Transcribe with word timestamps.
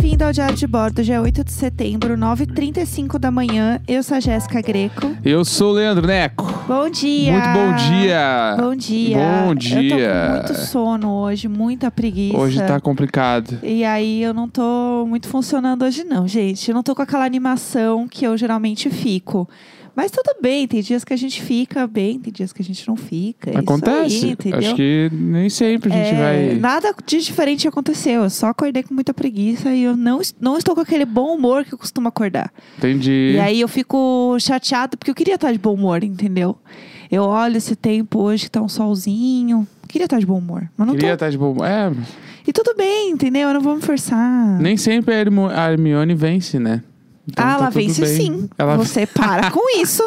bem-vindo 0.00 0.24
ao 0.24 0.32
Diário 0.32 0.54
de 0.54 0.66
Bordo, 0.66 1.02
dia 1.02 1.20
8 1.20 1.42
de 1.42 1.50
setembro, 1.50 2.16
9h35 2.16 3.18
da 3.18 3.32
manhã. 3.32 3.80
Eu 3.88 4.00
sou 4.04 4.16
a 4.16 4.20
Jéssica 4.20 4.60
Greco. 4.62 5.16
Eu 5.24 5.44
sou 5.44 5.70
o 5.70 5.74
Leandro 5.74 6.06
Neco. 6.06 6.44
Bom 6.68 6.88
dia! 6.88 7.32
Muito 7.32 7.48
bom 7.48 7.76
dia! 7.76 8.56
Bom 8.56 8.76
dia! 8.76 9.18
Bom 9.18 9.50
Eu 9.50 9.54
dia! 9.56 9.80
tô 9.80 10.30
com 10.30 10.52
muito 10.52 10.66
sono 10.66 11.12
hoje, 11.14 11.48
muita 11.48 11.90
preguiça. 11.90 12.38
Hoje 12.38 12.62
tá 12.64 12.78
complicado. 12.78 13.58
E 13.60 13.84
aí 13.84 14.22
eu 14.22 14.32
não 14.32 14.48
tô 14.48 15.04
muito 15.04 15.26
funcionando 15.26 15.84
hoje 15.84 16.04
não, 16.04 16.28
gente. 16.28 16.68
Eu 16.68 16.76
não 16.76 16.84
tô 16.84 16.94
com 16.94 17.02
aquela 17.02 17.24
animação 17.24 18.06
que 18.06 18.24
eu 18.24 18.36
geralmente 18.36 18.88
fico. 18.90 19.48
Mas 19.98 20.12
tudo 20.12 20.30
bem, 20.40 20.64
tem 20.68 20.80
dias 20.80 21.02
que 21.02 21.12
a 21.12 21.16
gente 21.16 21.42
fica 21.42 21.84
bem, 21.84 22.20
tem 22.20 22.32
dias 22.32 22.52
que 22.52 22.62
a 22.62 22.64
gente 22.64 22.86
não 22.86 22.94
fica. 22.94 23.50
é 23.50 23.58
Acontece. 23.58 24.26
aí, 24.26 24.30
entendeu? 24.30 24.58
Acho 24.60 24.76
que 24.76 25.10
nem 25.12 25.50
sempre 25.50 25.92
a 25.92 25.96
gente 25.96 26.14
É, 26.14 26.22
vai. 26.22 26.54
Nada 26.54 26.94
de 27.04 27.20
diferente 27.20 27.66
aconteceu. 27.66 28.22
Eu 28.22 28.30
só 28.30 28.46
acordei 28.46 28.84
com 28.84 28.94
muita 28.94 29.12
preguiça 29.12 29.74
e 29.74 29.82
eu 29.82 29.96
não, 29.96 30.20
não 30.40 30.56
estou 30.56 30.76
com 30.76 30.82
aquele 30.82 31.04
bom 31.04 31.34
humor 31.34 31.64
que 31.64 31.74
eu 31.74 31.78
costumo 31.78 32.06
acordar. 32.06 32.52
Entendi. 32.78 33.32
E 33.34 33.40
aí 33.40 33.60
eu 33.60 33.66
fico 33.66 34.36
chateada 34.38 34.96
porque 34.96 35.10
eu 35.10 35.16
queria 35.16 35.34
estar 35.34 35.50
de 35.50 35.58
bom 35.58 35.74
humor, 35.74 36.04
entendeu? 36.04 36.56
Eu 37.10 37.24
olho 37.24 37.56
esse 37.56 37.74
tempo 37.74 38.20
hoje 38.20 38.44
que 38.44 38.50
tá 38.52 38.62
um 38.62 38.68
solzinho. 38.68 39.66
Queria 39.88 40.04
estar 40.04 40.20
de 40.20 40.26
bom 40.26 40.38
humor, 40.38 40.70
mas 40.76 40.86
não 40.86 40.94
Queria 40.94 41.08
tô. 41.08 41.14
estar 41.14 41.30
de 41.30 41.36
bom. 41.36 41.56
É, 41.64 41.90
E 42.46 42.52
tudo 42.52 42.72
bem, 42.76 43.10
entendeu? 43.10 43.48
Eu 43.48 43.54
não 43.54 43.60
vou 43.60 43.74
me 43.74 43.82
forçar. 43.82 44.60
nem 44.60 44.76
sempre 44.76 45.12
a 45.14 45.18
Hermione 45.72 46.14
vence, 46.14 46.60
né? 46.60 46.84
Então 47.28 47.44
ah, 47.44 47.48
tá 47.48 47.54
ela 47.54 47.70
vence 47.70 48.00
bem. 48.00 48.16
sim. 48.16 48.50
Ela... 48.56 48.76
Você 48.76 49.06
para 49.06 49.50
com 49.50 49.68
isso. 49.78 50.02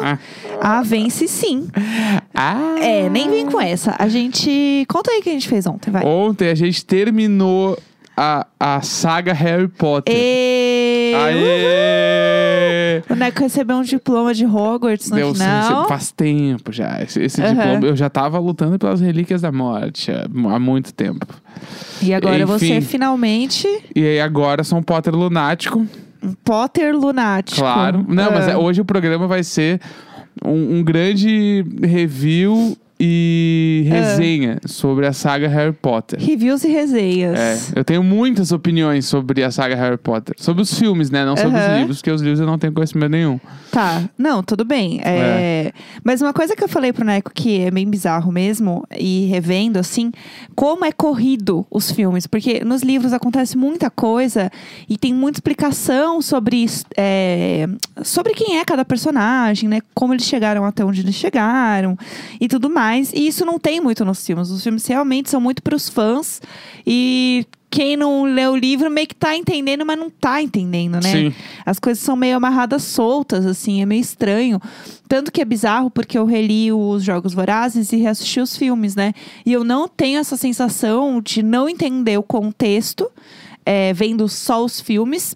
Ah. 0.60 0.82
Vence 0.82 1.28
sim. 1.28 1.68
Ah! 2.34 2.76
É, 2.80 3.08
nem 3.08 3.30
vem 3.30 3.46
com 3.46 3.60
essa. 3.60 3.94
A 3.98 4.08
gente. 4.08 4.84
Conta 4.88 5.10
aí 5.12 5.20
o 5.20 5.22
que 5.22 5.30
a 5.30 5.32
gente 5.32 5.48
fez 5.48 5.66
ontem, 5.66 5.90
vai. 5.90 6.04
Ontem 6.04 6.48
a 6.48 6.54
gente 6.54 6.84
terminou 6.84 7.78
a, 8.16 8.46
a 8.58 8.80
saga 8.82 9.32
Harry 9.32 9.68
Potter. 9.68 10.14
E... 10.14 11.12
Aê! 11.14 13.02
O 13.08 13.14
Neco 13.14 13.40
recebeu 13.40 13.76
um 13.76 13.82
diploma 13.82 14.34
de 14.34 14.44
Hogwarts 14.44 15.10
no 15.10 15.16
Deu 15.16 15.32
final. 15.32 15.88
faz 15.88 16.12
tempo 16.12 16.72
já. 16.72 17.02
Esse, 17.02 17.22
esse 17.22 17.40
Aham. 17.40 17.54
diploma, 17.54 17.86
eu 17.86 17.96
já 17.96 18.10
tava 18.10 18.38
lutando 18.38 18.78
pelas 18.78 19.00
relíquias 19.00 19.40
da 19.40 19.50
morte 19.50 20.10
há, 20.10 20.58
muito 20.58 20.92
tempo. 20.92 21.26
E 22.02 22.12
agora 22.12 22.44
você 22.44 22.76
Enfim. 22.76 22.80
finalmente 22.80 23.66
E 23.94 24.04
aí 24.04 24.20
agora 24.20 24.64
sou 24.64 24.78
um 24.78 24.82
Potter 24.82 25.14
lunático. 25.14 25.86
Potter 26.44 26.94
lunático. 26.94 27.60
Claro. 27.60 28.04
Não, 28.08 28.30
mas 28.32 28.48
Ah. 28.48 28.52
é- 28.52 28.56
hoje 28.56 28.80
o 28.80 28.84
programa 28.84 29.26
vai 29.26 29.42
ser 29.42 29.80
um, 30.44 30.78
um 30.78 30.82
grande 30.84 31.64
review 31.82 32.76
e 32.98 33.86
Ah. 33.90 33.94
resenha 33.94 34.58
sobre 34.66 35.06
a 35.06 35.12
saga 35.12 35.48
Harry 35.48 35.72
Potter. 35.72 36.20
Reviews 36.20 36.62
e 36.64 36.68
resenhas. 36.68 37.38
É, 37.74 37.80
eu 37.80 37.84
tenho 37.84 38.02
muitas 38.02 38.52
opiniões 38.52 39.06
sobre 39.06 39.42
a 39.42 39.50
saga 39.50 39.74
Harry 39.74 39.96
Potter. 39.98 40.34
Sobre 40.38 40.62
os 40.62 40.72
filmes, 40.78 41.10
né? 41.10 41.24
Não 41.24 41.36
sobre 41.36 41.58
Aham. 41.58 41.72
os 41.72 41.78
livros, 41.78 41.96
porque 41.98 42.10
os 42.10 42.20
livros 42.22 42.40
eu 42.40 42.46
não 42.46 42.58
tenho 42.58 42.72
conhecimento 42.72 43.10
nenhum. 43.10 43.40
Tá, 43.70 44.02
não, 44.18 44.42
tudo 44.42 44.64
bem. 44.64 45.00
É, 45.02 45.72
Mas 46.04 46.20
uma 46.20 46.32
coisa 46.32 46.54
que 46.54 46.62
eu 46.62 46.68
falei 46.68 46.92
pro 46.92 47.04
Neco 47.04 47.30
que 47.34 47.60
é 47.60 47.70
bem 47.70 47.88
bizarro 47.88 48.30
mesmo, 48.30 48.84
e 48.98 49.26
revendo 49.26 49.78
assim, 49.78 50.12
como 50.54 50.84
é 50.84 50.92
corrido 50.92 51.66
os 51.70 51.90
filmes. 51.90 52.26
Porque 52.26 52.62
nos 52.64 52.82
livros 52.82 53.12
acontece 53.12 53.56
muita 53.56 53.90
coisa 53.90 54.50
e 54.88 54.96
tem 54.98 55.14
muita 55.14 55.38
explicação 55.38 56.20
sobre, 56.20 56.66
é, 56.96 57.66
sobre 58.02 58.34
quem 58.34 58.58
é 58.58 58.64
cada 58.64 58.84
personagem, 58.84 59.68
né? 59.68 59.80
Como 59.94 60.12
eles 60.12 60.24
chegaram 60.26 60.64
até 60.64 60.84
onde 60.84 61.00
eles 61.00 61.14
chegaram 61.14 61.96
e 62.40 62.46
tudo 62.48 62.68
mais. 62.68 62.91
E 62.98 63.26
isso 63.26 63.44
não 63.44 63.58
tem 63.58 63.80
muito 63.80 64.04
nos 64.04 64.24
filmes. 64.24 64.50
Os 64.50 64.62
filmes 64.62 64.86
realmente 64.86 65.30
são 65.30 65.40
muito 65.40 65.62
pros 65.62 65.88
fãs 65.88 66.40
e. 66.86 67.46
Quem 67.74 67.96
não 67.96 68.24
lê 68.24 68.46
o 68.46 68.54
livro 68.54 68.90
meio 68.90 69.06
que 69.06 69.14
tá 69.14 69.34
entendendo, 69.34 69.86
mas 69.86 69.98
não 69.98 70.10
tá 70.10 70.42
entendendo, 70.42 71.00
né? 71.02 71.10
Sim. 71.10 71.34
As 71.64 71.78
coisas 71.78 72.04
são 72.04 72.14
meio 72.14 72.36
amarradas 72.36 72.82
soltas, 72.82 73.46
assim, 73.46 73.80
é 73.80 73.86
meio 73.86 74.02
estranho. 74.02 74.60
Tanto 75.08 75.32
que 75.32 75.40
é 75.40 75.44
bizarro 75.46 75.90
porque 75.90 76.18
eu 76.18 76.26
reli 76.26 76.70
os 76.70 77.02
Jogos 77.02 77.32
Vorazes 77.32 77.90
e 77.90 77.96
reassisti 77.96 78.40
os 78.40 78.58
filmes, 78.58 78.94
né? 78.94 79.14
E 79.46 79.54
eu 79.54 79.64
não 79.64 79.88
tenho 79.88 80.20
essa 80.20 80.36
sensação 80.36 81.18
de 81.18 81.42
não 81.42 81.66
entender 81.66 82.18
o 82.18 82.22
contexto, 82.22 83.10
é, 83.64 83.94
vendo 83.94 84.28
só 84.28 84.62
os 84.62 84.78
filmes, 84.78 85.34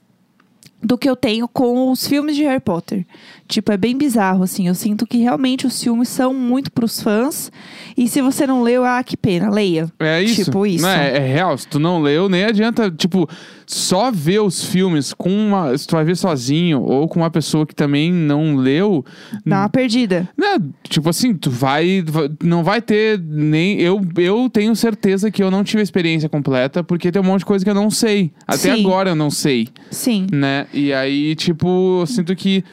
do 0.83 0.99
que 0.99 1.09
eu 1.09 1.17
tenho 1.17 1.49
com 1.49 1.91
os 1.91 2.07
filmes 2.07 2.37
de 2.37 2.45
Harry 2.45 2.61
Potter. 2.61 3.07
Tipo, 3.47 3.73
é 3.73 3.77
bem 3.77 3.97
bizarro, 3.97 4.43
assim. 4.43 4.69
Eu 4.69 4.75
sinto 4.75 5.07
que 5.07 5.19
realmente 5.19 5.67
os 5.67 5.83
filmes 5.83 6.09
são 6.09 6.35
muito 6.35 6.71
pros 6.73 7.01
fãs. 7.01 7.51
E 7.97 8.09
se 8.09 8.21
você 8.21 8.47
não 8.47 8.63
leu, 8.63 8.85
ah, 8.85 9.03
que 9.03 9.17
pena, 9.17 9.51
leia. 9.51 9.91
É 9.99 10.23
isso. 10.23 10.45
Tipo 10.45 10.67
isso. 10.67 10.83
Não, 10.83 10.91
é, 10.91 11.17
é 11.17 11.33
real. 11.35 11.57
Se 11.57 11.67
tu 11.67 11.79
não 11.79 12.03
leu, 12.03 12.29
nem 12.29 12.45
adianta, 12.45 12.91
tipo, 12.91 13.29
só 13.67 14.11
ver 14.11 14.41
os 14.41 14.65
filmes 14.65 15.13
com 15.13 15.31
uma. 15.31 15.77
Se 15.77 15.87
tu 15.87 15.97
vai 15.97 16.05
ver 16.05 16.17
sozinho 16.17 16.83
ou 16.83 17.09
com 17.09 17.21
uma 17.21 17.31
pessoa 17.31 17.67
que 17.67 17.75
também 17.75 18.13
não 18.13 18.57
leu. 18.57 19.05
Dá 19.45 19.61
uma 19.61 19.69
perdida. 19.69 20.29
Né, 20.37 20.59
tipo 20.89 21.09
assim, 21.09 21.35
tu 21.35 21.51
vai, 21.51 22.05
Não 22.43 22.63
vai 22.63 22.81
ter 22.81 23.19
nem. 23.19 23.81
Eu, 23.81 24.01
eu 24.17 24.49
tenho 24.51 24.75
certeza 24.77 25.31
que 25.31 25.43
eu 25.43 25.51
não 25.51 25.65
tive 25.65 25.81
a 25.81 25.83
experiência 25.83 26.29
completa, 26.29 26.85
porque 26.85 27.11
tem 27.11 27.21
um 27.21 27.25
monte 27.25 27.41
de 27.41 27.47
coisa 27.47 27.65
que 27.65 27.71
eu 27.71 27.75
não 27.75 27.91
sei. 27.91 28.31
Até 28.47 28.75
Sim. 28.75 28.85
agora 28.85 29.11
eu 29.11 29.17
não 29.17 29.31
sei, 29.31 29.69
Sim. 29.91 30.27
né? 30.33 30.67
E 30.73 30.93
aí, 30.93 31.35
tipo, 31.35 32.01
eu 32.01 32.07
sinto 32.07 32.35
que 32.37 32.65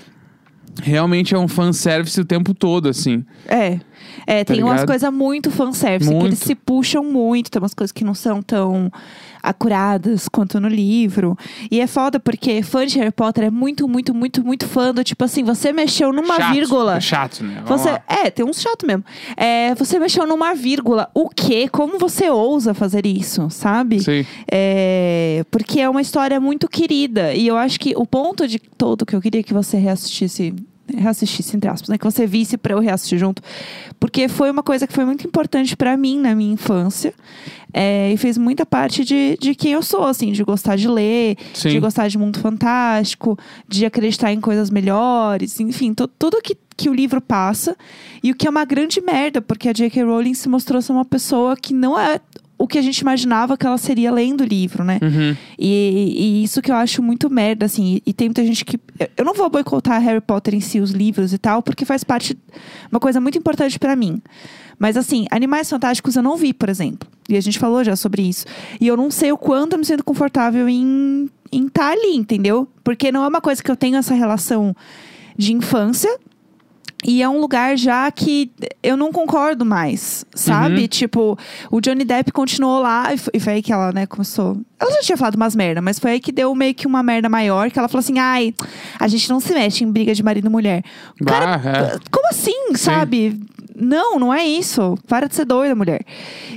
realmente 0.81 1.33
é 1.35 1.37
um 1.37 1.47
fanservice 1.47 2.19
o 2.19 2.25
tempo 2.25 2.53
todo, 2.53 2.89
assim. 2.89 3.23
É. 3.47 3.79
É, 4.27 4.43
Tá 4.43 4.53
tem 4.53 4.63
umas 4.63 4.73
ligado? 4.81 4.87
coisas 4.87 5.13
muito 5.13 5.49
fanservice, 5.51 6.09
que 6.09 6.15
Muito. 6.15 6.27
eles 6.29 6.39
se 6.39 6.55
puxam 6.55 7.03
muito, 7.03 7.49
tem 7.51 7.61
umas 7.61 7.73
coisas 7.73 7.91
que 7.91 8.03
não 8.03 8.13
são 8.13 8.41
tão 8.41 8.91
acuradas 9.43 10.29
quanto 10.29 10.59
no 10.59 10.69
livro. 10.69 11.37
E 11.69 11.81
é 11.81 11.85
foda 11.87 12.19
porque 12.19 12.63
fã 12.63 12.85
de 12.87 12.97
Harry 12.97 13.11
Potter 13.11 13.43
é 13.43 13.49
muito, 13.49 13.87
muito, 13.87 14.13
muito, 14.13 14.43
muito 14.43 14.65
fã 14.67 14.93
do 14.93 15.03
tipo 15.03 15.23
assim, 15.25 15.43
você 15.43 15.73
mexeu 15.73 16.13
numa 16.13 16.37
chato, 16.37 16.53
vírgula. 16.53 16.95
É 16.97 17.01
chato, 17.01 17.43
né? 17.43 17.61
Vamos 17.65 17.81
Você, 17.81 17.91
lá. 17.91 18.01
é, 18.07 18.29
tem 18.31 18.45
uns 18.45 18.61
chato 18.61 18.87
mesmo. 18.87 19.03
É, 19.35 19.75
você 19.75 19.99
mexeu 19.99 20.25
numa 20.25 20.55
vírgula. 20.55 21.09
O 21.13 21.27
quê? 21.29 21.67
Como 21.69 21.99
você 21.99 22.29
ousa 22.29 22.73
fazer 22.73 23.05
isso, 23.05 23.49
sabe? 23.49 23.99
Sim. 23.99 24.25
É, 24.49 25.45
porque 25.51 25.81
é 25.81 25.89
uma 25.89 26.01
história 26.01 26.39
muito 26.39 26.69
querida. 26.69 27.33
E 27.33 27.45
eu 27.45 27.57
acho 27.57 27.79
que 27.79 27.93
o 27.97 28.05
ponto 28.05 28.47
de 28.47 28.59
todo 28.59 29.05
que 29.05 29.15
eu 29.15 29.21
queria 29.21 29.43
que 29.43 29.53
você 29.53 29.77
reassistisse. 29.77 30.53
Reassistisse, 30.95 31.55
entre 31.55 31.69
aspas, 31.69 31.89
né? 31.89 31.97
Que 31.97 32.03
você 32.03 32.27
visse 32.27 32.57
pra 32.57 32.73
eu 32.73 32.79
reassistir 32.79 33.17
junto. 33.17 33.41
Porque 33.99 34.27
foi 34.27 34.51
uma 34.51 34.61
coisa 34.61 34.85
que 34.85 34.93
foi 34.93 35.05
muito 35.05 35.25
importante 35.25 35.77
pra 35.77 35.95
mim 35.95 36.19
na 36.19 36.35
minha 36.35 36.53
infância. 36.53 37.13
É, 37.73 38.11
e 38.11 38.17
fez 38.17 38.37
muita 38.37 38.65
parte 38.65 39.03
de, 39.03 39.37
de 39.39 39.55
quem 39.55 39.71
eu 39.71 39.81
sou, 39.81 40.03
assim, 40.03 40.31
de 40.31 40.43
gostar 40.43 40.75
de 40.75 40.87
ler, 40.87 41.37
Sim. 41.53 41.69
de 41.69 41.79
gostar 41.79 42.07
de 42.07 42.17
mundo 42.17 42.37
fantástico, 42.39 43.37
de 43.67 43.85
acreditar 43.85 44.31
em 44.31 44.39
coisas 44.39 44.69
melhores, 44.69 45.59
enfim, 45.59 45.91
tu- 45.93 46.07
tudo 46.07 46.39
que, 46.41 46.55
que 46.77 46.87
o 46.89 46.93
livro 46.93 47.19
passa. 47.19 47.75
E 48.21 48.29
o 48.31 48.35
que 48.35 48.45
é 48.45 48.49
uma 48.49 48.63
grande 48.65 49.01
merda, 49.01 49.41
porque 49.41 49.69
a 49.69 49.73
J.K. 49.73 50.03
Rowling 50.03 50.33
se 50.35 50.47
mostrou 50.47 50.81
ser 50.81 50.91
uma 50.91 51.05
pessoa 51.05 51.55
que 51.57 51.73
não 51.73 51.97
é 51.97 52.19
o 52.57 52.67
que 52.67 52.77
a 52.77 52.81
gente 52.81 52.99
imaginava 52.99 53.57
que 53.57 53.65
ela 53.65 53.77
seria 53.77 54.11
lendo 54.11 54.41
o 54.41 54.45
livro, 54.45 54.83
né? 54.83 54.99
Uhum. 55.01 55.35
E, 55.57 56.13
e 56.17 56.43
isso 56.43 56.61
que 56.61 56.71
eu 56.71 56.75
acho 56.75 57.01
muito 57.01 57.29
merda, 57.29 57.65
assim. 57.65 57.95
E, 57.95 58.09
e 58.09 58.13
tem 58.13 58.29
muita 58.29 58.45
gente 58.45 58.63
que. 58.63 58.79
Eu 59.17 59.25
não 59.25 59.33
vou 59.33 59.49
boicotar 59.49 60.01
Harry 60.01 60.21
Potter 60.21 60.55
em 60.55 60.59
si, 60.59 60.79
os 60.79 60.91
livros 60.91 61.33
e 61.33 61.37
tal, 61.37 61.61
porque 61.61 61.85
faz 61.85 62.03
parte. 62.03 62.37
Uma 62.91 62.99
coisa 62.99 63.19
muito 63.19 63.37
importante 63.37 63.77
pra 63.79 63.95
mim. 63.95 64.21
Mas, 64.79 64.97
assim, 64.97 65.25
Animais 65.29 65.69
Fantásticos 65.69 66.15
eu 66.15 66.23
não 66.23 66.37
vi, 66.37 66.53
por 66.53 66.69
exemplo. 66.69 67.07
E 67.29 67.37
a 67.37 67.41
gente 67.41 67.59
falou 67.59 67.83
já 67.83 67.95
sobre 67.95 68.21
isso. 68.21 68.45
E 68.79 68.87
eu 68.87 68.97
não 68.97 69.09
sei 69.09 69.31
o 69.31 69.37
quanto 69.37 69.73
eu 69.73 69.79
me 69.79 69.85
sinto 69.85 70.03
confortável 70.03 70.67
em 70.67 71.29
estar 71.51 71.91
ali, 71.91 72.15
entendeu? 72.15 72.67
Porque 72.83 73.11
não 73.11 73.23
é 73.23 73.27
uma 73.27 73.41
coisa 73.41 73.61
que 73.61 73.69
eu 73.69 73.75
tenho 73.75 73.97
essa 73.97 74.13
relação 74.13 74.75
de 75.37 75.53
infância. 75.53 76.09
E 77.03 77.21
é 77.21 77.29
um 77.29 77.39
lugar 77.39 77.77
já 77.77 78.09
que 78.11 78.51
eu 78.81 78.95
não 78.95 79.11
concordo 79.11 79.65
mais, 79.65 80.25
sabe? 80.33 80.81
Uhum. 80.81 80.87
Tipo, 80.87 81.37
o 81.69 81.81
Johnny 81.81 82.05
Depp 82.05 82.31
continuou 82.31 82.81
lá 82.81 83.13
e 83.13 83.17
foi, 83.17 83.31
e 83.35 83.39
foi 83.39 83.53
aí 83.53 83.61
que 83.61 83.73
ela, 83.73 83.91
né, 83.91 84.05
começou. 84.05 84.57
Ela 84.83 84.91
já 84.95 85.01
tinha 85.01 85.17
falado 85.17 85.35
umas 85.35 85.55
merda, 85.55 85.81
mas 85.81 85.99
foi 85.99 86.11
aí 86.11 86.19
que 86.19 86.31
deu 86.31 86.53
meio 86.55 86.73
que 86.75 86.85
uma 86.87 87.01
merda 87.01 87.29
maior, 87.29 87.71
que 87.71 87.79
ela 87.79 87.87
falou 87.87 87.99
assim: 87.99 88.19
ai, 88.19 88.53
a 88.99 89.07
gente 89.07 89.29
não 89.29 89.39
se 89.39 89.53
mexe 89.53 89.83
em 89.83 89.91
briga 89.91 90.13
de 90.13 90.21
marido 90.23 90.47
e 90.47 90.49
mulher. 90.49 90.83
Cara, 91.25 91.57
Bah, 91.57 91.69
é. 91.69 91.99
como 92.11 92.27
assim, 92.29 92.75
sabe? 92.75 93.39
Não, 93.75 94.19
não 94.19 94.31
é 94.31 94.45
isso. 94.45 94.95
Para 95.07 95.27
de 95.27 95.33
ser 95.35 95.45
doida, 95.45 95.73
mulher. 95.73 96.01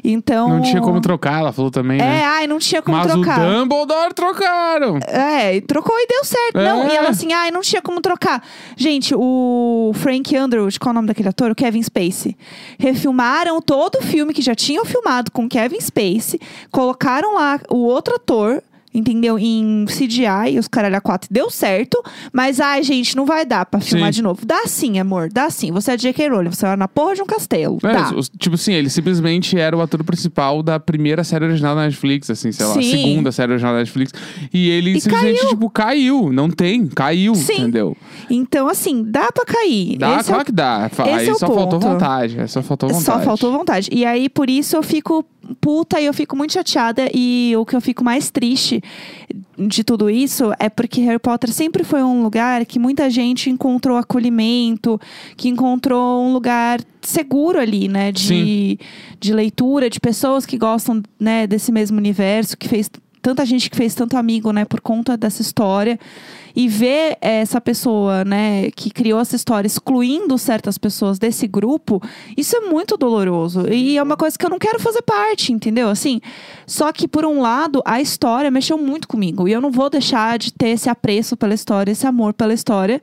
Então. 0.04 0.50
Não 0.50 0.60
tinha 0.62 0.82
como 0.82 1.00
trocar, 1.00 1.38
ela 1.40 1.50
falou 1.50 1.70
também, 1.70 1.98
É, 1.98 2.04
né? 2.04 2.24
ai, 2.24 2.46
não 2.46 2.58
tinha 2.58 2.82
como 2.82 2.94
Mas 2.98 3.10
trocar. 3.10 3.40
o 3.40 3.52
Dumbledore 3.60 4.12
trocaram. 4.12 4.98
É, 5.08 5.56
e 5.56 5.60
trocou 5.62 5.96
e 5.98 6.06
deu 6.06 6.22
certo. 6.24 6.56
Não, 6.56 6.82
É. 6.84 6.92
e 6.92 6.96
ela 6.96 7.08
assim, 7.08 7.32
ai, 7.32 7.50
não 7.50 7.62
tinha 7.62 7.80
como 7.80 8.02
trocar. 8.02 8.42
Gente, 8.76 9.14
o 9.16 9.92
Frank 9.94 10.36
Underwood, 10.36 10.78
qual 10.78 10.90
é 10.90 10.92
o 10.92 10.94
nome 10.94 11.08
daquele 11.08 11.30
ator? 11.30 11.50
O 11.50 11.54
Kevin 11.54 11.82
Spacey. 11.82 12.36
Refilmaram 12.78 13.62
todo 13.62 13.96
o 13.96 14.02
filme 14.02 14.34
que 14.34 14.42
já 14.42 14.54
tinham 14.54 14.84
filmado 14.84 15.30
com 15.30 15.48
Kevin 15.48 15.80
Spacey, 15.80 16.38
colocaram 16.70 17.34
lá 17.34 17.58
o 17.70 17.78
outro 17.78 18.14
ator. 18.16 18.62
Entendeu? 18.96 19.38
Em 19.38 19.84
CGI, 19.86 20.58
os 20.58 20.66
caralho 20.68 20.96
a 20.96 21.00
quatro 21.00 21.28
deu 21.30 21.50
certo, 21.50 22.02
mas 22.32 22.60
ai, 22.60 22.82
gente, 22.82 23.14
não 23.16 23.24
vai 23.26 23.44
dar 23.44 23.66
pra 23.66 23.78
filmar 23.80 24.12
Sim. 24.12 24.16
de 24.16 24.22
novo. 24.22 24.44
Dá 24.46 24.62
sim, 24.66 24.98
amor, 24.98 25.28
dá 25.32 25.50
sim. 25.50 25.70
Você 25.72 25.92
é 25.92 25.96
J.K. 25.96 26.28
Rowling, 26.28 26.50
você 26.50 26.66
vai 26.66 26.76
na 26.76 26.88
porra 26.88 27.14
de 27.14 27.22
um 27.22 27.26
castelo. 27.26 27.78
É, 27.84 27.92
dá. 27.92 28.12
os- 28.14 28.28
tipo 28.38 28.54
assim, 28.54 28.72
ele 28.72 28.88
simplesmente 28.90 29.58
era 29.58 29.76
o 29.76 29.80
ator 29.80 30.02
principal 30.02 30.62
da 30.62 30.80
primeira 30.80 31.22
série 31.22 31.44
original 31.44 31.76
da 31.76 31.82
Netflix, 31.82 32.30
assim, 32.30 32.50
sei 32.50 32.66
lá, 32.66 32.74
Sim. 32.74 32.82
segunda 32.90 33.30
série 33.32 33.52
original 33.52 33.72
da 33.74 33.78
Netflix. 33.80 34.12
E 34.52 34.68
ele 34.70 34.92
E 34.96 35.00
simplesmente, 35.00 35.38
caiu. 35.40 35.48
tipo, 35.50 35.70
caiu. 35.70 36.32
Não 36.32 36.48
tem, 36.50 36.86
caiu, 36.86 37.34
Sim. 37.34 37.52
entendeu? 37.62 37.96
Então, 38.30 38.68
assim, 38.68 39.02
dá 39.06 39.30
pra 39.30 39.44
cair. 39.44 39.98
Dá, 39.98 40.12
Esse 40.18 40.18
é 40.18 40.22
o 40.22 40.34
claro 40.34 40.44
que 40.44 40.52
dá. 40.52 40.88
Fa- 40.90 41.04
esse 41.04 41.12
Aí 41.18 41.28
é 41.28 41.32
o 41.32 41.38
só 41.38 41.46
faltou 41.46 41.66
ponto. 41.80 41.80
vontade. 41.88 42.40
aí 42.40 42.48
Só 42.48 42.62
faltou 42.62 42.88
vontade. 42.88 43.04
Só 43.04 43.20
faltou 43.20 43.52
vontade. 43.52 43.88
E 43.92 44.04
aí, 44.04 44.28
por 44.28 44.48
isso, 44.48 44.76
eu 44.76 44.82
fico 44.82 45.24
puta 45.60 46.00
e 46.00 46.06
eu 46.06 46.12
fico 46.14 46.36
muito 46.36 46.52
chateada. 46.52 47.08
E 47.14 47.52
o 47.56 47.64
que 47.64 47.76
eu 47.76 47.80
fico 47.80 48.02
mais 48.02 48.30
triste 48.30 48.82
de 49.58 49.82
tudo 49.82 50.08
isso 50.10 50.52
é 50.58 50.68
porque 50.68 51.00
Harry 51.02 51.18
Potter 51.18 51.52
sempre 51.52 51.82
foi 51.82 52.02
um 52.02 52.22
lugar 52.22 52.64
que 52.66 52.78
muita 52.78 53.08
gente 53.10 53.50
encontrou 53.50 53.96
acolhimento, 53.96 55.00
que 55.36 55.48
encontrou 55.48 56.24
um 56.24 56.32
lugar 56.32 56.80
seguro 57.02 57.58
ali, 57.58 57.88
né? 57.88 58.12
De, 58.12 58.78
de 59.18 59.32
leitura, 59.32 59.88
de 59.88 59.98
pessoas 60.00 60.44
que 60.44 60.58
gostam 60.58 61.02
né, 61.18 61.46
desse 61.46 61.72
mesmo 61.72 61.96
universo, 61.96 62.56
que 62.56 62.68
fez 62.68 62.90
tanta 63.22 63.44
gente 63.44 63.68
que 63.68 63.76
fez 63.76 63.94
tanto 63.94 64.16
amigo, 64.16 64.52
né, 64.52 64.64
por 64.64 64.80
conta 64.80 65.16
dessa 65.16 65.42
história. 65.42 65.98
E 66.56 66.68
ver 66.68 67.18
essa 67.20 67.60
pessoa, 67.60 68.24
né, 68.24 68.70
que 68.70 68.88
criou 68.88 69.20
essa 69.20 69.36
história 69.36 69.66
excluindo 69.66 70.38
certas 70.38 70.78
pessoas 70.78 71.18
desse 71.18 71.46
grupo, 71.46 72.02
isso 72.34 72.56
é 72.56 72.60
muito 72.60 72.96
doloroso. 72.96 73.70
E 73.70 73.98
é 73.98 74.02
uma 74.02 74.16
coisa 74.16 74.38
que 74.38 74.46
eu 74.46 74.48
não 74.48 74.58
quero 74.58 74.80
fazer 74.80 75.02
parte, 75.02 75.52
entendeu? 75.52 75.90
Assim, 75.90 76.18
só 76.66 76.90
que 76.92 77.06
por 77.06 77.26
um 77.26 77.42
lado, 77.42 77.82
a 77.84 78.00
história 78.00 78.50
mexeu 78.50 78.78
muito 78.78 79.06
comigo. 79.06 79.46
E 79.46 79.52
eu 79.52 79.60
não 79.60 79.70
vou 79.70 79.90
deixar 79.90 80.38
de 80.38 80.50
ter 80.50 80.68
esse 80.68 80.88
apreço 80.88 81.36
pela 81.36 81.52
história, 81.52 81.92
esse 81.92 82.06
amor 82.06 82.32
pela 82.32 82.54
história, 82.54 83.02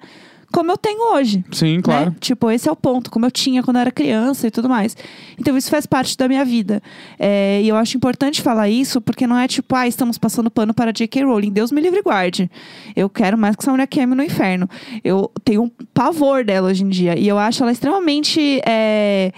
como 0.54 0.72
eu 0.72 0.78
tenho 0.78 1.16
hoje. 1.16 1.44
Sim, 1.52 1.82
claro. 1.82 2.12
Né? 2.12 2.16
Tipo, 2.20 2.52
esse 2.52 2.70
é 2.70 2.72
o 2.72 2.76
ponto, 2.76 3.10
como 3.10 3.26
eu 3.26 3.32
tinha 3.32 3.64
quando 3.64 3.78
eu 3.78 3.82
era 3.82 3.92
criança 3.92 4.48
e 4.48 4.52
tudo 4.52 4.70
mais. 4.70 4.96
Então, 5.38 5.58
isso 5.58 5.70
faz 5.70 5.88
parte 5.88 6.16
da 6.16 6.28
minha 6.28 6.46
vida. 6.46 6.82
É, 7.18 7.60
e 7.64 7.68
eu 7.68 7.76
acho 7.76 7.98
importante 7.98 8.40
falar 8.40 8.70
isso, 8.70 9.02
porque 9.02 9.26
não 9.26 9.38
é 9.38 9.48
tipo, 9.48 9.76
ah, 9.76 9.88
estamos 9.88 10.20
passando 10.20 10.52
pano 10.52 10.72
para 10.72 10.94
J.K. 10.94 11.24
Rowling. 11.24 11.52
Deus 11.52 11.72
me 11.72 11.82
livre 11.82 12.00
e 12.00 12.04
guarde. 12.04 12.52
Eu 12.96 13.10
quero 13.10 13.36
mais 13.36 13.56
que 13.56 13.64
essa 13.64 13.72
mulher 13.72 13.88
queime 13.88 14.14
no 14.14 14.24
inferno. 14.24 14.70
Eu 15.04 15.32
tenho 15.44 15.64
um 15.64 15.72
pavor 15.92 16.46
dela 16.46 16.70
hoje 16.70 16.84
em 16.84 16.90
dia. 16.90 17.18
E 17.18 17.28
eu 17.28 17.40
acho 17.40 17.64
ela 17.64 17.72
extremamente. 17.72 18.62
é, 18.64 19.32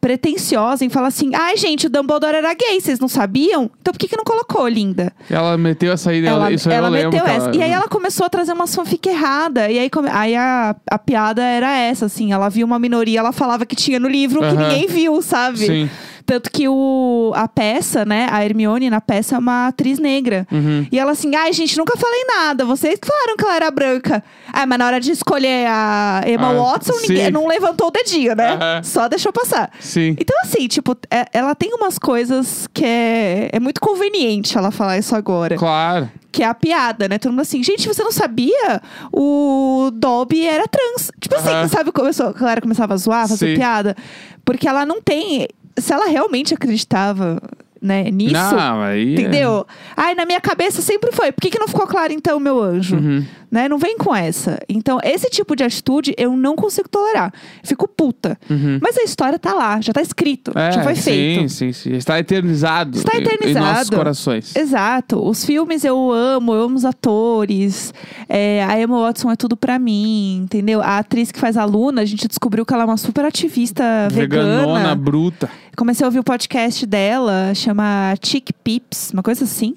pretensiosa 0.00 0.84
em 0.84 0.88
falar 0.88 1.08
assim, 1.08 1.34
ai 1.34 1.56
gente, 1.56 1.86
o 1.86 1.90
Dumbledore 1.90 2.36
era 2.36 2.54
gay, 2.54 2.80
vocês 2.80 2.98
não 3.00 3.08
sabiam? 3.08 3.70
Então 3.80 3.92
por 3.92 3.98
que, 3.98 4.08
que 4.08 4.16
não 4.16 4.24
colocou, 4.24 4.66
linda? 4.68 5.12
Ela 5.28 5.56
meteu 5.58 5.92
essa 5.92 6.10
aí 6.10 6.22
dela. 6.22 6.36
Ela, 6.46 6.52
isso 6.52 6.70
ela 6.70 6.86
eu 6.88 6.92
lembro. 6.92 7.10
meteu 7.12 7.24
que 7.24 7.30
essa. 7.30 7.50
E 7.56 7.62
aí 7.62 7.70
ela 7.70 7.88
começou 7.88 8.24
a 8.24 8.28
trazer 8.28 8.52
umas 8.52 8.74
fanfic 8.74 9.08
errada. 9.08 9.70
E 9.70 9.78
aí, 9.78 9.90
come- 9.90 10.08
aí 10.10 10.36
a, 10.36 10.74
a 10.90 10.98
piada 10.98 11.42
era 11.42 11.76
essa, 11.76 12.06
assim. 12.06 12.32
Ela 12.32 12.48
viu 12.48 12.66
uma 12.66 12.78
minoria, 12.78 13.18
ela 13.18 13.32
falava 13.32 13.66
que 13.66 13.74
tinha 13.76 13.98
no 13.98 14.08
livro 14.08 14.40
que 14.40 14.46
Aham. 14.46 14.68
ninguém 14.68 14.86
viu, 14.86 15.20
sabe? 15.20 15.58
Sim. 15.58 15.90
Tanto 16.28 16.50
que 16.52 16.68
o, 16.68 17.32
a 17.34 17.48
peça, 17.48 18.04
né? 18.04 18.28
A 18.30 18.44
Hermione 18.44 18.90
na 18.90 19.00
peça 19.00 19.34
é 19.36 19.38
uma 19.38 19.68
atriz 19.68 19.98
negra. 19.98 20.46
Uhum. 20.52 20.86
E 20.92 20.98
ela 20.98 21.12
assim, 21.12 21.34
ai, 21.34 21.50
gente, 21.54 21.78
nunca 21.78 21.96
falei 21.96 22.22
nada. 22.26 22.66
Vocês 22.66 22.98
falaram 23.02 23.34
que 23.34 23.44
ela 23.46 23.56
era 23.56 23.70
branca. 23.70 24.22
Ah, 24.52 24.66
mas 24.66 24.78
na 24.78 24.84
hora 24.86 25.00
de 25.00 25.10
escolher 25.10 25.66
a 25.66 26.20
Emma 26.26 26.48
Ah, 26.50 26.52
Watson, 26.52 26.92
sim. 26.92 27.08
ninguém 27.08 27.30
não 27.30 27.46
levantou 27.48 27.86
o 27.88 27.90
dedinho, 27.90 28.36
né? 28.36 28.50
Aham. 28.60 28.82
Só 28.82 29.08
deixou 29.08 29.32
passar. 29.32 29.70
Sim. 29.80 30.16
Então, 30.20 30.36
assim, 30.42 30.68
tipo, 30.68 30.94
é- 31.10 31.24
ela 31.32 31.54
tem 31.54 31.72
umas 31.72 31.98
coisas 31.98 32.68
que 32.74 32.84
é, 32.84 33.48
é 33.50 33.58
muito 33.58 33.80
conveniente 33.80 34.58
ela 34.58 34.70
falar 34.70 34.98
isso 34.98 35.16
agora. 35.16 35.56
Claro. 35.56 36.10
Que 36.30 36.42
é 36.42 36.46
a 36.46 36.52
piada, 36.52 37.08
né? 37.08 37.16
Todo 37.18 37.30
mundo 37.32 37.40
assim, 37.40 37.62
gente, 37.64 37.88
você 37.88 38.04
não 38.04 38.12
sabia? 38.12 38.82
O 39.10 39.90
Dobby 39.94 40.46
era 40.46 40.68
trans. 40.68 41.10
Tipo 41.18 41.36
assim, 41.36 41.48
Aham. 41.48 41.68
sabe? 41.68 41.90
Começou, 41.90 42.26
a 42.26 42.32
galera 42.32 42.60
começava 42.60 42.92
a 42.92 42.96
zoar, 42.98 43.26
fazer 43.26 43.48
Sim. 43.48 43.54
piada. 43.56 43.96
Porque 44.44 44.68
ela 44.68 44.84
não 44.86 45.00
tem. 45.02 45.46
Se 45.80 45.92
ela 45.92 46.06
realmente 46.06 46.54
acreditava 46.54 47.40
né, 47.80 48.10
nisso. 48.10 48.32
Não, 48.32 48.80
aí. 48.82 49.10
é- 49.10 49.20
Entendeu? 49.20 49.66
Ai, 49.96 50.14
na 50.14 50.26
minha 50.26 50.40
cabeça 50.40 50.82
sempre 50.82 51.12
foi. 51.12 51.32
Por 51.32 51.40
que, 51.40 51.50
que 51.50 51.58
não 51.58 51.68
ficou 51.68 51.86
claro, 51.86 52.12
então, 52.12 52.40
meu 52.40 52.60
anjo? 52.60 52.96
Uhum. 52.96 53.24
Né? 53.50 53.68
Não 53.68 53.78
vem 53.78 53.96
com 53.96 54.14
essa. 54.14 54.58
Então, 54.68 54.98
esse 55.02 55.30
tipo 55.30 55.56
de 55.56 55.64
atitude 55.64 56.14
eu 56.18 56.36
não 56.36 56.54
consigo 56.54 56.88
tolerar. 56.88 57.32
Fico 57.62 57.88
puta. 57.88 58.38
Uhum. 58.50 58.78
Mas 58.82 58.96
a 58.98 59.02
história 59.02 59.38
tá 59.38 59.54
lá, 59.54 59.80
já 59.80 59.92
tá 59.92 60.02
escrito, 60.02 60.52
É, 60.54 60.72
já 60.72 60.82
foi 60.82 60.94
sim, 60.94 61.02
feito. 61.02 61.48
Sim, 61.48 61.72
sim, 61.72 61.92
Está 61.94 62.18
eternizado. 62.18 62.98
Está 62.98 63.16
em- 63.16 63.20
Em 63.20 63.24
nossos 63.24 63.34
eternizado. 63.40 63.96
corações. 63.96 64.54
Exato. 64.56 65.26
Os 65.26 65.44
filmes 65.44 65.84
eu 65.84 66.12
amo, 66.12 66.52
eu 66.52 66.62
amo 66.64 66.76
os 66.76 66.84
atores. 66.84 67.92
É, 68.28 68.62
a 68.64 68.80
Emma 68.80 69.00
Watson 69.00 69.30
é 69.30 69.36
tudo 69.36 69.56
pra 69.56 69.78
mim, 69.78 70.42
entendeu? 70.44 70.80
A 70.82 70.98
atriz 70.98 71.32
que 71.32 71.38
faz 71.38 71.56
a 71.56 71.64
Luna, 71.64 72.02
a 72.02 72.04
gente 72.04 72.28
descobriu 72.28 72.66
que 72.66 72.74
ela 72.74 72.82
é 72.82 72.86
uma 72.86 72.96
super 72.96 73.24
ativista 73.24 73.82
Veganona, 74.10 74.66
vegana. 74.78 74.94
bruta. 74.94 75.48
Comecei 75.76 76.04
a 76.04 76.08
ouvir 76.08 76.18
o 76.18 76.24
podcast 76.24 76.84
dela, 76.84 77.52
chama 77.54 78.14
Chick 78.22 78.52
Pips, 78.52 79.10
uma 79.12 79.22
coisa 79.22 79.44
assim. 79.44 79.76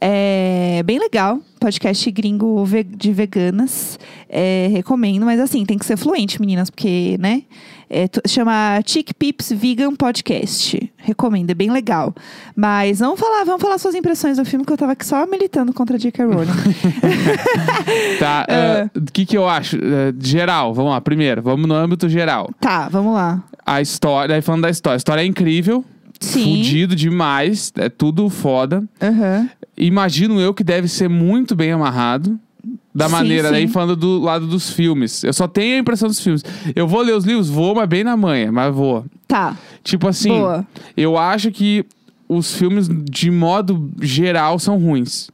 É 0.00 0.82
bem 0.84 0.98
legal. 0.98 1.40
Podcast 1.58 2.10
gringo 2.10 2.64
de 2.96 3.12
veganas. 3.12 3.98
É, 4.28 4.68
recomendo, 4.72 5.24
mas 5.24 5.40
assim, 5.40 5.64
tem 5.64 5.76
que 5.78 5.84
ser 5.84 5.96
fluente, 5.96 6.40
meninas, 6.40 6.70
porque, 6.70 7.16
né? 7.18 7.42
É, 7.90 8.06
chama 8.26 8.80
Chick 8.84 9.14
Pips 9.14 9.50
Vegan 9.50 9.94
Podcast. 9.94 10.92
Recomendo, 10.98 11.50
é 11.50 11.54
bem 11.54 11.70
legal. 11.70 12.14
Mas 12.54 12.98
vamos 12.98 13.18
falar, 13.18 13.44
vamos 13.44 13.62
falar 13.62 13.78
suas 13.78 13.94
impressões 13.94 14.36
do 14.36 14.44
filme, 14.44 14.64
que 14.64 14.72
eu 14.72 14.76
tava 14.76 14.92
aqui 14.92 15.06
só 15.06 15.26
militando 15.26 15.72
contra 15.72 15.96
a 15.96 15.98
J.K. 15.98 16.24
Rowling. 16.24 16.48
Tá, 18.18 18.44
É. 18.48 18.90
o 18.96 19.02
que 19.12 19.24
que 19.24 19.36
eu 19.36 19.48
acho? 19.48 19.76
Eh, 19.76 20.12
geral, 20.20 20.74
vamos 20.74 20.90
lá. 20.92 21.00
Primeiro, 21.00 21.40
vamos 21.42 21.66
no 21.66 21.74
âmbito 21.74 22.08
geral. 22.08 22.50
tá, 22.60 22.88
vamos 22.88 23.14
lá. 23.14 23.42
A 23.64 23.80
história, 23.80 24.34
aí 24.34 24.42
falando 24.42 24.62
da 24.62 24.70
história. 24.70 24.96
A 24.96 24.98
história 24.98 25.22
é 25.22 25.24
incrível. 25.24 25.84
Sim. 26.20 26.56
Fudido 26.56 26.96
demais. 26.96 27.72
É 27.76 27.88
tudo 27.88 28.28
foda. 28.28 28.82
Aham. 29.00 29.48
Imagino 29.76 30.40
eu 30.40 30.52
que 30.52 30.64
deve 30.64 30.88
ser 30.88 31.08
muito 31.08 31.54
bem 31.54 31.72
amarrado. 31.72 32.38
Da 32.94 33.06
Sim, 33.06 33.12
maneira, 33.12 33.48
sim. 33.48 33.52
daí 33.54 33.68
falando 33.68 33.94
do 33.94 34.18
lado 34.18 34.46
dos 34.46 34.70
filmes. 34.70 35.22
Eu 35.22 35.32
só 35.32 35.46
tenho 35.46 35.76
a 35.76 35.78
impressão 35.78 36.08
dos 36.08 36.18
filmes. 36.20 36.42
Eu 36.74 36.88
vou 36.88 37.00
ler 37.02 37.14
os 37.14 37.24
livros? 37.24 37.48
Vou, 37.48 37.74
mas 37.74 37.88
bem 37.88 38.02
na 38.02 38.16
manha, 38.16 38.50
mas 38.50 38.74
vou. 38.74 39.04
Tá. 39.28 39.56
Tipo 39.84 40.08
assim, 40.08 40.30
Boa. 40.30 40.66
eu 40.96 41.16
acho 41.16 41.52
que 41.52 41.86
os 42.28 42.54
filmes, 42.56 42.88
de 42.88 43.30
modo 43.30 43.88
geral, 44.02 44.58
são 44.58 44.76
ruins. 44.78 45.30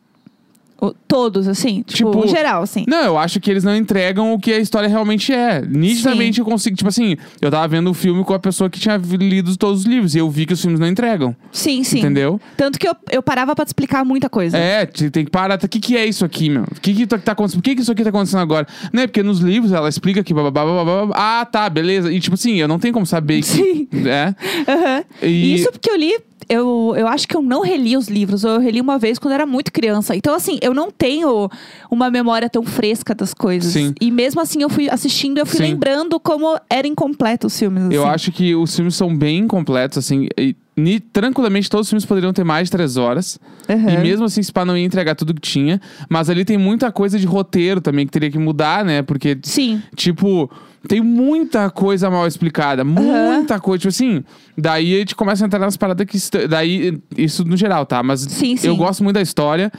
O- 0.79 0.95
todos, 1.15 1.47
assim? 1.47 1.85
Tipo, 1.87 2.11
Tipo, 2.11 2.27
geral, 2.27 2.63
assim. 2.65 2.85
Não, 2.89 3.05
eu 3.05 3.17
acho 3.17 3.39
que 3.39 3.49
eles 3.49 3.63
não 3.63 3.77
entregam 3.77 4.33
o 4.35 4.39
que 4.39 4.53
a 4.53 4.59
história 4.59 4.89
realmente 4.89 5.33
é. 5.33 5.61
Nitidamente 5.65 6.41
eu 6.41 6.45
consigo, 6.45 6.77
tipo 6.77 6.89
assim, 6.89 7.17
eu 7.41 7.51
tava 7.53 7.69
vendo 7.69 7.89
o 7.89 7.95
filme 7.95 8.25
com 8.25 8.35
a 8.35 8.39
pessoa 8.41 8.69
que 8.69 8.81
tinha 8.81 8.97
lido 8.97 9.57
todos 9.57 9.81
os 9.83 9.87
livros 9.87 10.17
e 10.17 10.19
eu 10.19 10.29
vi 10.29 10.45
que 10.45 10.53
os 10.53 10.61
filmes 10.61 10.81
não 10.81 10.89
entregam. 10.89 11.37
Sim, 11.53 11.85
sim. 11.85 12.01
Entendeu? 12.01 12.41
Tanto 12.57 12.81
que 12.81 12.89
eu, 12.89 12.97
eu 13.13 13.23
parava 13.23 13.55
pra 13.55 13.65
te 13.65 13.69
explicar 13.69 14.05
muita 14.05 14.29
coisa. 14.29 14.59
É, 14.59 14.85
te- 14.87 15.09
tem 15.09 15.25
que 15.25 15.31
parar. 15.31 15.55
O 15.63 15.69
que, 15.69 15.79
que 15.79 15.97
é 15.97 16.05
isso 16.05 16.25
aqui, 16.25 16.51
meu? 16.51 16.65
O 16.65 16.81
que, 16.81 16.93
que 16.93 17.07
tá 17.07 17.17
tá 17.17 17.31
acontecendo? 17.33 17.61
Por 17.61 17.65
que, 17.65 17.77
que 17.77 17.83
isso 17.83 17.93
aqui 17.93 18.03
tá 18.03 18.09
acontecendo 18.11 18.41
agora? 18.41 18.67
Não 18.93 19.03
é 19.03 19.07
porque 19.07 19.23
nos 19.23 19.39
livros 19.39 19.71
ela 19.73 19.89
explica 19.89 20.23
que. 20.25 20.35
bababá, 20.35 20.65
bababá, 20.65 21.15
Ah, 21.17 21.45
tá, 21.47 21.71
beleza. 21.71 22.13
E 22.13 22.19
tipo 22.19 22.35
assim, 22.35 22.57
eu 22.57 22.67
não 22.67 22.79
tenho 22.81 22.93
como 22.93 23.07
saber 23.07 23.37
que. 23.41 23.47
Sim. 23.47 23.89
É. 24.05 24.35
Aham. 24.69 25.05
E- 25.23 25.55
Isso 25.55 25.71
porque 25.71 25.89
eu 25.91 25.97
li. 25.97 26.13
Eu, 26.47 26.93
eu 26.95 27.09
acho 27.09 27.27
que 27.27 27.35
eu 27.35 27.41
não 27.41 27.63
reli 27.63 27.97
os 27.97 28.07
livros, 28.07 28.45
ou 28.45 28.51
eu 28.51 28.61
reli 28.61 28.79
uma 28.79 28.99
vez 28.99 29.19
quando 29.19 29.33
era 29.33 29.47
muito 29.47 29.73
criança. 29.73 30.15
Então, 30.15 30.35
assim, 30.35 30.59
eu 30.61 30.75
não 30.75 30.91
tenho 31.05 31.51
uma 31.91 32.11
memória 32.11 32.49
tão 32.49 32.63
fresca 32.63 33.15
das 33.15 33.35
coisas. 33.35 33.75
Sim. 33.75 33.93
E 34.01 34.11
mesmo 34.11 34.41
assim, 34.41 34.63
eu 34.63 34.71
fui 34.71 34.89
assistindo, 34.89 35.37
eu 35.37 35.45
fui 35.45 35.59
Sim. 35.59 35.65
lembrando 35.65 36.19
como 36.19 36.59
era 36.71 36.89
incompleto 36.89 37.47
os 37.47 37.59
filmes. 37.59 37.85
Eu 37.91 38.05
assim. 38.05 38.15
acho 38.15 38.33
que 38.33 38.55
os 38.55 38.75
filmes 38.75 38.95
são 38.95 39.15
bem 39.15 39.41
incompletos, 39.41 39.99
assim. 39.99 40.29
E, 40.39 40.57
ni- 40.75 41.01
tranquilamente, 41.01 41.69
todos 41.69 41.87
os 41.87 41.91
filmes 41.91 42.07
poderiam 42.07 42.33
ter 42.33 42.43
mais 42.43 42.69
de 42.69 42.71
três 42.73 42.97
horas. 42.97 43.39
Aham. 43.69 43.91
E 43.91 43.99
mesmo 43.99 44.25
assim, 44.25 44.43
Spa 44.43 44.65
não 44.65 44.75
ia 44.79 44.85
entregar 44.85 45.15
tudo 45.15 45.35
que 45.35 45.43
tinha. 45.43 45.79
Mas 46.09 46.31
ali 46.31 46.43
tem 46.43 46.57
muita 46.57 46.91
coisa 46.91 47.19
de 47.19 47.27
roteiro 47.27 47.83
também 47.83 48.07
que 48.07 48.13
teria 48.13 48.31
que 48.31 48.39
mudar, 48.39 48.83
né? 48.83 49.03
Porque, 49.03 49.39
Sim. 49.43 49.83
tipo, 49.95 50.51
tem 50.89 51.03
muita 51.03 51.69
coisa 51.69 52.09
mal 52.09 52.27
explicada. 52.27 52.83
Muita 52.83 53.61
coisa. 53.61 53.81
Tipo 53.81 53.91
assim, 53.91 54.25
daí 54.57 54.95
a 54.95 54.99
gente 55.01 55.15
começa 55.15 55.45
a 55.45 55.47
entrar 55.47 55.59
nas 55.61 55.77
paradas 55.77 56.07
que. 56.07 56.47
Daí, 56.49 56.99
isso 57.15 57.45
no 57.45 57.59
geral, 57.59 57.85
tá? 57.85 58.03
Mas 58.03 58.21
Sim, 58.23 58.57
sim. 58.57 58.67
eu 58.69 58.75
gosto 58.75 59.05
muito 59.05 59.17
da 59.17 59.23
história. 59.23 59.71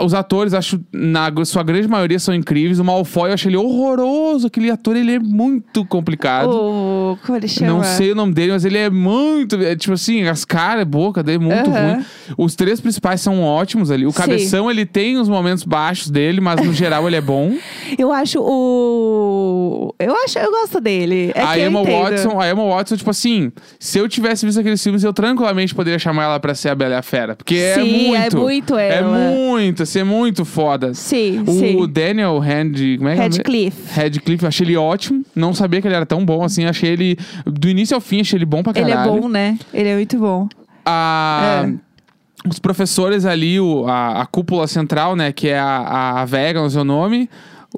Os 0.00 0.14
atores, 0.14 0.54
acho, 0.54 0.80
na 0.92 1.30
sua 1.44 1.62
grande 1.62 1.88
maioria, 1.88 2.18
são 2.18 2.34
incríveis. 2.34 2.78
O 2.78 2.84
Malfoy, 2.84 3.30
eu 3.30 3.34
acho 3.34 3.48
ele 3.48 3.56
horroroso. 3.56 4.46
Aquele 4.46 4.70
ator, 4.70 4.96
ele 4.96 5.14
é 5.14 5.18
muito 5.18 5.84
complicado. 5.84 6.50
O. 6.50 7.18
Como 7.24 7.36
ele 7.36 7.48
chama? 7.48 7.72
Não 7.72 7.84
sei 7.84 8.12
o 8.12 8.14
nome 8.14 8.32
dele, 8.32 8.52
mas 8.52 8.64
ele 8.64 8.78
é 8.78 8.90
muito. 8.90 9.56
é, 9.56 9.76
tipo 9.76 9.94
assim, 9.94 10.26
as 10.26 10.44
caras, 10.44 10.84
boca 10.84 11.22
dele 11.22 11.36
é 11.36 11.46
muito 11.46 11.70
ruim. 11.70 12.04
Os 12.36 12.54
três 12.54 12.80
principais 12.80 13.20
são 13.20 13.42
ótimos 13.42 13.90
ali. 13.90 14.06
O 14.06 14.10
Sim. 14.10 14.16
cabeção, 14.16 14.70
ele 14.70 14.86
tem 14.86 15.18
os 15.18 15.28
momentos 15.28 15.64
baixos 15.64 16.10
dele, 16.10 16.40
mas 16.40 16.64
no 16.64 16.72
geral 16.72 17.06
ele 17.06 17.16
é 17.16 17.20
bom. 17.20 17.52
Eu 17.98 18.12
acho 18.12 18.40
o. 18.40 19.94
Eu 19.98 20.14
acho, 20.24 20.38
eu 20.38 20.50
gosto 20.50 20.80
dele. 20.80 21.32
É 21.34 21.42
a 21.42 21.58
Emma. 21.58 21.82
Watson, 21.82 22.40
a 22.40 22.48
Emma 22.48 22.64
Watson, 22.66 22.96
tipo 22.96 23.10
assim, 23.10 23.52
se 23.78 23.98
eu 23.98 24.08
tivesse 24.08 24.44
visto 24.44 24.58
aqueles 24.58 24.82
filmes, 24.82 25.04
eu 25.04 25.12
tranquilamente 25.12 25.74
poderia 25.74 25.98
chamar 25.98 26.24
ela 26.24 26.40
pra 26.40 26.54
ser 26.54 26.70
a 26.70 26.74
Bela 26.74 26.94
e 26.94 26.96
a 26.98 27.02
Fera. 27.02 27.36
Porque 27.36 27.54
é 27.56 27.74
Sim, 27.74 28.14
é 28.14 28.20
muito. 28.20 28.38
muito 28.38 28.78
É 28.78 28.96
ela. 28.96 29.18
Muito, 29.74 29.82
assim, 29.82 29.98
é 29.98 30.04
muito 30.04 30.44
foda. 30.44 30.94
Sim, 30.94 31.42
O 31.46 31.52
sim. 31.52 31.86
Daniel 31.88 32.38
Hand. 32.40 32.96
Como 32.98 33.08
é 33.08 33.14
que 33.14 33.20
é 33.20 33.24
o? 33.24 33.28
Radcliffe. 33.28 33.94
Radcliffe, 34.00 34.44
eu 34.44 34.48
achei 34.48 34.66
ele 34.66 34.76
ótimo. 34.76 35.24
Não 35.34 35.52
sabia 35.52 35.80
que 35.82 35.88
ele 35.88 35.94
era 35.96 36.06
tão 36.06 36.24
bom 36.24 36.42
assim. 36.44 36.64
Achei 36.64 36.90
ele. 36.90 37.18
Do 37.44 37.68
início 37.68 37.94
ao 37.94 38.00
fim, 38.00 38.20
achei 38.20 38.38
ele 38.38 38.44
bom 38.46 38.62
pra 38.62 38.72
Ele 38.76 38.90
caralho. 38.90 39.16
é 39.16 39.20
bom, 39.20 39.28
né? 39.28 39.58
Ele 39.72 39.88
é 39.88 39.94
muito 39.96 40.18
bom. 40.18 40.48
A- 40.86 41.64
É. 41.66 41.84
Os 42.48 42.58
professores 42.58 43.24
ali, 43.24 43.58
o- 43.58 43.86
a, 43.88 44.20
a 44.22 44.26
cúpula 44.26 44.66
central, 44.66 45.16
né? 45.16 45.32
Que 45.32 45.48
é 45.48 45.58
a, 45.58 46.20
a 46.20 46.24
Vega, 46.26 46.60
no 46.62 46.68
seu 46.70 46.84
nome. 46.84 47.28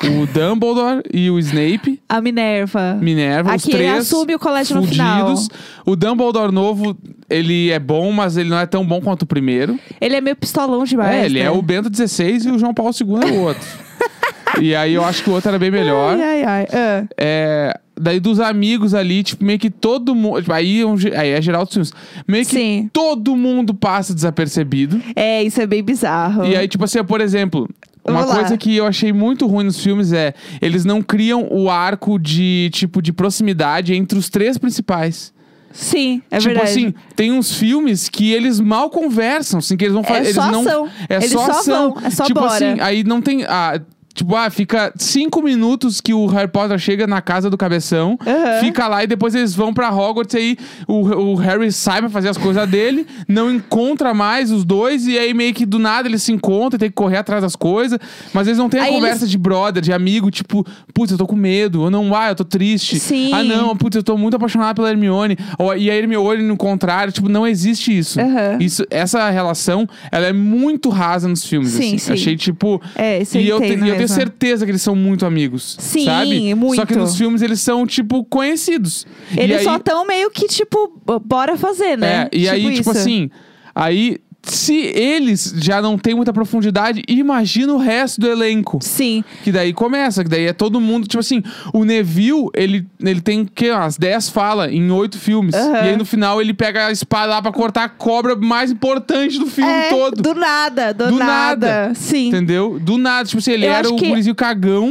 O 0.02 0.26
Dumbledore 0.26 1.02
e 1.12 1.30
o 1.30 1.38
Snape. 1.38 2.00
A 2.08 2.20
Minerva. 2.20 2.98
Minerva, 3.00 3.56
os 3.56 3.62
Aqui 3.62 3.74
ele 3.74 3.84
três 3.84 3.98
assume 4.00 4.34
o 4.34 4.38
colégio 4.38 4.76
no 4.76 4.86
final. 4.86 5.36
fudidos. 5.36 5.48
O 5.86 5.96
Dumbledore 5.96 6.52
novo, 6.52 6.96
ele 7.30 7.70
é 7.70 7.78
bom, 7.78 8.12
mas 8.12 8.36
ele 8.36 8.50
não 8.50 8.58
é 8.58 8.66
tão 8.66 8.86
bom 8.86 9.00
quanto 9.00 9.22
o 9.22 9.26
primeiro. 9.26 9.78
Ele 9.98 10.14
é 10.14 10.20
meio 10.20 10.36
pistolão 10.36 10.84
demais. 10.84 11.14
é, 11.14 11.24
ele 11.24 11.38
né? 11.38 11.46
é 11.46 11.50
o 11.50 11.62
Bento 11.62 11.90
XVI 11.94 12.46
e 12.46 12.50
o 12.50 12.58
João 12.58 12.74
Paulo 12.74 12.92
II 12.92 13.30
é 13.30 13.32
o 13.32 13.40
outro. 13.40 13.66
e 14.60 14.74
aí 14.74 14.92
eu 14.92 15.04
acho 15.04 15.24
que 15.24 15.30
o 15.30 15.32
outro 15.32 15.48
era 15.48 15.58
bem 15.58 15.70
melhor. 15.70 16.14
Ai, 16.18 16.22
ai, 16.22 16.44
ai. 16.44 16.66
Ah. 16.72 17.04
É, 17.16 17.80
daí 17.98 18.20
dos 18.20 18.38
amigos 18.38 18.94
ali, 18.94 19.22
tipo, 19.22 19.42
meio 19.44 19.58
que 19.58 19.70
todo 19.70 20.14
mundo. 20.14 20.40
tipo, 20.40 20.52
aí, 20.52 20.82
é 20.82 20.86
um 20.86 20.96
aí 21.16 21.30
é 21.30 21.40
geral 21.40 21.64
dos 21.64 21.72
filmes. 21.72 21.92
Meio 22.28 22.44
que 22.44 22.52
Sim. 22.52 22.90
todo 22.92 23.34
mundo 23.34 23.72
passa 23.74 24.14
desapercebido. 24.14 25.00
É, 25.14 25.42
isso 25.42 25.60
é 25.60 25.66
bem 25.66 25.82
bizarro. 25.82 26.44
E 26.44 26.54
aí, 26.54 26.68
tipo 26.68 26.84
assim, 26.84 27.02
por 27.02 27.20
exemplo. 27.20 27.68
Uma 28.08 28.20
Vamos 28.20 28.28
lá. 28.28 28.40
coisa 28.40 28.56
que 28.58 28.76
eu 28.76 28.86
achei 28.86 29.12
muito 29.12 29.46
ruim 29.46 29.64
nos 29.64 29.82
filmes 29.82 30.12
é 30.12 30.32
eles 30.60 30.84
não 30.84 31.02
criam 31.02 31.46
o 31.50 31.68
arco 31.70 32.18
de 32.18 32.70
tipo 32.72 33.02
de 33.02 33.12
proximidade 33.12 33.94
entre 33.94 34.18
os 34.18 34.28
três 34.28 34.56
principais. 34.58 35.34
Sim, 35.72 36.22
é 36.30 36.38
tipo 36.38 36.54
verdade. 36.54 36.70
assim, 36.70 36.94
tem 37.14 37.32
uns 37.32 37.52
filmes 37.52 38.08
que 38.08 38.32
eles 38.32 38.58
mal 38.60 38.88
conversam, 38.88 39.58
assim, 39.58 39.76
que 39.76 39.84
eles 39.84 39.92
vão 39.92 40.02
É 40.02 40.06
fazer. 40.06 40.20
eles 40.20 40.34
só 40.34 40.50
não, 40.50 40.60
ação. 40.62 40.88
É 41.08 41.16
Eles 41.16 41.30
só 41.32 41.44
só 41.44 41.50
ação. 41.60 41.92
vão, 41.94 42.06
é 42.06 42.10
só 42.10 42.24
tipo 42.24 42.40
bora. 42.40 42.52
assim, 42.54 42.80
aí 42.80 43.04
não 43.04 43.20
tem. 43.20 43.44
Ah, 43.44 43.78
Tipo, 44.16 44.34
ah, 44.34 44.48
fica 44.50 44.92
cinco 44.96 45.42
minutos 45.42 46.00
que 46.00 46.14
o 46.14 46.26
Harry 46.26 46.48
Potter 46.50 46.78
chega 46.78 47.06
na 47.06 47.20
casa 47.20 47.50
do 47.50 47.56
cabeção, 47.58 48.18
Aham. 48.26 48.60
fica 48.60 48.88
lá 48.88 49.04
e 49.04 49.06
depois 49.06 49.34
eles 49.34 49.54
vão 49.54 49.74
pra 49.74 49.90
Hogwarts 49.94 50.34
e 50.34 50.38
aí 50.38 50.56
o, 50.88 50.94
o 51.32 51.34
Harry 51.34 51.70
sai 51.70 52.00
pra 52.00 52.08
fazer 52.08 52.30
as 52.30 52.38
coisas 52.38 52.66
dele, 52.68 53.06
não 53.28 53.50
encontra 53.52 54.14
mais 54.14 54.50
os 54.50 54.64
dois 54.64 55.06
e 55.06 55.18
aí 55.18 55.34
meio 55.34 55.52
que 55.52 55.66
do 55.66 55.78
nada 55.78 56.08
eles 56.08 56.22
se 56.22 56.32
encontram, 56.32 56.78
tem 56.78 56.88
que 56.88 56.94
correr 56.94 57.18
atrás 57.18 57.42
das 57.42 57.54
coisas, 57.54 57.98
mas 58.32 58.46
eles 58.46 58.56
não 58.58 58.70
têm 58.70 58.80
a 58.80 58.84
Aí 58.84 58.92
conversa 58.94 59.24
eles- 59.24 59.30
de 59.30 59.36
brother, 59.38 59.82
de 59.82 59.92
amigo, 59.92 60.30
tipo, 60.30 60.64
putz, 60.94 61.12
eu 61.12 61.18
tô 61.18 61.26
com 61.26 61.36
medo, 61.36 61.82
ou 61.82 61.90
não, 61.90 62.14
ah, 62.16 62.30
eu 62.30 62.34
tô 62.34 62.44
triste. 62.44 62.98
Sim. 62.98 63.32
Ah, 63.34 63.42
não, 63.44 63.76
putz, 63.76 63.96
eu 63.96 64.02
tô 64.02 64.16
muito 64.16 64.34
apaixonado 64.36 64.76
pela 64.76 64.88
Hermione. 64.90 65.36
Ou, 65.58 65.76
e 65.76 65.90
a 65.90 65.94
Hermione 65.94 66.42
no 66.42 66.56
contrário, 66.56 67.12
tipo, 67.12 67.28
não 67.28 67.46
existe 67.46 67.96
isso. 67.96 68.18
Aham. 68.18 68.56
isso 68.60 68.82
essa 68.90 69.28
relação, 69.28 69.86
ela 70.10 70.26
é 70.26 70.32
muito 70.32 70.88
rasa 70.88 71.28
nos 71.28 71.44
filmes, 71.44 71.70
Sim, 71.72 71.78
assim. 71.96 71.98
sim. 71.98 72.12
Achei, 72.14 72.36
tipo... 72.36 72.80
É, 72.94 73.20
isso 73.20 73.36
e 73.36 73.46
eu, 73.46 73.60
te- 73.60 73.66
e 73.74 73.88
eu 73.88 73.96
tenho 73.96 74.05
mesmo. 74.08 74.22
certeza 74.22 74.64
que 74.64 74.70
eles 74.70 74.82
são 74.82 74.94
muito 74.96 75.24
amigos. 75.26 75.76
Sim, 75.78 76.04
sabe? 76.04 76.54
muito. 76.54 76.76
Só 76.76 76.86
que 76.86 76.94
nos 76.96 77.16
filmes 77.16 77.42
eles 77.42 77.60
são, 77.60 77.86
tipo, 77.86 78.24
conhecidos. 78.24 79.06
E 79.36 79.40
Eles 79.40 79.58
aí- 79.58 79.64
só 79.64 79.78
tão 79.78 80.06
meio 80.06 80.30
que, 80.30 80.46
tipo, 80.46 81.00
bora 81.24 81.56
fazer, 81.56 81.96
né? 81.96 82.28
É, 82.32 82.36
e 82.36 82.48
aí, 82.48 82.74
tipo 82.74 82.80
isso. 82.80 82.90
assim, 82.90 83.30
aí. 83.74 84.18
Se 84.46 84.74
eles 84.74 85.52
já 85.58 85.82
não 85.82 85.98
têm 85.98 86.14
muita 86.14 86.32
profundidade, 86.32 87.02
imagina 87.08 87.72
o 87.74 87.78
resto 87.78 88.20
do 88.20 88.28
elenco. 88.28 88.78
Sim. 88.80 89.24
Que 89.42 89.50
daí 89.50 89.72
começa, 89.72 90.22
que 90.22 90.30
daí 90.30 90.46
é 90.46 90.52
todo 90.52 90.80
mundo, 90.80 91.06
tipo 91.08 91.18
assim, 91.20 91.42
o 91.72 91.84
Neville, 91.84 92.48
ele, 92.54 92.86
ele 93.02 93.20
tem 93.20 93.44
que 93.44 93.70
umas 93.72 93.96
10 93.98 94.28
falas 94.30 94.70
em 94.72 94.88
oito 94.90 95.18
filmes. 95.18 95.54
Aham. 95.54 95.72
E 95.72 95.88
aí 95.90 95.96
no 95.96 96.04
final 96.04 96.40
ele 96.40 96.54
pega 96.54 96.86
a 96.86 96.92
espada 96.92 97.26
lá 97.32 97.42
pra 97.42 97.50
cortar 97.52 97.84
a 97.84 97.88
cobra 97.88 98.36
mais 98.36 98.70
importante 98.70 99.38
do 99.38 99.46
filme 99.46 99.70
É, 99.70 99.88
todo. 99.90 100.22
do 100.22 100.34
nada, 100.34 100.94
do, 100.94 101.06
Do 101.08 101.18
nada. 101.18 101.66
nada. 101.66 101.94
Sim. 101.94 102.28
Entendeu? 102.28 102.78
Do 102.80 102.96
nada, 102.98 103.28
tipo 103.28 103.38
assim, 103.40 103.50
ele 103.52 103.66
Eu 103.66 103.72
era 103.72 103.88
o 103.88 103.96
que- 103.96 104.08
gurizinho 104.08 104.34
cagão. 104.34 104.90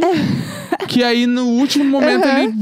que 0.87 1.01
aí 1.03 1.25
no 1.25 1.45
último 1.45 1.85
momento 1.85 2.25
Aham. 2.25 2.39
ele. 2.43 2.53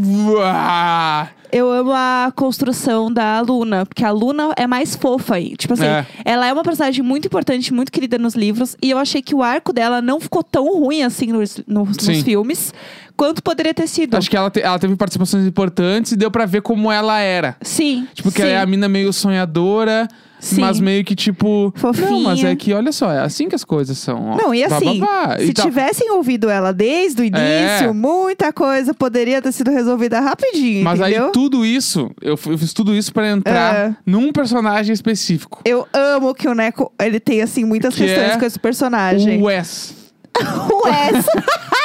Eu 1.56 1.72
amo 1.72 1.92
a 1.94 2.32
construção 2.36 3.12
da 3.14 3.40
Luna, 3.42 3.86
porque 3.86 4.04
a 4.04 4.10
Luna 4.12 4.54
é 4.58 4.66
mais 4.66 4.96
fofa 4.96 5.36
aí. 5.36 5.56
Tipo 5.56 5.76
assim, 5.76 5.86
É. 5.86 6.06
ela 6.26 6.48
é 6.48 6.52
uma 6.54 6.64
personagem 6.64 7.04
muito 7.04 7.28
importante, 7.28 7.72
muito 7.72 7.92
querida 7.92 8.18
nos 8.18 8.34
livros, 8.34 8.76
e 8.82 8.90
eu 8.90 8.98
achei 8.98 9.22
que 9.22 9.36
o 9.36 9.44
arco 9.44 9.72
dela 9.72 10.02
não 10.02 10.20
ficou 10.20 10.42
tão 10.44 10.66
ruim 10.80 11.04
assim 11.04 11.28
nos, 11.28 11.62
nos, 11.68 11.98
nos 11.98 12.22
filmes 12.24 12.74
quanto 13.16 13.44
poderia 13.44 13.74
ter 13.74 13.88
sido. 13.88 14.18
Acho 14.18 14.30
que 14.30 14.36
ela, 14.36 14.50
te- 14.50 14.62
ela 14.62 14.80
teve 14.80 14.96
participações 14.96 15.46
importantes 15.46 16.12
e 16.12 16.16
deu 16.16 16.32
pra 16.32 16.46
ver 16.48 16.62
como 16.64 16.92
ela 16.92 17.20
era. 17.20 17.56
Sim. 17.62 18.08
Tipo, 18.16 18.32
que 18.32 18.42
sim. 18.42 18.48
ela 18.48 18.52
é 18.58 18.62
a 18.62 18.66
mina 18.66 18.90
meio 18.90 19.14
sonhadora, 19.14 20.08
Sim. 20.44 20.60
mas 20.62 20.80
meio 20.80 21.04
que 21.06 21.16
tipo. 21.16 21.72
Fofinha. 21.76 22.10
Não, 22.10 22.22
mas 22.24 22.44
é 22.44 22.56
que 22.56 22.74
olha 22.74 22.92
só, 22.92 23.12
é 23.12 23.20
assim 23.20 23.48
que 23.48 23.56
as 23.56 23.64
coisas 23.64 23.98
são. 23.98 24.32
ó. 24.32 24.36
Não, 24.36 24.54
e 24.54 24.64
assim, 24.64 25.02
se 25.46 25.54
tal. 25.54 25.66
tivessem 25.66 26.12
ouvido 26.12 26.50
ela 26.50 26.74
desde 26.74 27.22
o 27.22 27.26
início, 27.26 27.90
É. 27.90 27.94
muita 27.94 28.52
coisa 28.52 28.94
poderia 28.94 29.42
ter 29.42 29.52
sido 29.54 29.72
resolvida 29.72 30.20
rapidinho, 30.20 30.84
Mas 30.84 31.00
entendeu? 31.00 31.26
aí 31.28 31.32
tudo 31.32 31.66
isso, 31.66 32.12
eu, 32.22 32.38
eu 32.48 32.58
fiz 32.58 32.74
tudo 32.74 32.94
isso 32.94 33.14
pra 33.14 33.30
entrar 33.30 33.76
É. 33.76 33.96
num 34.06 34.32
personagem 34.34 34.94
específico. 34.94 35.62
Eu 35.64 35.88
amo 35.94 36.34
que 36.36 36.48
o 36.48 36.54
Neco, 36.54 36.92
ele 37.02 37.20
tem, 37.20 37.42
assim, 37.42 37.64
muitas 37.64 37.96
Que 37.96 38.04
questões 38.06 38.32
é 38.32 38.38
com 38.38 38.46
esse 38.46 38.60
personagem. 38.60 39.42
O 39.42 39.46
Wes. 39.46 39.96
O 40.72 40.88
Wes. 40.88 41.26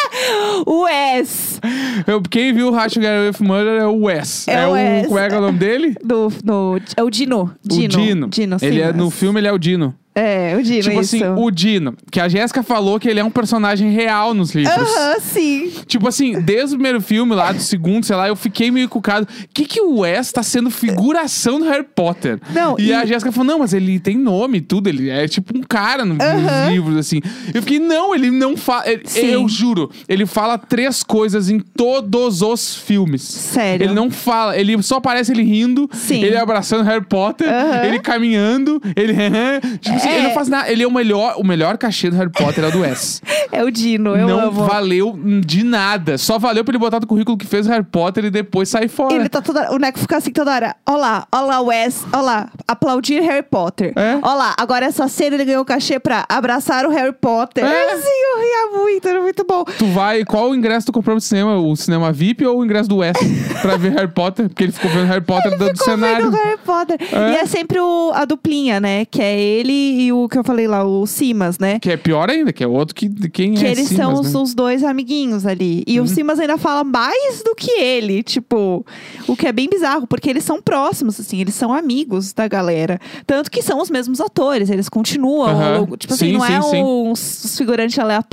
o 0.67 0.83
Wes. 0.85 1.48
Eu, 2.07 2.23
quem 2.23 2.53
viu 2.53 2.69
o 2.69 2.71
Racho 2.71 3.01
Get 3.01 3.11
Away 3.11 3.29
with 3.29 3.37
Murder 3.47 3.81
é 3.83 3.87
o 3.87 4.05
Wes. 4.05 4.47
É 4.49 4.67
o 4.67 4.73
Wes. 4.73 5.07
Como 5.07 5.19
é 5.19 5.29
que 5.29 5.35
é 5.35 5.39
o 5.39 5.43
nome 5.43 5.59
dele? 5.59 5.95
Do, 6.05 6.33
no, 6.45 6.81
é 6.97 7.03
o 7.03 7.11
Dino. 7.11 7.53
Dino. 7.65 7.87
o 7.95 7.99
Dino. 7.99 8.29
Dino, 8.29 8.57
ele 8.63 8.81
é, 8.81 8.93
no 8.93 9.11
filme 9.11 9.41
ele 9.41 9.49
é 9.49 9.53
o 9.53 9.59
Dino. 9.59 9.95
É, 10.15 10.57
o 10.59 10.63
Dino, 10.65 10.83
tipo 10.83 11.01
isso. 11.01 11.15
assim, 11.15 11.25
o 11.37 11.49
Dino. 11.49 11.95
Que 12.11 12.19
a 12.19 12.29
Jéssica 12.29 12.61
falou 12.65 12.99
que 12.99 13.09
ele 13.09 13.21
é 13.21 13.25
um 13.25 13.31
personagem 13.31 13.93
real 13.93 14.35
nos 14.35 14.53
livros. 14.53 14.77
Aham, 14.77 15.21
sim. 15.21 15.71
Tipo 15.87 16.09
assim, 16.09 16.41
desde 16.41 16.75
o 16.75 16.79
primeiro 16.79 17.01
filme 17.01 17.37
lá, 17.37 17.53
do 17.53 17.61
segundo, 17.61 18.05
sei 18.05 18.17
lá, 18.17 18.27
eu 18.27 18.35
fiquei 18.35 18.69
meio 18.69 18.89
cucado. 18.89 19.29
O 19.45 19.49
que 19.55 19.65
que 19.65 19.81
o 19.81 20.01
Wes 20.01 20.33
tá 20.33 20.43
sendo 20.43 20.71
figuração 20.73 21.61
do 21.61 21.67
Harry 21.67 21.87
Potter? 21.95 22.41
Não, 22.53 22.75
e, 22.81 22.87
e- 22.89 22.93
a 22.93 23.05
Jéssica 23.07 23.31
falou, 23.31 23.47
não, 23.47 23.59
mas 23.61 23.73
ele 23.73 24.01
tem 24.01 24.17
nome 24.17 24.59
e 24.59 24.61
tudo, 24.61 24.89
ele 24.89 25.09
é 25.09 25.29
tipo 25.29 25.57
um 25.57 25.63
cara 25.63 26.05
no- 26.05 26.21
Aham. 26.21 26.65
nos 26.65 26.73
livros, 26.73 26.97
assim. 26.97 27.21
Eu 27.55 27.63
fiquei, 27.63 27.79
não, 27.79 28.13
ele 28.13 28.33
não 28.33 28.57
fala... 28.57 28.87
Sim. 29.05 29.21
Eu 29.27 29.49
juro, 29.49 29.89
ele 30.09 30.27
fala 30.27 30.59
três 30.59 31.05
coisas 31.05 31.48
em 31.49 31.59
todos 31.61 32.43
os 32.43 32.75
filmes. 32.77 33.23
Sério. 33.23 33.87
Ele 33.87 33.95
não 33.95 34.11
fala, 34.11 34.57
ele 34.57 34.81
só 34.83 34.97
aparece 34.97 35.33
ele 35.33 35.43
rindo, 35.43 35.89
Sim. 35.93 36.23
ele 36.23 36.37
abraçando 36.37 36.85
Harry 36.85 37.05
Potter, 37.05 37.47
ele 37.85 37.99
caminhando, 38.01 38.81
ele... 38.97 39.15
tipo 39.81 39.97
assim, 39.97 40.09
É. 40.09 40.15
ele 40.19 40.27
não 40.29 40.35
faz 40.35 40.49
nada. 40.49 40.71
Ele 40.71 40.83
é 40.83 40.87
o 40.87 40.91
melhor, 40.91 41.35
o 41.39 41.45
melhor 41.45 41.77
cachê 41.79 42.11
do 42.11 42.17
Harry 42.17 42.31
Potter, 42.31 42.65
é 42.65 42.69
o 42.69 42.73
do 42.73 42.81
Wes 42.81 43.23
É 43.53 43.65
o 43.65 43.71
Dino, 43.71 44.15
eu 44.17 44.29
não 44.29 44.41
amo. 44.49 44.65
valeu 44.65 45.19
de 45.45 45.65
nada. 45.65 46.19
Só 46.19 46.39
valeu 46.39 46.65
pra 46.65 46.73
ele 46.73 46.79
botar 46.79 47.01
no 47.01 47.07
currículo 47.07 47.37
que 47.37 47.47
fez 47.47 47.67
o 47.67 47.71
Harry 47.71 47.85
Potter 47.85 48.27
e 48.27 48.31
depois 48.31 48.69
sair 48.69 48.89
fora. 48.89 49.15
Ele 49.15 49.29
tá 49.29 49.41
toda 49.41 49.73
O 49.73 49.79
Neco 49.79 49.99
fica 49.99 50.17
assim 50.19 50.31
toda 50.31 50.53
hora. 50.53 50.77
Olá, 50.87 51.27
olá, 51.33 51.61
Wes. 51.61 52.05
Olá, 52.13 52.51
aplaudir 52.67 53.21
Harry 53.23 53.43
Potter. 53.43 53.93
É. 53.97 54.17
Olá, 54.23 54.55
agora 54.59 54.85
essa 54.87 55.09
cena 55.09 55.37
ele 55.37 55.45
ganhou 55.47 55.65
cachê 55.65 55.99
pra 55.99 56.25
abraçar 56.29 56.85
o 56.87 56.91
Harry 56.91 57.13
Potter. 57.13 57.65
É. 57.65 57.93
Assim, 57.93 58.28
eu 58.39 58.71
ria 58.73 58.79
muito, 58.85 59.09
era 59.09 59.21
muito 59.21 59.45
bom. 59.45 59.65
Tu 59.79 59.87
vai. 59.87 60.25
Qual 60.25 60.51
o 60.51 60.55
ingresso 60.55 60.87
tu 60.87 60.93
comprou 60.93 61.17
pro 61.17 61.21
cinema? 61.21 61.57
O 61.59 61.75
cinema 61.77 62.13
VIP 62.13 62.45
ou 62.47 62.59
o 62.61 62.65
ingresso 62.65 62.89
do 62.89 62.99
Wes? 62.99 63.17
pra 63.63 63.77
ver 63.77 63.93
Harry 63.93 64.09
Potter? 64.09 64.49
Porque 64.49 64.65
ele 64.65 64.73
ficou 64.73 64.91
vendo 64.91 65.07
Harry 65.07 65.25
Potter 65.25 65.53
do, 65.53 65.59
do 65.59 65.65
Ficou 65.79 65.85
cenário. 65.85 66.31
Harry 66.31 66.59
Potter. 66.65 66.99
É. 67.13 67.33
E 67.33 67.37
é 67.37 67.47
sempre 67.47 67.79
o- 67.81 68.11
a 68.15 68.25
duplinha, 68.25 68.81
né? 68.81 69.05
Que 69.05 69.21
é 69.23 69.39
ele 69.39 69.73
e 69.73 70.13
o 70.13 70.29
que 70.29 70.39
eu 70.39 70.45
falei 70.45 70.67
lá, 70.67 70.85
o 70.85 71.07
Simas, 71.07 71.59
né? 71.59 71.79
Que 71.79 71.91
é 71.93 71.97
pior 71.97 72.31
ainda, 72.31 72.53
que 72.53 72.63
é 72.63 72.67
outro 72.67 72.95
que 72.95 73.09
quem 73.31 73.55
Que 73.55 73.67
é 73.67 73.71
eles 73.73 73.89
Simas, 73.89 74.05
são 74.05 74.13
né? 74.15 74.21
os, 74.21 74.35
os 74.35 74.55
dois 74.55 74.83
amiguinhos 74.85 75.45
ali. 75.47 75.83
E 75.87 76.01
o 76.01 76.07
Simas 76.07 76.39
ainda 76.39 76.57
fala 76.59 76.85
mais 76.85 77.43
do 77.43 77.55
que 77.55 77.71
ele. 77.81 78.23
Tipo, 78.23 78.85
o 79.27 79.37
que 79.37 79.47
é 79.47 79.53
bem 79.53 79.69
bizarro, 79.69 80.07
porque 80.07 80.29
eles 80.31 80.45
são 80.45 80.61
próximos, 80.63 81.19
assim, 81.21 81.41
eles 81.41 81.55
são 81.55 81.73
amigos 81.73 82.33
da 82.33 82.47
galera. 82.49 83.01
Tanto 83.27 83.51
que 83.51 83.63
são 83.63 83.81
os 83.81 83.91
mesmos 83.91 84.21
atores, 84.21 84.71
eles 84.71 84.89
continuam. 84.89 85.87
Tipo 85.97 86.15
assim, 86.15 86.27
Sim, 86.27 86.33
não 86.33 86.45
é 86.45 86.61
sim, 86.63 86.71
sim. 86.71 86.83
um 86.85 87.13
s- 87.13 87.57
figurante 87.57 88.01
aleatório. 88.01 88.28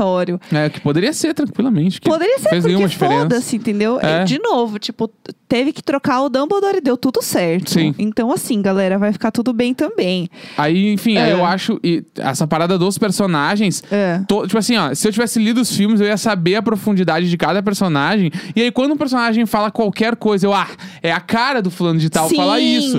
É, 0.52 0.70
que 0.70 0.80
poderia 0.82 1.14
ser 1.14 1.34
tranquilamente. 1.34 2.00
Poderia 2.02 2.40
ser 2.40 2.50
fez 2.50 2.66
porque 2.66 2.88
foda-se, 2.90 3.56
entendeu? 3.56 4.00
É. 4.02 4.24
De 4.24 4.40
novo, 4.40 4.78
tipo, 4.80 5.10
teve 5.48 5.72
que 5.72 5.82
trocar 5.84 6.22
o 6.22 6.30
Dumbledore 6.30 6.78
e 6.78 6.82
deu 6.82 6.98
tudo 6.98 7.22
certo. 7.22 7.72
Sim. 7.72 7.94
Então, 7.98 8.32
assim, 8.32 8.62
galera, 8.62 8.98
vai 8.98 9.12
ficar 9.14 9.32
tudo 9.32 9.54
bem 9.54 9.74
também. 9.74 10.30
Aí, 10.58 10.92
enfim, 10.94 11.18
aí 11.18 11.30
É. 11.32 11.34
eu 11.34 11.46
acho. 11.46 11.80
e 11.84 12.04
essa 12.18 12.46
parada 12.48 12.78
dos 12.78 12.98
personagens. 12.98 13.84
É. 13.92 14.22
to- 14.28 14.46
tipo 14.48 14.58
assim, 14.58 14.76
ó, 14.78 14.94
se 14.94 15.08
eu 15.08 15.12
tivesse 15.12 15.40
lido 15.40 15.62
os 15.62 15.76
filmes, 15.76 16.00
eu 16.02 16.08
ia 16.08 16.18
saber 16.18 16.56
a 16.56 16.62
profundidade 16.62 17.30
de 17.30 17.38
cada 17.38 17.62
personagem. 17.64 18.32
E 18.56 18.62
aí, 18.62 18.72
quando 18.72 18.94
um 18.94 18.98
personagem 18.98 19.46
fala 19.46 19.72
qualquer 19.72 20.16
coisa, 20.16 20.48
eu, 20.48 20.54
ah, 20.54 20.68
é 21.02 21.12
a 21.12 21.20
cara 21.20 21.62
do 21.62 21.70
fulano 21.72 22.00
de 22.00 22.10
tal 22.10 22.30
Sim. 22.30 22.36
falar 22.36 22.60
isso. 22.60 22.98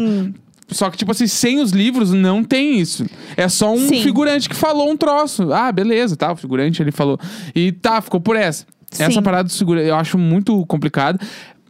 Só 0.68 0.90
que, 0.90 0.96
tipo 0.96 1.12
assim, 1.12 1.26
sem 1.26 1.60
os 1.60 1.70
livros, 1.70 2.12
não 2.12 2.42
tem 2.42 2.80
isso. 2.80 3.06
É 3.36 3.48
só 3.48 3.72
um 3.72 3.88
Sim. 3.88 4.02
figurante 4.02 4.48
que 4.48 4.56
falou 4.56 4.90
um 4.90 4.96
troço. 4.96 5.52
Ah, 5.52 5.70
beleza, 5.70 6.16
tá, 6.16 6.32
o 6.32 6.36
figurante 6.36 6.82
ele 6.82 6.90
falou. 6.90 7.18
E 7.54 7.70
tá, 7.72 8.00
ficou 8.00 8.20
por 8.20 8.34
essa. 8.36 8.66
Essa 8.90 9.12
Sim. 9.12 9.22
parada 9.22 9.44
dos 9.44 9.58
figurantes, 9.58 9.88
eu 9.88 9.94
acho 9.94 10.18
muito 10.18 10.64
complicado. 10.66 11.20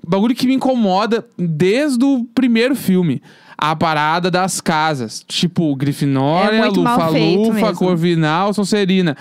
Bagulho 0.07 0.35
que 0.35 0.47
me 0.47 0.55
incomoda 0.55 1.27
desde 1.37 2.05
o 2.05 2.25
primeiro 2.35 2.75
filme. 2.77 3.21
A 3.59 3.75
parada 3.75 4.31
das 4.31 4.61
casas. 4.61 5.25
Tipo, 5.27 5.75
Grifinória, 5.75 6.59
É 6.59 6.67
Lufa-Lufa. 6.67 7.75
Corvinal, 7.75 8.53
Sonserina. 8.53 9.17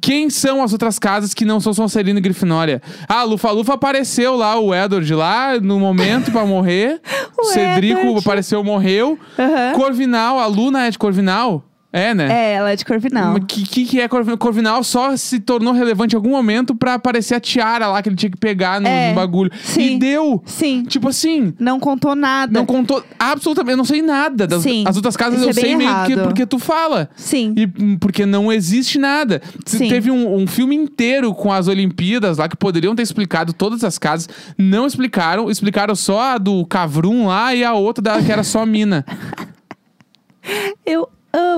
Quem 0.00 0.28
são 0.28 0.62
as 0.62 0.72
outras 0.72 0.98
casas 0.98 1.32
que 1.32 1.44
não 1.44 1.60
são 1.60 1.72
Sonserina 1.72 2.18
e 2.18 2.22
Grifinória? 2.22 2.82
Ah, 3.08 3.22
Lufa-Lufa 3.22 3.74
apareceu 3.74 4.34
lá, 4.36 4.58
o 4.58 4.74
Edward 4.74 5.14
lá, 5.14 5.58
no 5.60 5.78
momento 5.78 6.30
pra 6.32 6.44
morrer. 6.44 7.00
O 7.40 7.44
Cedrico 7.44 8.00
Edward. 8.00 8.18
apareceu, 8.18 8.64
morreu. 8.64 9.16
Aham. 9.38 9.72
Corvinal, 9.76 10.40
a 10.40 10.46
Luna 10.46 10.86
é 10.86 10.90
de 10.90 10.98
Corvinal? 10.98 11.62
É, 11.90 12.12
né? 12.12 12.28
É, 12.30 12.52
ela 12.54 12.70
é 12.70 12.76
de 12.76 12.84
Corvinal. 12.84 13.36
O 13.36 13.40
que, 13.46 13.62
que, 13.62 13.84
que 13.86 14.00
é 14.00 14.06
Corvinal? 14.06 14.36
Corvinal 14.36 14.84
só 14.84 15.16
se 15.16 15.40
tornou 15.40 15.72
relevante 15.72 16.14
em 16.14 16.16
algum 16.18 16.30
momento 16.30 16.74
pra 16.74 16.94
aparecer 16.94 17.34
a 17.34 17.40
tiara 17.40 17.88
lá 17.88 18.02
que 18.02 18.10
ele 18.10 18.16
tinha 18.16 18.30
que 18.30 18.36
pegar 18.36 18.78
no, 18.78 18.86
É, 18.86 19.08
no 19.08 19.14
bagulho. 19.14 19.50
sim. 19.64 19.96
E 19.96 19.98
deu. 19.98 20.42
Sim. 20.44 20.82
Tipo 20.84 21.08
assim, 21.08 21.54
Não 21.58 21.80
contou 21.80 22.14
nada. 22.14 22.52
não 22.52 22.66
contou 22.66 23.02
absolutamente. 23.18 23.70
Eu 23.72 23.76
não 23.78 23.84
sei 23.86 24.02
nada. 24.02 24.46
Das, 24.46 24.62
Sim. 24.62 24.84
As 24.86 24.96
outras 24.96 25.16
casas 25.16 25.38
Isso 25.40 25.48
eu 25.48 25.50
é 25.50 25.54
bem 25.54 25.64
sei 25.64 25.76
meio 25.76 25.88
que 26.04 26.12
errado. 26.12 26.24
porque 26.26 26.44
tu 26.44 26.58
fala. 26.58 27.08
Sim. 27.16 27.54
E 27.56 27.64
hum, 27.82 27.96
porque 27.98 28.26
não 28.26 28.52
existe 28.52 28.98
nada. 28.98 29.40
Sim. 29.64 29.88
Teve 29.88 30.10
um, 30.10 30.34
um 30.42 30.46
filme 30.46 30.76
inteiro 30.76 31.32
com 31.34 31.50
as 31.50 31.68
Olimpíadas 31.68 32.36
lá 32.36 32.48
que 32.50 32.56
poderiam 32.56 32.94
ter 32.94 33.02
explicado 33.02 33.54
todas 33.54 33.82
as 33.82 33.96
casas. 33.98 34.28
Não 34.58 34.86
explicaram. 34.86 35.50
Explicaram 35.50 35.94
só 35.94 36.20
a 36.34 36.38
do 36.38 36.66
Cavrum 36.66 37.28
lá 37.28 37.54
e 37.54 37.64
a 37.64 37.72
outra 37.72 38.02
da, 38.02 38.22
que 38.22 38.30
era 38.30 38.44
só 38.44 38.66
mina. 38.66 39.06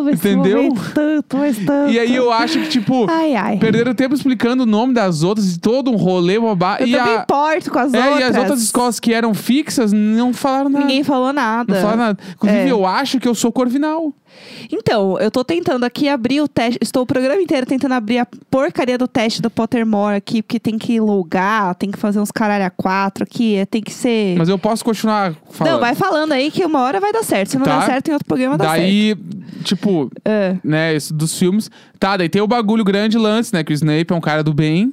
Amo 0.00 0.10
esse 0.10 0.28
Entendeu? 0.28 0.62
momento 0.64 0.92
tanto, 0.94 1.36
mas 1.36 1.56
tanto. 1.58 1.90
E 1.92 1.98
aí 1.98 2.14
eu 2.14 2.32
acho 2.32 2.58
que, 2.60 2.68
tipo, 2.68 3.06
Ai, 3.10 3.34
ai. 3.34 3.58
perderam 3.58 3.94
tempo 3.94 4.14
explicando 4.14 4.62
o 4.62 4.66
nome 4.66 4.94
das 4.94 5.22
outras 5.22 5.54
e 5.54 5.58
todo 5.60 5.90
um 5.90 5.96
rolê 5.96 6.38
bobá. 6.38 6.78
Eu 6.80 6.86
e, 6.86 6.92
também 6.92 7.14
a, 7.16 7.22
importo 7.22 7.70
com 7.70 7.78
as 7.78 7.94
é, 7.94 7.98
outras. 7.98 8.20
e 8.20 8.22
as 8.24 8.36
outras 8.36 8.62
escolas 8.62 9.00
que 9.00 9.12
eram 9.12 9.34
fixas 9.34 9.92
não 9.92 10.32
falaram 10.32 10.70
nada. 10.70 10.84
Ninguém 10.84 11.04
falou 11.04 11.32
nada. 11.32 11.72
Não 11.74 11.80
falaram 11.80 11.98
nada. 11.98 12.18
Inclusive, 12.34 12.60
É. 12.62 12.70
eu 12.70 12.86
acho 12.86 13.20
que 13.20 13.28
eu 13.28 13.34
sou 13.34 13.52
Corvinal. 13.52 14.12
Então, 14.70 15.18
eu 15.18 15.30
tô 15.30 15.44
tentando 15.44 15.84
aqui 15.84 16.08
abrir 16.08 16.40
o 16.40 16.48
teste. 16.48 16.78
Estou 16.80 17.02
o 17.02 17.06
programa 17.06 17.40
inteiro 17.40 17.66
tentando 17.66 17.92
abrir 17.92 18.18
a 18.18 18.26
porcaria 18.50 18.96
do 18.98 19.08
teste 19.08 19.40
do 19.42 19.50
Pottermore 19.50 20.16
aqui, 20.16 20.42
porque 20.42 20.60
tem 20.60 20.78
que 20.78 21.00
logar, 21.00 21.74
tem 21.74 21.90
que 21.90 21.98
fazer 21.98 22.20
uns 22.20 22.30
caralho 22.30 22.64
a 22.64 22.70
quatro 22.70 23.24
aqui, 23.24 23.56
é, 23.56 23.66
tem 23.66 23.82
que 23.82 23.92
ser. 23.92 24.36
Mas 24.36 24.48
eu 24.48 24.58
posso 24.58 24.84
continuar 24.84 25.34
falando. 25.50 25.72
Não, 25.74 25.80
vai 25.80 25.94
falando 25.94 26.32
aí 26.32 26.50
que 26.50 26.64
uma 26.64 26.80
hora 26.80 27.00
vai 27.00 27.12
dar 27.12 27.22
certo. 27.22 27.50
Se 27.50 27.58
não 27.58 27.64
Tá. 27.64 27.78
der 27.80 27.86
certo, 27.86 28.08
em 28.08 28.12
outro 28.12 28.26
programa 28.26 28.56
dá 28.58 28.66
Daí, 28.66 29.16
tipo, 29.64 30.10
certo. 30.10 30.20
É. 30.24 30.56
né, 30.62 30.94
isso 30.94 31.12
dos 31.14 31.38
filmes. 31.38 31.70
Tá, 31.98 32.16
daí 32.16 32.28
tem 32.28 32.42
o 32.42 32.46
bagulho 32.46 32.84
grande 32.84 33.18
lance, 33.18 33.52
né? 33.52 33.64
Que 33.64 33.72
o 33.72 33.74
Snape 33.74 34.12
é 34.12 34.14
um 34.14 34.20
cara 34.20 34.42
do 34.42 34.52
bem. 34.54 34.92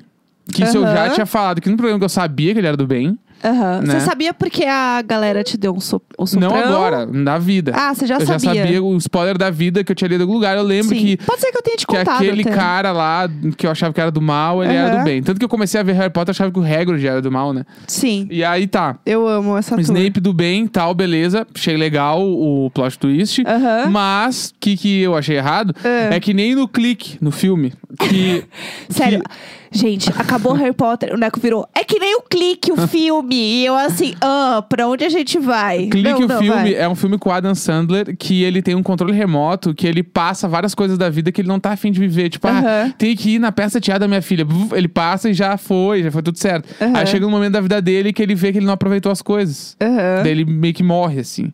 Que 0.51 0.63
isso 0.63 0.77
eu 0.77 0.83
já 0.83 1.09
tinha 1.09 1.25
falado 1.25 1.57
aqui 1.57 1.69
no 1.69 1.75
programa 1.75 1.99
que 1.99 2.05
eu 2.05 2.09
sabia 2.09 2.53
que 2.53 2.59
ele 2.59 2.67
era 2.67 2.77
do 2.77 2.87
bem. 2.87 3.17
Aham. 3.43 3.81
Né? 3.81 3.93
Você 3.99 4.05
sabia 4.05 4.33
porque 4.33 4.65
a 4.65 5.01
galera 5.01 5.43
te 5.43 5.57
deu 5.57 5.73
um, 5.73 5.79
so 5.79 6.01
um 6.17 6.25
soprão? 6.25 6.49
Não 6.51 6.57
agora, 6.57 7.05
na 7.05 7.37
vida. 7.37 7.71
Ah, 7.75 7.93
você 7.93 8.05
já 8.07 8.15
eu 8.15 8.21
sabia. 8.25 8.53
já 8.53 8.61
sabia 8.63 8.83
o 8.83 8.97
spoiler 8.97 9.37
da 9.37 9.49
vida 9.49 9.83
que 9.83 9.91
eu 9.91 9.95
tinha 9.95 10.07
lido 10.07 10.21
em 10.21 10.23
algum 10.23 10.33
lugar. 10.33 10.57
Eu 10.57 10.63
lembro 10.63 10.95
Sim. 10.95 11.01
que 11.01 11.17
Pode 11.25 11.41
ser 11.41 11.51
que 11.51 11.57
eu 11.57 11.61
tenha 11.61 11.77
te 11.77 11.85
que 11.87 11.95
contado 11.95 12.15
aquele 12.23 12.41
até. 12.41 12.51
cara 12.51 12.91
lá, 12.91 13.29
que 13.57 13.65
eu 13.67 13.71
achava 13.71 13.93
que 13.93 14.01
era 14.01 14.11
do 14.11 14.21
mal, 14.21 14.63
ele 14.63 14.73
era 14.73 14.89
Aham. 14.93 14.99
do 14.99 15.03
bem. 15.05 15.21
Tanto 15.23 15.37
que 15.39 15.45
eu 15.45 15.49
comecei 15.49 15.79
a 15.79 15.83
ver 15.83 15.93
Harry 15.93 16.11
Potter, 16.11 16.29
eu 16.29 16.31
achava 16.33 16.51
que 16.51 16.59
o 16.59 16.63
Hagrid 16.63 17.05
era 17.07 17.21
do 17.21 17.31
mal, 17.31 17.53
né? 17.53 17.63
Sim, 17.87 18.27
E 18.31 18.43
aí 18.43 18.67
tá. 18.67 18.97
eu 19.05 19.27
amo 19.27 19.57
essa 19.57 19.75
O. 19.75 19.79
Snape 19.79 20.19
do 20.19 20.33
bem, 20.33 20.67
tal, 20.67 20.93
beleza. 20.93 21.45
Achei 21.53 21.77
legal 21.77 22.21
o 22.21 22.69
plot 22.73 22.97
twist. 22.99 23.43
Aham. 23.47 23.89
Mas, 23.89 24.49
o 24.49 24.53
que, 24.59 24.75
que 24.75 25.01
eu 25.01 25.15
achei 25.15 25.37
errado? 25.37 25.73
É. 25.83 26.15
É 26.15 26.19
que 26.19 26.33
nem 26.33 26.55
no 26.55 26.67
clique, 26.67 27.17
no 27.21 27.31
filme. 27.31 27.73
Que. 27.99 28.43
Sério, 28.89 29.21
que- 29.21 29.29
gente, 29.71 30.09
acabou 30.17 30.53
Harry 30.53 30.73
Potter, 30.73 31.13
o 31.13 31.17
Neco 31.17 31.39
virou. 31.39 31.67
É 31.73 31.83
que 31.83 31.99
nem 31.99 32.15
o 32.17 32.21
clique, 32.21 32.71
o 32.71 32.77
filme. 32.87 33.35
E 33.35 33.65
eu 33.65 33.75
assim, 33.75 34.13
ah, 34.21 34.63
pra 34.67 34.87
onde 34.87 35.03
a 35.05 35.09
gente 35.09 35.37
vai? 35.39 35.87
Clique, 35.87 36.09
Não, 36.09 36.19
o 36.19 36.27
não, 36.27 36.39
filme, 36.39 36.53
vai. 36.53 36.73
é 36.75 36.87
um 36.89 36.95
filme 36.95 37.17
com 37.17 37.29
o 37.29 37.31
Adam 37.33 37.53
Sandler 37.55 38.15
que 38.17 38.43
ele 38.43 38.61
tem 38.61 38.75
um 38.75 38.83
controle 38.83 39.13
remoto, 39.13 39.73
que 39.73 39.85
ele 39.87 40.03
passa 40.03 40.47
várias 40.47 40.73
coisas 40.75 40.97
da 40.97 41.09
vida 41.09 41.31
que 41.31 41.41
ele 41.41 41.47
não 41.47 41.59
tá 41.59 41.71
afim 41.71 41.91
de 41.91 41.99
viver. 41.99 42.29
Tipo, 42.29 42.47
ah, 42.47 42.59
Aham. 42.59 42.93
tem 42.97 43.15
que 43.15 43.35
ir 43.35 43.39
na 43.39 43.51
peça 43.51 43.79
teatro 43.79 44.01
da 44.01 44.07
minha 44.07 44.21
filha. 44.21 44.45
Ele 44.73 44.87
passa 44.87 45.29
e 45.29 45.33
já 45.33 45.57
foi, 45.57 46.03
já 46.03 46.11
foi 46.11 46.21
tudo 46.21 46.37
certo. 46.37 46.67
Aham. 46.81 46.93
Aí 46.97 47.07
chega 47.07 47.25
um 47.25 47.31
momento 47.31 47.53
da 47.53 47.61
vida 47.61 47.81
dele 47.81 48.13
que 48.13 48.21
ele 48.21 48.35
vê 48.35 48.51
que 48.51 48.59
ele 48.59 48.65
não 48.65 48.73
aproveitou 48.73 49.11
as 49.11 49.21
coisas. 49.21 49.75
Aham, 49.81 50.23
Daí 50.23 50.31
ele 50.31 50.45
meio 50.45 50.73
que 50.73 50.83
morre, 50.83 51.19
assim. 51.19 51.51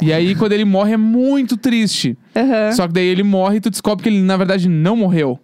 E 0.00 0.12
aí, 0.12 0.34
quando 0.34 0.52
ele 0.52 0.64
morre, 0.64 0.94
é 0.94 0.96
muito 0.96 1.56
triste. 1.56 2.18
Só 2.74 2.88
que 2.88 2.92
daí 2.94 3.06
ele 3.06 3.22
morre 3.22 3.58
e 3.58 3.60
tu 3.60 3.70
descobre 3.70 4.02
que 4.02 4.08
ele, 4.08 4.20
na 4.20 4.36
verdade, 4.36 4.68
não 4.68 4.96
morreu. 4.96 5.38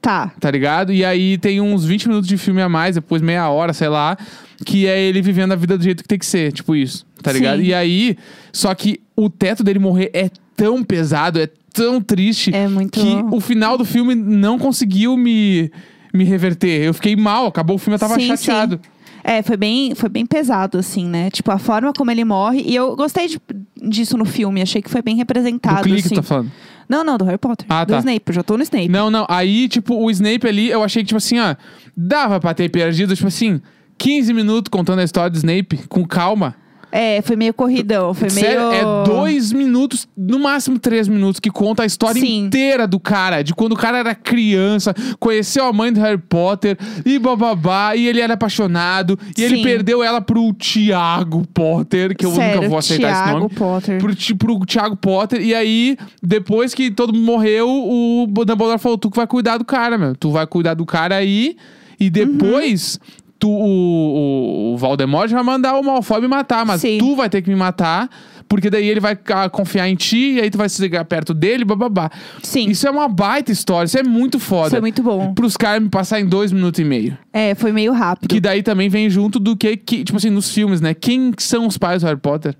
Tá. 0.00 0.32
Tá 0.40 0.50
ligado? 0.50 0.92
E 0.92 1.04
aí 1.04 1.36
tem 1.38 1.60
uns 1.60 1.84
20 1.84 2.08
minutos 2.08 2.28
de 2.28 2.36
filme 2.38 2.62
a 2.62 2.68
mais, 2.68 2.94
depois 2.94 3.20
meia 3.20 3.48
hora, 3.50 3.72
sei 3.72 3.88
lá, 3.88 4.16
que 4.64 4.86
é 4.86 5.00
ele 5.00 5.20
vivendo 5.20 5.52
a 5.52 5.56
vida 5.56 5.76
do 5.76 5.82
jeito 5.84 6.02
que 6.02 6.08
tem 6.08 6.18
que 6.18 6.26
ser, 6.26 6.52
tipo 6.52 6.74
isso, 6.76 7.04
tá 7.22 7.32
ligado? 7.32 7.58
Sim. 7.60 7.66
E 7.66 7.74
aí, 7.74 8.16
só 8.52 8.74
que 8.74 9.00
o 9.16 9.28
teto 9.28 9.62
dele 9.64 9.78
morrer 9.78 10.10
é 10.14 10.30
tão 10.56 10.82
pesado, 10.84 11.40
é 11.40 11.48
tão 11.72 12.00
triste, 12.00 12.54
É 12.54 12.66
muito- 12.68 12.98
que 12.98 13.24
o 13.34 13.40
final 13.40 13.76
do 13.76 13.84
filme 13.84 14.14
não 14.14 14.58
conseguiu 14.58 15.16
me, 15.16 15.70
me 16.14 16.24
reverter. 16.24 16.82
Eu 16.82 16.94
fiquei 16.94 17.14
mal, 17.16 17.46
acabou 17.46 17.76
o 17.76 17.78
filme, 17.78 17.96
eu 17.96 18.00
tava 18.00 18.14
Sim, 18.14 18.28
chateado. 18.28 18.80
sim. 18.82 18.90
É, 19.24 19.42
foi 19.42 19.56
bem, 19.56 19.94
foi 19.94 20.08
bem 20.08 20.24
pesado, 20.24 20.78
assim, 20.78 21.04
né? 21.04 21.28
Tipo, 21.30 21.50
a 21.50 21.58
forma 21.58 21.92
como 21.92 22.10
ele 22.10 22.24
morre. 22.24 22.62
E 22.64 22.74
eu 22.74 22.96
gostei 22.96 23.26
de- 23.26 23.38
disso 23.76 24.16
no 24.16 24.24
filme. 24.24 24.62
Achei 24.62 24.80
que 24.80 24.88
foi 24.88 25.02
bem 25.02 25.16
Do 25.16 25.18
representado, 25.18 25.82
clique, 25.82 26.06
assim. 26.06 26.14
tá 26.14 26.22
falando. 26.22 26.50
Não, 26.88 27.04
não, 27.04 27.18
do 27.18 27.24
Harry 27.24 27.38
Potter. 27.38 27.66
Ah, 27.68 27.84
do 27.84 27.92
tá. 27.92 27.98
Snape. 27.98 28.22
Eu 28.26 28.34
já 28.34 28.42
tô 28.42 28.56
no 28.56 28.62
Snape. 28.62 28.88
Não, 28.88 29.10
não. 29.10 29.26
Aí, 29.28 29.68
tipo, 29.68 29.94
o 29.94 30.10
Snape 30.10 30.46
ali, 30.46 30.70
eu 30.70 30.82
achei 30.82 31.02
que, 31.02 31.08
tipo 31.08 31.18
assim, 31.18 31.38
ó, 31.38 31.54
dava 31.96 32.40
pra 32.40 32.54
ter 32.54 32.68
perdido, 32.70 33.14
tipo 33.14 33.28
assim, 33.28 33.60
15 33.98 34.32
minutos 34.32 34.70
contando 34.70 35.00
a 35.00 35.04
história 35.04 35.30
do 35.30 35.36
Snape, 35.36 35.86
com 35.88 36.06
calma. 36.06 36.54
É, 36.90 37.20
foi 37.22 37.36
meio 37.36 37.52
corridão. 37.52 38.14
Foi 38.14 38.28
meio. 38.30 38.46
Sério, 38.46 38.72
é 38.72 39.04
dois 39.04 39.52
minutos, 39.52 40.08
no 40.16 40.38
máximo 40.38 40.78
três 40.78 41.06
minutos, 41.06 41.38
que 41.38 41.50
conta 41.50 41.82
a 41.82 41.86
história 41.86 42.20
Sim. 42.20 42.46
inteira 42.46 42.86
do 42.86 42.98
cara. 42.98 43.42
De 43.42 43.54
quando 43.54 43.72
o 43.72 43.76
cara 43.76 43.98
era 43.98 44.14
criança, 44.14 44.94
conheceu 45.18 45.64
a 45.64 45.72
mãe 45.72 45.92
do 45.92 46.00
Harry 46.00 46.18
Potter, 46.18 46.78
e 47.04 47.18
bababá, 47.18 47.94
e 47.94 48.06
ele 48.06 48.20
era 48.20 48.34
apaixonado, 48.34 49.18
e 49.36 49.42
ele 49.42 49.56
Sim. 49.56 49.62
perdeu 49.62 50.02
ela 50.02 50.20
pro 50.20 50.52
Tiago 50.54 51.46
Potter, 51.52 52.16
que 52.16 52.24
eu 52.24 52.32
Sério, 52.32 52.56
nunca 52.56 52.68
vou 52.68 52.78
aceitar 52.78 53.12
esse 53.12 53.22
Thiago 53.22 53.38
nome. 53.40 53.54
Potter. 53.54 53.98
Pro, 53.98 54.36
pro 54.36 54.66
Thiago 54.66 54.96
Potter, 54.96 55.42
e 55.42 55.54
aí, 55.54 55.96
depois 56.22 56.72
que 56.72 56.90
todo 56.90 57.12
mundo 57.12 57.24
morreu, 57.24 57.68
o 57.68 58.26
Dumbledore 58.26 58.78
falou: 58.78 58.96
tu 58.96 59.10
que 59.10 59.16
vai 59.16 59.26
cuidar 59.26 59.58
do 59.58 59.64
cara, 59.64 59.98
meu. 59.98 60.16
Tu 60.16 60.30
vai 60.30 60.46
cuidar 60.46 60.74
do 60.74 60.86
cara 60.86 61.16
aí, 61.16 61.56
e 62.00 62.08
depois. 62.08 62.98
Tu, 63.38 63.48
o, 63.48 64.72
o, 64.72 64.76
Voldemort 64.76 65.30
vai 65.30 65.42
mandar 65.44 65.78
o 65.78 65.82
Malfoy 65.82 66.20
me 66.20 66.26
matar, 66.26 66.66
mas 66.66 66.80
Sim. 66.80 66.98
tu 66.98 67.14
vai 67.14 67.30
ter 67.30 67.40
que 67.40 67.48
me 67.48 67.54
matar, 67.54 68.10
porque 68.48 68.68
daí 68.68 68.88
ele 68.88 68.98
vai 68.98 69.16
confiar 69.52 69.88
em 69.88 69.94
ti, 69.94 70.32
e 70.32 70.40
aí 70.40 70.50
tu 70.50 70.58
vai 70.58 70.68
chegar 70.68 71.04
perto 71.04 71.32
dele, 71.32 71.64
bababá. 71.64 72.10
Sim. 72.42 72.68
Isso 72.68 72.88
é 72.88 72.90
uma 72.90 73.06
baita 73.06 73.52
história, 73.52 73.86
isso 73.86 73.96
é 73.96 74.02
muito 74.02 74.40
foda. 74.40 74.70
Foi 74.70 74.80
muito 74.80 75.04
bom. 75.04 75.34
Pros 75.34 75.56
caras 75.56 75.80
me 75.80 75.88
passar 75.88 76.20
em 76.20 76.26
dois 76.26 76.50
minutos 76.50 76.80
e 76.80 76.84
meio. 76.84 77.16
É, 77.32 77.54
foi 77.54 77.70
meio 77.70 77.92
rápido. 77.92 78.28
Que 78.28 78.40
daí 78.40 78.62
também 78.62 78.88
vem 78.88 79.08
junto 79.08 79.38
do 79.38 79.56
que, 79.56 79.76
que, 79.76 80.02
tipo 80.02 80.16
assim, 80.16 80.30
nos 80.30 80.52
filmes, 80.52 80.80
né? 80.80 80.92
Quem 80.92 81.32
são 81.38 81.66
os 81.66 81.78
pais 81.78 82.02
do 82.02 82.06
Harry 82.06 82.18
Potter? 82.18 82.56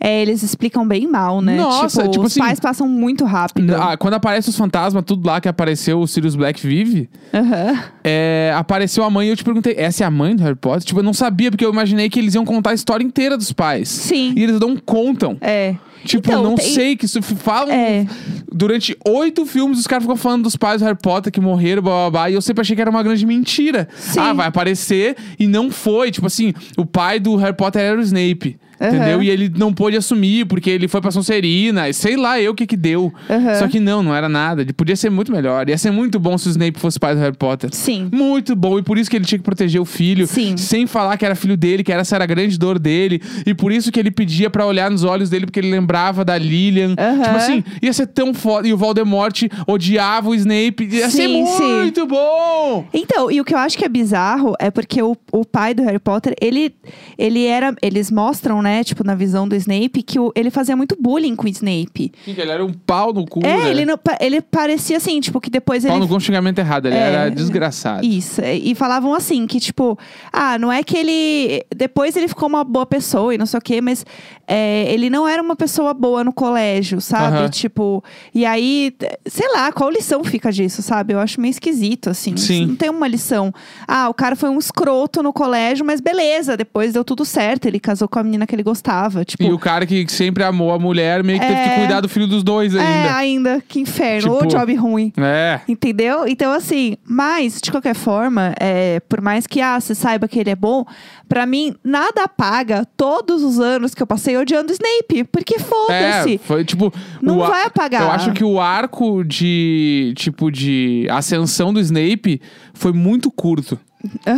É, 0.00 0.20
eles 0.20 0.42
explicam 0.42 0.86
bem 0.86 1.06
mal, 1.06 1.40
né? 1.40 1.56
Nossa, 1.56 2.08
tipo 2.08 2.24
os 2.24 2.32
assim- 2.32 2.40
pais 2.40 2.58
passam 2.58 2.88
muito 2.88 3.24
rápido. 3.24 3.74
Ah, 3.76 3.96
quando 3.96 4.14
aparece 4.14 4.48
os 4.48 4.56
fantasmas, 4.56 5.04
tudo 5.06 5.26
lá 5.26 5.40
que 5.40 5.48
apareceu, 5.48 6.00
o 6.00 6.06
Sirius 6.08 6.34
Black 6.34 6.66
vive, 6.66 7.08
Aham. 7.32 7.78
é, 8.02 8.52
apareceu 8.56 9.04
a 9.04 9.10
mãe 9.10 9.28
e 9.28 9.30
eu 9.30 9.36
te 9.36 9.44
perguntei, 9.44 9.74
essa 9.78 10.02
é 10.02 10.06
a 10.06 10.10
mãe 10.10 10.34
do 10.34 10.42
Harry 10.42 10.56
Potter? 10.56 10.82
Tipo, 10.82 11.00
eu 11.00 11.04
não 11.04 11.14
sabia, 11.14 11.50
porque 11.50 11.64
eu 11.64 11.70
imaginei 11.72 12.08
que 12.10 12.18
eles 12.18 12.34
iam 12.34 12.44
contar 12.44 12.70
a 12.70 12.74
história 12.74 13.04
inteira 13.04 13.36
dos 13.36 13.52
pais. 13.52 13.88
Sim. 13.88 14.32
E 14.36 14.42
eles 14.42 14.58
não 14.58 14.76
contam. 14.76 15.36
É. 15.40 15.76
Tipo, 16.04 16.28
Então, 16.28 16.42
não 16.42 16.54
tem- 16.54 16.72
sei 16.72 16.96
que 16.96 17.04
isso 17.06 17.22
falam. 17.22 17.72
É. 17.72 18.06
Durante 18.52 18.96
oito 19.06 19.46
filmes, 19.46 19.78
os 19.78 19.86
caras 19.86 20.04
ficam 20.04 20.16
falando 20.16 20.42
dos 20.44 20.56
pais 20.56 20.80
do 20.80 20.84
Harry 20.84 20.98
Potter 21.00 21.32
que 21.32 21.40
morreram, 21.40 21.82
blá 21.82 21.92
blá 21.92 22.10
blá. 22.10 22.30
E 22.30 22.34
eu 22.34 22.42
sempre 22.42 22.60
achei 22.62 22.74
que 22.76 22.82
era 22.82 22.90
uma 22.90 23.02
grande 23.02 23.24
mentira. 23.24 23.88
Sim. 23.96 24.20
Ah, 24.20 24.32
vai 24.32 24.46
aparecer 24.48 25.16
e 25.38 25.46
não 25.46 25.70
foi. 25.70 26.10
Tipo 26.10 26.26
assim, 26.26 26.52
o 26.76 26.84
pai 26.84 27.18
do 27.18 27.36
Harry 27.36 27.56
Potter 27.56 27.80
era 27.82 27.98
o 27.98 28.02
Snape. 28.02 28.56
Aham. 28.80 28.96
Entendeu? 28.96 29.22
E 29.22 29.30
ele 29.30 29.48
não 29.56 29.72
pôde 29.72 29.96
assumir, 29.96 30.44
porque 30.44 30.68
ele 30.68 30.88
foi 30.88 31.00
pra 31.00 31.12
Sonserina, 31.12 31.88
e 31.88 31.94
sei 31.94 32.16
lá 32.16 32.40
eu 32.40 32.50
o 32.50 32.54
que 32.54 32.66
que 32.66 32.76
deu. 32.76 33.14
Aham. 33.30 33.54
Só 33.54 33.68
que 33.68 33.78
não, 33.78 34.02
não 34.02 34.12
era 34.12 34.28
nada. 34.28 34.60
Ele 34.62 34.72
podia 34.72 34.96
ser 34.96 35.08
muito 35.08 35.30
melhor. 35.30 35.68
Ia 35.68 35.78
ser 35.78 35.92
muito 35.92 36.18
bom 36.18 36.36
se 36.36 36.48
o 36.48 36.50
Snape 36.50 36.80
fosse 36.80 36.98
pai 36.98 37.14
do 37.14 37.20
Harry 37.20 37.36
Potter. 37.36 37.70
Sim. 37.72 38.08
Muito 38.12 38.56
bom, 38.56 38.80
e 38.80 38.82
por 38.82 38.98
isso 38.98 39.08
que 39.08 39.14
ele 39.16 39.24
tinha 39.24 39.38
que 39.38 39.44
proteger 39.44 39.80
o 39.80 39.84
filho, 39.84 40.26
Sim. 40.26 40.56
sem 40.56 40.88
falar 40.88 41.16
que 41.16 41.24
era 41.24 41.36
filho 41.36 41.56
dele, 41.56 41.84
que 41.84 41.92
essa 41.92 42.16
era 42.16 42.24
a 42.24 42.26
grande 42.26 42.58
dor 42.58 42.76
dele, 42.76 43.22
e 43.46 43.54
por 43.54 43.70
isso 43.70 43.92
que 43.92 44.00
ele 44.00 44.10
pedia 44.10 44.50
pra 44.50 44.66
olhar 44.66 44.90
nos 44.90 45.04
olhos 45.04 45.30
dele, 45.30 45.46
porque 45.46 45.60
ele 45.60 45.70
lembrava 45.70 45.91
da 46.24 46.36
Lilian. 46.38 46.94
Aham. 46.98 47.22
Tipo 47.22 47.36
assim, 47.36 47.64
ia 47.82 47.92
ser 47.92 48.06
tão 48.06 48.32
foda. 48.34 48.66
E 48.66 48.72
o 48.72 48.76
Voldemort 48.76 49.42
odiava 49.66 50.28
o 50.30 50.34
Snape, 50.34 50.88
ia 50.90 51.08
ser 51.10 51.28
Sim, 51.28 51.46
sim. 51.46 51.74
muito 51.80 52.06
bom! 52.06 52.86
Então, 52.92 53.30
e 53.30 53.40
o 53.40 53.44
que 53.44 53.54
eu 53.54 53.58
acho 53.58 53.76
que 53.76 53.84
é 53.84 53.88
bizarro 53.88 54.54
é 54.58 54.70
porque 54.70 55.02
o, 55.02 55.16
o 55.32 55.44
pai 55.44 55.74
do 55.74 55.82
Harry 55.82 55.98
Potter, 55.98 56.34
ele, 56.40 56.74
ele 57.18 57.44
era. 57.46 57.74
Eles 57.82 58.10
mostram, 58.10 58.62
né, 58.62 58.82
tipo, 58.84 59.04
na 59.04 59.14
visão 59.14 59.46
do 59.48 59.54
Snape, 59.56 60.02
que 60.02 60.18
o- 60.18 60.32
ele 60.34 60.50
fazia 60.50 60.76
muito 60.76 60.96
bullying 61.00 61.34
com 61.36 61.46
o 61.46 61.48
Snape. 61.48 62.12
Sim, 62.24 62.34
que 62.34 62.40
ele 62.40 62.50
era 62.50 62.64
um 62.64 62.72
pau 62.72 63.12
no 63.12 63.26
cu, 63.26 63.40
É, 63.44 63.56
né? 63.56 63.70
ele, 63.70 63.84
não, 63.84 63.98
ele 64.20 64.40
parecia 64.40 64.96
assim, 64.96 65.20
tipo, 65.20 65.40
que 65.40 65.50
depois 65.50 65.84
Pau 65.84 65.92
ele. 65.96 66.00
no 66.00 66.08
cu 66.08 66.16
é 66.16 66.20
xingamento 66.20 66.58
errado, 66.58 66.86
ele 66.86 66.96
É. 66.96 66.98
era 67.00 67.30
desgraçado. 67.30 68.04
Isso, 68.04 68.40
e 68.42 68.74
falavam 68.74 69.14
assim, 69.14 69.46
que 69.46 69.58
tipo, 69.60 69.98
ah, 70.32 70.58
não 70.58 70.70
é 70.70 70.82
que 70.82 70.96
ele. 70.96 71.64
Depois 71.74 72.16
ele 72.16 72.28
ficou 72.28 72.48
uma 72.48 72.64
boa 72.64 72.86
pessoa 72.86 73.34
e 73.34 73.38
não 73.38 73.46
sei 73.46 73.58
o 73.58 73.62
quê, 73.62 73.80
mas 73.80 74.04
é, 74.46 74.92
ele 74.92 75.08
não 75.10 75.26
era 75.26 75.42
uma 75.42 75.56
pessoa 75.56 75.81
boa 75.94 76.22
no 76.22 76.32
colégio, 76.32 77.00
sabe? 77.00 77.38
Aham. 77.38 77.48
Tipo, 77.48 78.02
e 78.34 78.44
aí, 78.46 78.94
sei 79.26 79.48
lá, 79.52 79.72
qual 79.72 79.90
lição 79.90 80.22
fica 80.22 80.52
disso, 80.52 80.82
sabe? 80.82 81.14
Eu 81.14 81.18
acho 81.18 81.40
meio 81.40 81.50
esquisito, 81.50 82.10
assim. 82.10 82.36
Sim. 82.36 82.66
Não 82.66 82.76
tem 82.76 82.90
uma 82.90 83.08
lição. 83.08 83.52
Ah, 83.88 84.08
o 84.08 84.14
cara 84.14 84.36
foi 84.36 84.48
um 84.50 84.58
escroto 84.58 85.22
no 85.22 85.32
colégio, 85.32 85.84
mas 85.84 86.00
beleza, 86.00 86.56
depois 86.56 86.92
deu 86.92 87.04
tudo 87.04 87.24
certo. 87.24 87.66
Ele 87.66 87.80
casou 87.80 88.06
com 88.08 88.18
a 88.18 88.22
menina 88.22 88.46
que 88.46 88.54
ele 88.54 88.62
gostava. 88.62 89.24
Tipo, 89.24 89.42
E 89.44 89.52
o 89.52 89.58
cara 89.58 89.84
que 89.86 90.06
sempre 90.10 90.44
amou 90.44 90.72
a 90.72 90.78
mulher 90.78 91.24
meio 91.24 91.40
que 91.40 91.46
teve 91.46 91.60
que 91.62 91.68
É. 91.68 91.78
cuidar 91.78 92.00
do 92.00 92.08
filho 92.08 92.26
dos 92.26 92.42
dois 92.42 92.74
é, 92.74 92.80
ainda. 92.80 93.16
ainda, 93.16 93.64
que 93.66 93.80
inferno. 93.80 94.32
Ô, 94.34 94.38
Tipo- 94.38 94.50
job 94.52 94.74
ruim. 94.74 95.12
É. 95.16 95.60
Entendeu? 95.68 96.26
Então, 96.26 96.52
assim, 96.52 96.96
mas, 97.04 97.60
de 97.62 97.70
qualquer 97.70 97.94
forma, 97.94 98.54
é, 98.60 99.00
por 99.08 99.20
mais 99.20 99.46
que 99.46 99.60
ah, 99.60 99.80
você 99.80 99.94
saiba 99.94 100.28
que 100.28 100.38
ele 100.38 100.50
é 100.50 100.56
bom, 100.56 100.84
pra 101.28 101.46
mim, 101.46 101.74
nada 101.82 102.24
apaga 102.24 102.86
todos 102.96 103.42
os 103.42 103.58
anos 103.58 103.94
que 103.94 104.02
eu 104.02 104.06
passei 104.06 104.36
odiando 104.36 104.70
o 104.70 104.72
Snape. 104.72 105.24
Porque 105.30 105.58
É, 105.90 106.12
foda-se. 106.20 106.38
foi 106.38 106.64
tipo. 106.64 106.92
Não 107.20 107.38
vai 107.38 107.64
apagar. 107.66 108.02
Eu 108.02 108.10
acho 108.10 108.32
que 108.32 108.44
o 108.44 108.60
arco 108.60 109.22
de, 109.24 110.12
tipo, 110.16 110.50
de 110.50 111.06
ascensão 111.10 111.72
do 111.72 111.80
Snape 111.80 112.40
foi 112.74 112.92
muito 112.92 113.30
curto. 113.30 113.78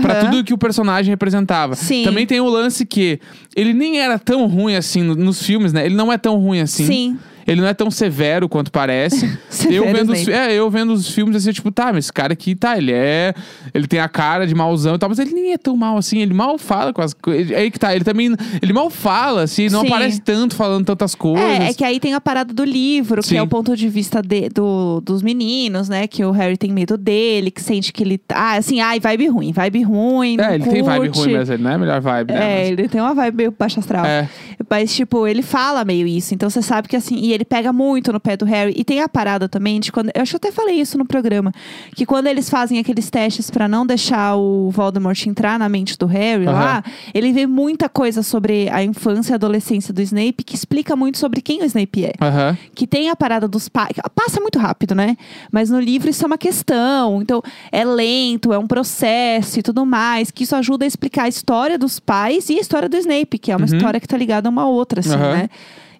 Pra 0.02 0.20
Aham. 0.20 0.30
tudo 0.30 0.44
que 0.44 0.52
o 0.52 0.58
personagem 0.58 1.10
representava. 1.10 1.74
Sim. 1.74 2.04
Também 2.04 2.26
tem 2.26 2.38
o 2.38 2.48
lance 2.48 2.84
que 2.84 3.18
ele 3.56 3.72
nem 3.72 3.98
era 3.98 4.18
tão 4.18 4.46
ruim 4.46 4.74
assim 4.76 5.02
no- 5.02 5.14
nos 5.14 5.42
filmes, 5.42 5.72
né? 5.72 5.86
Ele 5.86 5.94
não 5.94 6.12
é 6.12 6.18
tão 6.18 6.36
ruim 6.38 6.60
assim. 6.60 6.86
Sim. 6.86 7.18
Ele 7.46 7.60
não 7.60 7.68
é 7.68 7.74
tão 7.74 7.90
severo 7.90 8.48
quanto 8.48 8.70
parece. 8.70 9.38
Eu, 9.70 9.84
vendo 9.84 10.12
os, 10.12 10.28
é, 10.28 10.52
eu 10.52 10.68
vendo 10.70 10.92
os 10.92 11.08
filmes 11.08 11.36
assim, 11.36 11.52
tipo, 11.52 11.70
tá, 11.70 11.86
mas 11.92 12.04
esse 12.04 12.12
cara 12.12 12.32
aqui, 12.34 12.54
tá, 12.54 12.76
ele 12.76 12.92
é. 12.92 13.32
Ele 13.72 13.86
tem 13.86 13.98
a 13.98 14.08
cara 14.08 14.46
de 14.46 14.54
mauzão 14.54 14.94
e 14.94 14.98
tal, 14.98 15.08
mas 15.08 15.18
ele 15.18 15.32
nem 15.32 15.52
é 15.52 15.58
tão 15.58 15.76
mal 15.76 15.96
assim. 15.96 16.18
Ele 16.18 16.34
mal 16.34 16.58
fala 16.58 16.92
com 16.92 17.00
as 17.00 17.14
coisas. 17.14 17.56
Aí 17.56 17.70
que 17.70 17.78
tá, 17.78 17.94
ele 17.94 18.04
também. 18.04 18.34
Ele 18.60 18.72
mal 18.72 18.90
fala, 18.90 19.42
assim, 19.42 19.68
não 19.70 19.80
Sim. 19.80 19.86
aparece 19.88 20.20
tanto 20.20 20.54
falando 20.54 20.84
tantas 20.84 21.14
coisas. 21.14 21.44
É, 21.44 21.70
é 21.70 21.74
que 21.74 21.82
aí 21.84 21.98
tem 21.98 22.12
a 22.14 22.20
parada 22.20 22.52
do 22.52 22.64
livro, 22.64 23.22
que 23.22 23.28
Sim. 23.28 23.36
é 23.38 23.42
o 23.42 23.46
ponto 23.46 23.74
de 23.76 23.88
vista 23.88 24.20
de- 24.20 24.48
do- 24.50 25.00
dos 25.00 25.22
meninos, 25.22 25.88
né? 25.88 26.06
Que 26.06 26.24
o 26.24 26.30
Harry 26.30 26.56
tem 26.56 26.72
medo 26.72 26.96
dele, 26.98 27.50
que 27.50 27.62
sente 27.62 27.92
que 27.92 28.02
ele. 28.02 28.18
tá- 28.18 28.34
Ah, 28.36 28.56
assim, 28.56 28.80
ai, 28.80 29.00
vibe 29.00 29.28
ruim, 29.28 29.52
vibe 29.52 29.82
ruim. 29.82 30.36
É, 30.40 30.54
ele 30.56 30.64
tem 30.64 30.82
vibe 30.82 31.06
curte. 31.08 31.18
ruim, 31.20 31.36
mas 31.36 31.48
ele 31.50 31.62
não 31.62 31.70
é 31.70 31.74
a 31.74 31.78
melhor 31.78 32.00
vibe, 32.00 32.32
né? 32.32 32.38
É, 32.38 32.58
Mas- 32.60 32.68
ele 32.78 32.88
tem 32.88 33.00
uma 33.00 33.14
vibe 33.14 33.36
meio 33.36 33.54
baixa 33.58 33.80
astral. 33.80 34.04
É. 34.04 34.28
Mas, 34.68 34.94
tipo, 34.94 35.26
ele 35.26 35.42
fala 35.42 35.84
meio 35.84 36.06
isso. 36.06 36.34
Então 36.34 36.48
você 36.50 36.60
sabe 36.62 36.88
que 36.88 36.96
assim. 36.96 37.16
E 37.16 37.32
ele 37.34 37.44
pega 37.44 37.72
muito 37.72 38.12
no 38.12 38.20
pé 38.20 38.36
do 38.36 38.44
Harry. 38.44 38.72
E 38.76 38.84
tem 38.84 39.00
a 39.00 39.08
parada 39.08 39.48
também 39.48 39.80
de 39.80 39.90
quando. 39.92 40.10
Eu 40.14 40.22
acho 40.22 40.30
que 40.32 40.36
eu 40.36 40.48
até 40.48 40.52
falei 40.52 40.80
isso 40.80 40.96
no 40.96 41.04
programa. 41.04 41.52
Que 41.94 42.06
quando 42.06 42.26
eles 42.26 42.48
fazem 42.48 42.78
aqueles 42.78 43.10
testes 43.10 43.50
pra 43.50 43.68
não 43.68 43.86
deixar 43.86 44.36
o 44.36 44.70
Voldemort 44.70 45.26
entrar 45.26 45.58
na 45.58 45.68
mente 45.68 45.98
do 45.98 46.06
Harry 46.06 46.44
lá, 46.46 46.82
ele 47.12 47.32
vê 47.32 47.46
muita 47.46 47.88
coisa 47.88 48.22
sobre 48.22 48.68
a 48.70 48.82
infância 48.82 49.32
e 49.32 49.34
adolescência 49.34 49.92
do 49.92 50.00
Snape 50.02 50.42
que 50.44 50.54
explica 50.54 50.94
muito 50.96 51.18
sobre 51.18 51.40
quem 51.40 51.62
o 51.62 51.64
Snape 51.64 52.04
é. 52.06 52.12
Aham. 52.20 52.56
Que 52.74 52.86
tem 52.86 53.10
a 53.10 53.16
parada 53.16 53.46
dos 53.48 53.68
pais. 53.68 53.92
Passa 54.14 54.40
muito 54.40 54.58
rápido, 54.58 54.94
né? 54.94 55.16
Mas 55.50 55.70
no 55.70 55.80
livro 55.80 56.08
isso 56.10 56.22
é 56.24 56.26
uma 56.26 56.38
questão. 56.38 57.20
Então, 57.20 57.42
é 57.72 57.84
lento, 57.84 58.52
é 58.52 58.58
um 58.58 58.66
processo 58.66 59.58
e 59.58 59.62
tudo 59.62 59.84
mais. 59.84 60.30
Que 60.30 60.44
isso 60.44 60.54
ajuda 60.56 60.84
a 60.84 60.88
explicar 60.88 61.24
a 61.24 61.28
história 61.28 61.78
dos 61.78 61.98
pais 61.98 62.48
e 62.50 62.58
a 62.58 62.60
história 62.60 62.88
do 62.88 62.96
Snape, 62.96 63.38
que 63.38 63.50
é 63.52 63.56
uma 63.56 63.66
Uhum. 63.66 63.76
história 63.76 63.98
que 63.98 64.06
tá 64.06 64.16
ligada 64.16 64.48
a 64.48 64.50
uma 64.50 64.66
outra, 64.66 65.00
assim, 65.00 65.16
né? 65.16 65.48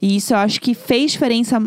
E 0.05 0.17
isso 0.17 0.35
eu 0.35 0.37
acho 0.37 0.61
que 0.61 0.75
fez 0.75 1.13
diferença, 1.13 1.59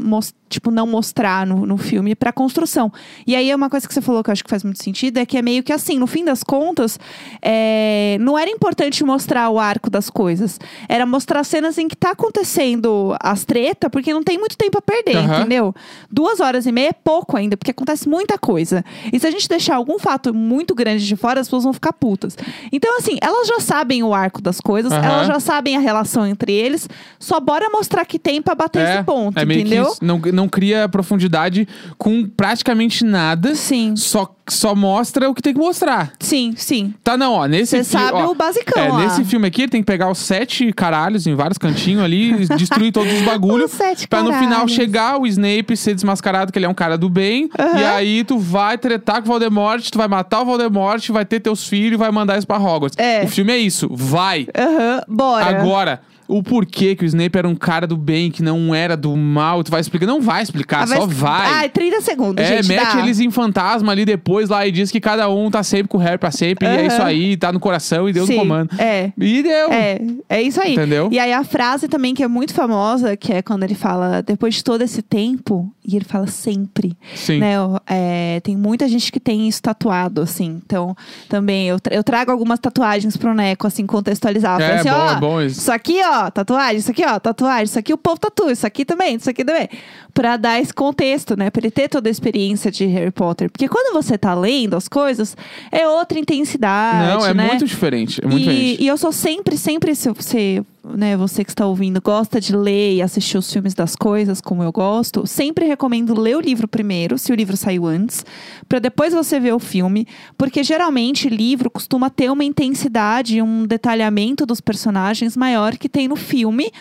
tipo, 0.49 0.71
não 0.71 0.87
mostrar 0.87 1.45
no, 1.45 1.65
no 1.65 1.77
filme 1.77 2.15
pra 2.15 2.31
construção. 2.31 2.91
E 3.25 3.35
aí, 3.35 3.53
uma 3.53 3.69
coisa 3.69 3.87
que 3.87 3.93
você 3.93 4.01
falou 4.01 4.23
que 4.23 4.29
eu 4.29 4.33
acho 4.33 4.43
que 4.43 4.49
faz 4.49 4.63
muito 4.63 4.81
sentido 4.81 5.17
é 5.17 5.25
que 5.25 5.37
é 5.37 5.41
meio 5.41 5.63
que 5.63 5.73
assim, 5.73 5.97
no 5.99 6.07
fim 6.07 6.23
das 6.23 6.43
contas, 6.43 6.99
é, 7.41 8.17
não 8.19 8.37
era 8.37 8.49
importante 8.49 9.03
mostrar 9.03 9.49
o 9.49 9.59
arco 9.59 9.89
das 9.89 10.09
coisas. 10.09 10.59
Era 10.87 11.05
mostrar 11.05 11.43
cenas 11.43 11.77
em 11.77 11.87
que 11.87 11.95
tá 11.95 12.11
acontecendo 12.11 13.15
as 13.21 13.45
treta, 13.45 13.89
porque 13.89 14.13
não 14.13 14.23
tem 14.23 14.37
muito 14.37 14.57
tempo 14.57 14.77
a 14.77 14.81
perder, 14.81 15.17
Aham. 15.17 15.39
entendeu? 15.39 15.75
Duas 16.11 16.39
horas 16.39 16.65
e 16.65 16.71
meia 16.71 16.89
é 16.89 16.93
pouco 16.93 17.37
ainda, 17.37 17.57
porque 17.57 17.71
acontece 17.71 18.07
muita 18.07 18.37
coisa. 18.37 18.83
E 19.11 19.19
se 19.19 19.27
a 19.27 19.31
gente 19.31 19.47
deixar 19.47 19.75
algum 19.75 19.99
fato 19.99 20.33
muito 20.33 20.73
grande 20.75 21.05
de 21.05 21.15
fora, 21.15 21.39
as 21.39 21.47
pessoas 21.47 21.63
vão 21.63 21.73
ficar 21.73 21.93
putas. 21.93 22.37
Então, 22.71 22.97
assim, 22.97 23.17
elas 23.21 23.47
já 23.47 23.59
sabem 23.59 24.03
o 24.03 24.13
arco 24.13 24.41
das 24.41 24.59
coisas, 24.59 24.91
Aham. 24.91 25.03
elas 25.05 25.27
já 25.27 25.39
sabem 25.39 25.75
a 25.75 25.79
relação 25.79 26.25
entre 26.25 26.51
eles, 26.53 26.87
só 27.19 27.39
bora 27.39 27.69
mostrar 27.69 28.05
que 28.05 28.19
tem 28.19 28.41
pra 28.41 28.55
bater 28.55 28.79
É, 28.85 28.95
esse 28.95 29.03
ponto, 29.03 29.37
é 29.37 29.43
entendeu? 29.43 29.93
Não, 30.01 30.19
não 30.37 30.47
cria 30.47 30.87
profundidade 30.87 31.67
com 31.97 32.25
praticamente 32.25 33.03
nada. 33.03 33.55
Sim. 33.55 33.95
Só, 33.95 34.33
só 34.47 34.75
mostra 34.75 35.29
o 35.29 35.33
que 35.33 35.41
tem 35.41 35.53
que 35.53 35.59
mostrar. 35.59 36.13
Sim, 36.19 36.53
sim. 36.55 36.93
Tá, 37.03 37.17
não, 37.17 37.33
ó. 37.33 37.45
Nesse 37.47 37.77
Você 37.77 37.83
sabe 37.83 38.13
ó, 38.19 38.31
o 38.31 38.35
basicão 38.35 38.81
É, 38.83 38.87
lá. 38.89 38.99
nesse 38.99 39.25
filme 39.25 39.47
aqui, 39.47 39.63
ele 39.63 39.71
tem 39.71 39.81
que 39.81 39.85
pegar 39.87 40.09
os 40.11 40.19
sete 40.19 40.71
caralhos 40.71 41.25
em 41.25 41.33
vários 41.35 41.57
cantinhos 41.57 42.03
ali, 42.03 42.43
e 42.43 42.47
destruir 42.55 42.91
todos 42.91 43.11
os 43.11 43.21
bagulhos. 43.23 43.71
Os 43.71 43.77
sete 43.77 44.07
Pra 44.07 44.21
no 44.21 44.31
final 44.31 44.67
chegar 44.67 45.19
o 45.19 45.25
Snape 45.25 45.75
ser 45.75 45.95
desmascarado, 45.95 46.51
que 46.51 46.59
ele 46.59 46.65
é 46.65 46.69
um 46.69 46.73
cara 46.73 46.97
do 46.97 47.09
bem. 47.09 47.49
Aham. 47.57 47.79
E 47.79 47.83
aí 47.83 48.23
tu 48.23 48.37
vai 48.37 48.77
tretar 48.77 49.17
com 49.21 49.23
o 49.23 49.31
Voldemort, 49.31 49.83
tu 49.89 49.97
vai 49.97 50.07
matar 50.07 50.41
o 50.41 50.45
Voldemort, 50.45 51.09
vai 51.09 51.25
ter 51.25 51.39
teus 51.39 51.67
filhos 51.67 51.93
e 51.93 51.97
vai 51.97 52.11
mandar 52.11 52.33
eles 52.33 52.45
pra 52.45 52.57
Hogwarts. 52.57 52.97
É. 52.97 53.23
O 53.23 53.27
filme 53.27 53.51
é 53.51 53.57
isso. 53.57 53.89
Vai. 53.91 54.47
Aham, 54.57 55.01
bora. 55.07 55.45
Agora, 55.45 56.01
o 56.27 56.43
porquê 56.43 56.95
que 56.95 57.03
o 57.03 57.07
Snape 57.07 57.37
era 57.37 57.47
um 57.47 57.55
cara 57.55 57.87
do 57.87 57.95
bem, 57.97 58.29
que 58.31 58.43
não 58.43 58.73
era 58.75 58.95
do 58.97 59.15
mal, 59.15 59.63
tu 59.63 59.71
vai 59.71 59.81
explicar? 59.81 60.05
Não 60.05 60.21
vai 60.21 60.43
explicar, 60.43 60.83
Ah, 60.83 60.87
só 60.87 61.05
mas- 61.07 61.17
vai. 61.17 61.47
Ai, 61.53 61.69
30 61.69 62.01
segundos, 62.01 62.43
É, 62.43 62.57
gente. 62.57 62.67
mete 62.69 62.93
dá. 62.95 62.99
eles 62.99 63.19
em 63.19 63.31
fantasma 63.31 63.91
ali 63.91 64.05
depois 64.05 64.49
lá 64.49 64.65
e 64.67 64.71
diz 64.71 64.91
que 64.91 64.99
cada 64.99 65.29
um 65.29 65.49
tá 65.49 65.63
sempre 65.63 65.87
com 65.87 65.97
o 65.97 66.01
Harry 66.01 66.17
pra 66.17 66.31
sempre. 66.31 66.67
E 66.67 66.69
é 66.69 66.87
isso 66.87 67.01
aí, 67.01 67.37
tá 67.37 67.51
no 67.51 67.59
coração 67.59 68.07
e 68.09 68.13
Deus 68.13 68.27
Sim, 68.27 68.33
no 68.35 68.39
comando. 68.41 68.69
É. 68.79 69.11
E 69.17 69.41
deu. 69.43 69.71
É, 69.71 69.99
é 70.29 70.41
isso 70.41 70.61
aí. 70.61 70.73
Entendeu? 70.73 71.09
E 71.11 71.19
aí 71.19 71.31
a 71.33 71.43
frase 71.43 71.87
também 71.87 72.13
que 72.13 72.23
é 72.23 72.27
muito 72.27 72.53
famosa, 72.53 73.15
que 73.15 73.31
é 73.33 73.41
quando 73.41 73.63
ele 73.63 73.75
fala, 73.75 74.21
depois 74.21 74.55
de 74.55 74.63
todo 74.63 74.81
esse 74.81 75.01
tempo, 75.01 75.71
e 75.85 75.95
ele 75.95 76.05
fala 76.05 76.27
sempre. 76.27 76.95
Sim. 77.15 77.39
Né? 77.39 77.53
é, 77.87 78.39
tem 78.43 78.55
muita 78.57 78.87
gente 78.87 79.11
que 79.11 79.19
tem 79.19 79.47
isso 79.47 79.61
tatuado, 79.61 80.21
assim. 80.21 80.59
Então, 80.65 80.95
também 81.29 81.67
eu, 81.67 81.79
tra- 81.79 81.95
eu 81.95 82.03
trago 82.03 82.31
algumas 82.31 82.59
tatuagens 82.59 83.15
pro 83.15 83.33
Neco, 83.33 83.65
assim, 83.67 83.85
contextualizar. 83.85 84.59
É, 84.61 84.75
assim, 84.79 84.89
bom, 84.89 84.95
ó, 84.95 85.11
é 85.11 85.15
bom 85.19 85.41
isso. 85.41 85.59
isso 85.61 85.71
aqui, 85.71 85.99
ó, 86.03 86.16
tatuagem, 86.31 86.77
isso 86.77 86.91
aqui, 86.91 87.05
ó, 87.05 87.19
tatuagem, 87.19 87.65
isso 87.65 87.79
aqui 87.79 87.93
o 87.93 87.97
povo 87.97 88.19
tatua, 88.19 88.51
isso 88.51 88.65
aqui 88.65 88.83
também, 88.83 89.15
isso 89.15 89.29
aqui 89.29 89.45
também. 89.45 89.69
Pra 90.13 90.35
dar 90.35 90.59
esse 90.59 90.73
contexto, 90.73 91.37
né? 91.37 91.49
Pra 91.49 91.61
ele 91.61 91.71
ter 91.71 91.87
toda 91.87 92.09
a 92.09 92.11
experiência 92.11 92.71
de 92.71 92.85
Harry 92.85 93.11
Potter. 93.11 93.49
Porque 93.49 93.67
quando 93.67 93.93
você 93.93 94.17
tá 94.17 94.33
lendo 94.33 94.75
as 94.75 94.87
coisas, 94.87 95.37
é 95.71 95.87
outra 95.87 96.17
intensidade. 96.17 97.19
Não, 97.19 97.25
é 97.25 97.33
né? 97.33 97.47
muito 97.47 97.65
diferente. 97.65 98.19
É 98.23 98.27
muito 98.27 98.41
e, 98.41 98.43
diferente. 98.43 98.83
e 98.83 98.87
eu 98.87 98.97
sou 98.97 99.11
sempre, 99.11 99.57
sempre, 99.57 99.95
se 99.95 100.09
você, 100.09 100.63
né, 100.95 101.17
você 101.17 101.43
que 101.43 101.51
está 101.51 101.65
ouvindo, 101.65 102.01
gosta 102.01 102.39
de 102.39 102.55
ler 102.55 102.95
e 102.95 103.01
assistir 103.01 103.37
os 103.37 103.51
filmes 103.51 103.73
das 103.73 103.95
coisas, 103.95 104.39
como 104.39 104.63
eu 104.63 104.71
gosto, 104.71 105.25
sempre 105.25 105.65
recomendo 105.65 106.19
ler 106.19 106.37
o 106.37 106.41
livro 106.41 106.67
primeiro, 106.67 107.17
se 107.17 107.31
o 107.31 107.35
livro 107.35 107.57
saiu 107.57 107.85
antes, 107.85 108.25
para 108.67 108.79
depois 108.79 109.13
você 109.13 109.39
ver 109.39 109.53
o 109.53 109.59
filme, 109.59 110.07
porque 110.37 110.63
geralmente 110.63 111.29
livro 111.29 111.69
costuma 111.69 112.09
ter 112.09 112.31
uma 112.31 112.43
intensidade, 112.43 113.41
um 113.41 113.65
detalhamento 113.65 114.45
dos 114.45 114.61
personagens 114.61 115.35
maior 115.35 115.77
que 115.77 115.89
tem 115.89 116.07
no 116.07 116.15
filme, 116.15 116.71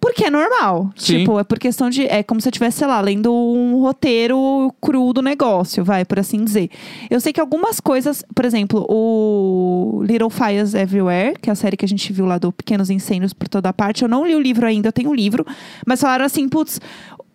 Porque 0.00 0.24
é 0.24 0.30
normal. 0.30 0.90
Sim. 0.96 1.18
Tipo, 1.18 1.38
é 1.38 1.44
por 1.44 1.58
questão 1.58 1.90
de. 1.90 2.06
É 2.06 2.22
como 2.22 2.40
se 2.40 2.48
eu 2.48 2.50
estivesse, 2.50 2.78
sei 2.78 2.86
lá, 2.86 3.00
lendo 3.00 3.32
um 3.32 3.80
roteiro 3.80 4.72
cru 4.80 5.12
do 5.12 5.22
negócio, 5.22 5.84
vai, 5.84 6.04
por 6.04 6.18
assim 6.18 6.44
dizer. 6.44 6.70
Eu 7.10 7.20
sei 7.20 7.32
que 7.32 7.40
algumas 7.40 7.80
coisas, 7.80 8.24
por 8.34 8.44
exemplo, 8.44 8.86
o 8.88 10.02
Little 10.04 10.30
Fires 10.30 10.74
Everywhere, 10.74 11.38
que 11.40 11.50
é 11.50 11.52
a 11.52 11.56
série 11.56 11.76
que 11.76 11.84
a 11.84 11.88
gente 11.88 12.12
viu 12.12 12.26
lá 12.26 12.38
do 12.38 12.52
Pequenos 12.52 12.90
Incêndios 12.90 13.32
por 13.32 13.48
toda 13.48 13.72
parte, 13.72 14.02
eu 14.02 14.08
não 14.08 14.26
li 14.26 14.34
o 14.34 14.40
livro 14.40 14.66
ainda, 14.66 14.88
eu 14.88 14.92
tenho 14.92 15.10
o 15.10 15.14
livro, 15.14 15.44
mas 15.86 16.00
falaram 16.00 16.24
assim, 16.24 16.48
putz, 16.48 16.80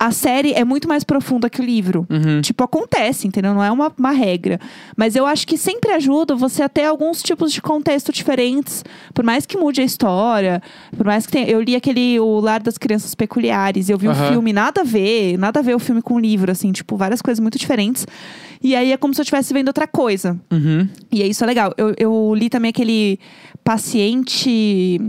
a 0.02 0.10
série 0.10 0.52
é 0.54 0.66
muito 0.66 0.88
mais 0.88 1.04
profunda 1.04 1.48
que 1.48 1.62
o 1.62 1.64
livro. 1.64 2.08
Uhum. 2.10 2.42
Tipo, 2.42 2.64
acontece, 2.64 3.28
entendeu? 3.28 3.54
Não 3.54 3.64
é 3.64 3.70
uma, 3.70 3.94
uma 3.96 4.10
regra. 4.10 4.60
Mas 4.98 5.16
eu 5.16 5.28
acho 5.28 5.46
que 5.46 5.60
sempre 5.60 5.92
ajuda 5.92 6.36
você 6.36 6.64
a 6.64 6.68
ter 6.68 6.86
alguns 6.86 7.22
tipos 7.22 7.54
de 7.54 7.62
contexto 7.62 8.12
diferentes. 8.12 8.84
Por 9.14 9.24
mais 9.24 9.46
que 9.46 9.56
mude 9.56 9.80
a 9.80 9.84
história, 9.84 10.60
por 10.98 11.06
mais 11.06 11.28
que 11.28 11.32
tenha. 11.32 11.48
Eu 11.48 11.62
li 11.62 11.76
aquele 11.76 12.20
O 12.20 12.40
Lar 12.40 12.64
das 12.64 12.80
Crianças 12.80 13.14
Peculiares, 13.14 13.90
eu 13.90 13.98
vi 14.00 14.08
o 14.08 14.12
Aham. 14.12 14.32
filme, 14.32 14.52
nada 14.52 14.82
a 14.82 14.84
ver, 14.84 15.38
nada 15.38 15.60
a 15.60 15.64
ver 15.64 15.76
o 15.76 15.80
filme 15.80 16.02
com 16.02 16.16
o 16.16 16.20
livro, 16.20 16.52
assim, 16.52 16.72
tipo, 16.72 16.98
várias 16.98 17.22
coisas 17.22 17.40
muito 17.40 17.60
diferentes. 17.60 18.08
E 18.60 18.76
aí 18.76 18.92
é 18.92 18.98
como 18.98 19.14
se 19.14 19.22
eu 19.22 19.24
estivesse 19.24 19.54
vendo 19.54 19.68
outra 19.68 19.86
coisa. 19.86 20.36
Uhum. 20.52 20.90
E 21.12 21.22
aí 21.22 21.30
isso 21.30 21.44
é 21.44 21.48
legal. 21.48 21.76
Eu, 21.78 21.94
eu 21.96 22.34
li 22.36 22.50
também 22.50 22.70
aquele 22.70 23.20
paciente. 23.64 25.00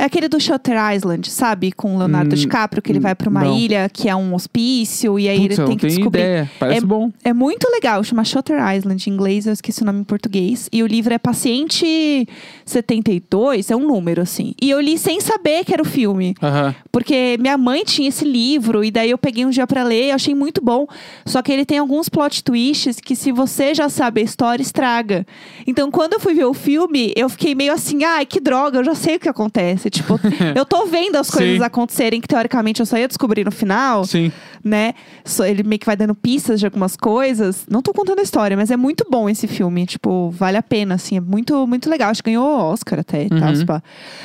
É 0.00 0.04
aquele 0.04 0.28
do 0.28 0.40
Shutter 0.40 0.76
Island, 0.94 1.30
sabe? 1.30 1.72
Com 1.72 1.94
o 1.94 1.98
Leonardo 1.98 2.34
Hum, 2.34 2.38
DiCaprio, 2.38 2.80
que 2.80 2.90
ele 2.90 3.00
vai 3.00 3.14
pra 3.14 3.28
uma 3.28 3.44
não. 3.44 3.54
ilha 3.58 3.86
que 3.92 4.08
é 4.08 4.16
um 4.16 4.34
hospício, 4.34 5.18
e 5.18 5.28
aí 5.28 5.40
Putz, 5.40 5.58
ele 5.58 5.66
tem 5.68 5.76
que 5.76 5.86
descobrir. 5.88 6.20
ideia. 6.22 6.50
Parece 6.58 6.86
bom. 6.86 7.12
É 7.22 7.34
muito 7.34 7.68
legal, 7.70 8.02
chama 8.02 8.24
Shutter 8.24 8.56
Island 8.74 9.08
em 9.08 9.12
inglês, 9.12 9.46
eu 9.46 9.52
esqueci 9.52 9.82
o 9.82 9.84
nome 9.84 10.00
em 10.00 10.04
português. 10.04 10.70
E 10.72 10.82
o 10.82 10.86
livro 10.86 11.12
é 11.12 11.18
Paciente 11.18 12.26
72, 12.64 13.70
é 13.70 13.76
um 13.76 13.86
número, 13.86 14.22
assim. 14.22 14.54
E 14.60 14.70
eu 14.70 14.80
li 14.80 14.96
sem 14.96 15.20
saber 15.20 15.64
que 15.64 15.72
era 15.74 15.82
o 15.82 15.84
filme. 15.84 16.34
Aham. 16.42 16.74
Porque 16.90 17.36
minha 17.38 17.58
mãe 17.58 17.84
tinha 17.84 18.08
esse 18.08 18.24
livro, 18.24 18.82
e 18.82 18.90
daí 18.90 19.10
eu 19.10 19.18
peguei 19.18 19.44
um 19.44 19.50
dia 19.50 19.66
pra 19.66 19.82
ler, 19.84 20.10
eu 20.10 20.14
achei 20.14 20.34
muito 20.34 20.62
bom. 20.64 20.86
Só 21.26 21.42
que 21.42 21.52
ele 21.52 21.66
tem 21.66 21.78
alguns 21.78 22.08
plot 22.08 22.42
twists 22.42 23.00
que, 23.00 23.14
se 23.14 23.32
você 23.32 23.74
já 23.74 23.88
sabe 23.88 24.20
a 24.20 24.24
história, 24.24 24.62
estraga. 24.62 25.26
Então, 25.66 25.90
quando 25.90 26.14
eu 26.14 26.20
fui 26.20 26.32
ver 26.32 26.44
o 26.46 26.54
filme, 26.54 27.12
eu 27.14 27.28
fiquei 27.28 27.54
meio 27.54 27.72
assim, 27.74 28.02
ai, 28.04 28.24
que 28.24 28.40
droga, 28.40 28.78
eu 28.78 28.84
já 28.84 28.94
sei 28.94 29.16
o 29.16 29.20
que 29.20 29.28
acontece. 29.28 29.89
Tipo, 29.90 30.18
eu 30.54 30.64
tô 30.64 30.86
vendo 30.86 31.16
as 31.16 31.30
coisas 31.30 31.58
Sim. 31.58 31.62
acontecerem 31.64 32.20
que 32.20 32.28
teoricamente 32.28 32.80
eu 32.80 32.86
só 32.86 32.96
ia 32.96 33.08
descobrir 33.08 33.44
no 33.44 33.50
final 33.50 34.04
Sim. 34.04 34.30
né? 34.64 34.94
Ele 35.46 35.62
meio 35.62 35.78
que 35.78 35.86
vai 35.86 35.96
dando 35.96 36.14
pistas 36.14 36.60
de 36.60 36.66
algumas 36.66 36.96
coisas. 36.96 37.66
Não 37.68 37.82
tô 37.82 37.92
contando 37.92 38.18
a 38.20 38.22
história, 38.22 38.56
mas 38.56 38.70
é 38.70 38.76
muito 38.76 39.04
bom 39.10 39.28
esse 39.28 39.46
filme. 39.46 39.86
Tipo, 39.86 40.30
vale 40.30 40.56
a 40.56 40.62
pena, 40.62 40.94
assim. 40.94 41.16
É 41.16 41.20
muito, 41.20 41.66
muito 41.66 41.88
legal. 41.90 42.10
Acho 42.10 42.22
que 42.22 42.30
ganhou 42.30 42.46
Oscar 42.46 43.00
até 43.00 43.24
e 43.24 43.28
tal. 43.28 43.48
Uhum. 43.48 43.56
se 43.56 43.64
pá. 43.64 43.82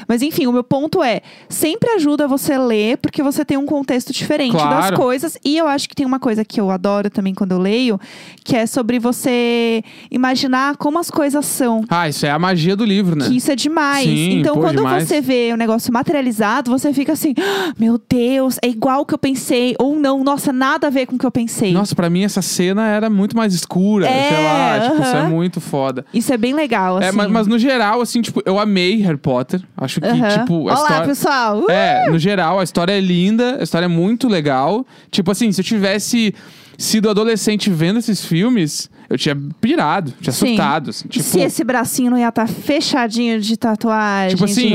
Mas 0.07 0.21
enfim, 0.21 0.45
o 0.47 0.51
meu 0.51 0.63
ponto 0.63 1.03
é: 1.03 1.21
sempre 1.49 1.89
ajuda 1.91 2.27
você 2.27 2.57
ler, 2.57 2.97
porque 2.97 3.23
você 3.23 3.43
tem 3.43 3.57
um 3.57 3.65
contexto 3.65 4.11
diferente 4.13 4.53
das 4.53 4.63
Claro. 4.63 4.95
coisas. 4.97 5.37
E 5.43 5.57
eu 5.57 5.67
acho 5.67 5.87
que 5.89 5.95
tem 5.95 6.05
uma 6.05 6.19
coisa 6.19 6.43
que 6.45 6.59
eu 6.61 6.69
adoro 6.69 7.09
também 7.09 7.33
quando 7.33 7.53
eu 7.53 7.59
leio, 7.59 7.99
que 8.43 8.55
é 8.55 8.65
sobre 8.65 8.99
você 8.99 9.83
imaginar 10.11 10.77
como 10.77 10.99
as 10.99 11.09
coisas 11.09 11.45
são. 11.45 11.83
Ah, 11.89 12.07
isso 12.09 12.25
é 12.25 12.31
a 12.31 12.39
magia 12.39 12.75
do 12.75 12.85
livro, 12.85 13.15
né? 13.15 13.27
Que 13.27 13.37
isso 13.37 13.51
é 13.51 13.55
demais. 13.55 14.05
Sim, 14.05 14.39
então, 14.39 14.55
pô, 14.55 14.61
quando 14.61 14.77
demais. 14.77 15.07
você 15.07 15.21
vê 15.21 15.54
o 15.55 15.57
negócio 15.57 15.91
materializado, 15.91 16.69
você 16.71 16.93
fica 16.93 17.13
assim: 17.13 17.33
"Ah, 17.39 17.73
meu 17.79 17.99
Deus, 18.09 18.57
é 18.61 18.67
igual 18.67 19.01
o 19.01 19.05
que 19.05 19.13
eu 19.13 19.17
pensei. 19.17 19.75
Ou 19.79 19.95
não, 19.97 20.23
nossa, 20.23 20.53
nada 20.53 20.87
a 20.87 20.89
ver 20.89 21.05
com 21.05 21.15
o 21.15 21.19
que 21.19 21.25
eu 21.25 21.31
pensei. 21.31 21.71
Nossa, 21.73 21.95
pra 21.95 22.09
mim 22.09 22.23
essa 22.23 22.41
cena 22.41 22.87
era 22.87 23.09
muito 23.09 23.35
mais 23.35 23.53
escura, 23.53 24.07
É, 24.07 24.29
sei 24.29 24.43
lá. 24.43 24.79
Tipo, 24.89 25.01
isso 25.01 25.15
é 25.15 25.23
muito 25.27 25.61
foda. 25.61 26.05
Isso 26.13 26.33
é 26.33 26.37
bem 26.37 26.53
legal, 26.53 26.97
assim. 26.97 27.07
É, 27.07 27.11
mas, 27.11 27.29
mas 27.31 27.47
no 27.47 27.57
geral, 27.57 28.01
assim, 28.01 28.21
tipo, 28.21 28.41
eu 28.45 28.59
amei 28.59 28.97
Harry 29.01 29.17
Potter. 29.17 29.61
Acho 29.77 29.99
que, 29.99 30.07
Aham. 30.07 30.29
tipo, 30.39 30.53
a 30.69 30.73
Olá, 30.73 30.81
história. 30.81 31.05
pessoal! 31.07 31.59
Uh! 31.61 31.71
É, 31.71 32.09
no 32.09 32.19
geral, 32.19 32.59
a 32.59 32.63
história 32.63 32.93
é 32.93 32.99
linda, 32.99 33.57
a 33.59 33.63
história 33.63 33.85
é 33.85 33.89
muito 33.89 34.27
legal. 34.27 34.85
Tipo 35.11 35.31
assim, 35.31 35.51
se 35.51 35.61
eu 35.61 35.65
tivesse 35.65 36.33
sido 36.77 37.09
adolescente 37.09 37.69
vendo 37.69 37.99
esses 37.99 38.23
filmes, 38.25 38.89
eu 39.09 39.17
tinha 39.17 39.37
pirado, 39.61 40.13
tinha 40.19 40.33
Sim. 40.33 40.47
surtado. 40.49 40.89
Assim, 40.89 41.07
tipo, 41.07 41.23
Se 41.23 41.39
esse 41.39 41.63
bracinho 41.63 42.11
não 42.11 42.17
ia 42.17 42.29
estar 42.29 42.47
fechadinho 42.47 43.39
de 43.39 43.55
tatuagem 43.57 44.35
Tipo 44.35 44.45
assim. 44.45 44.73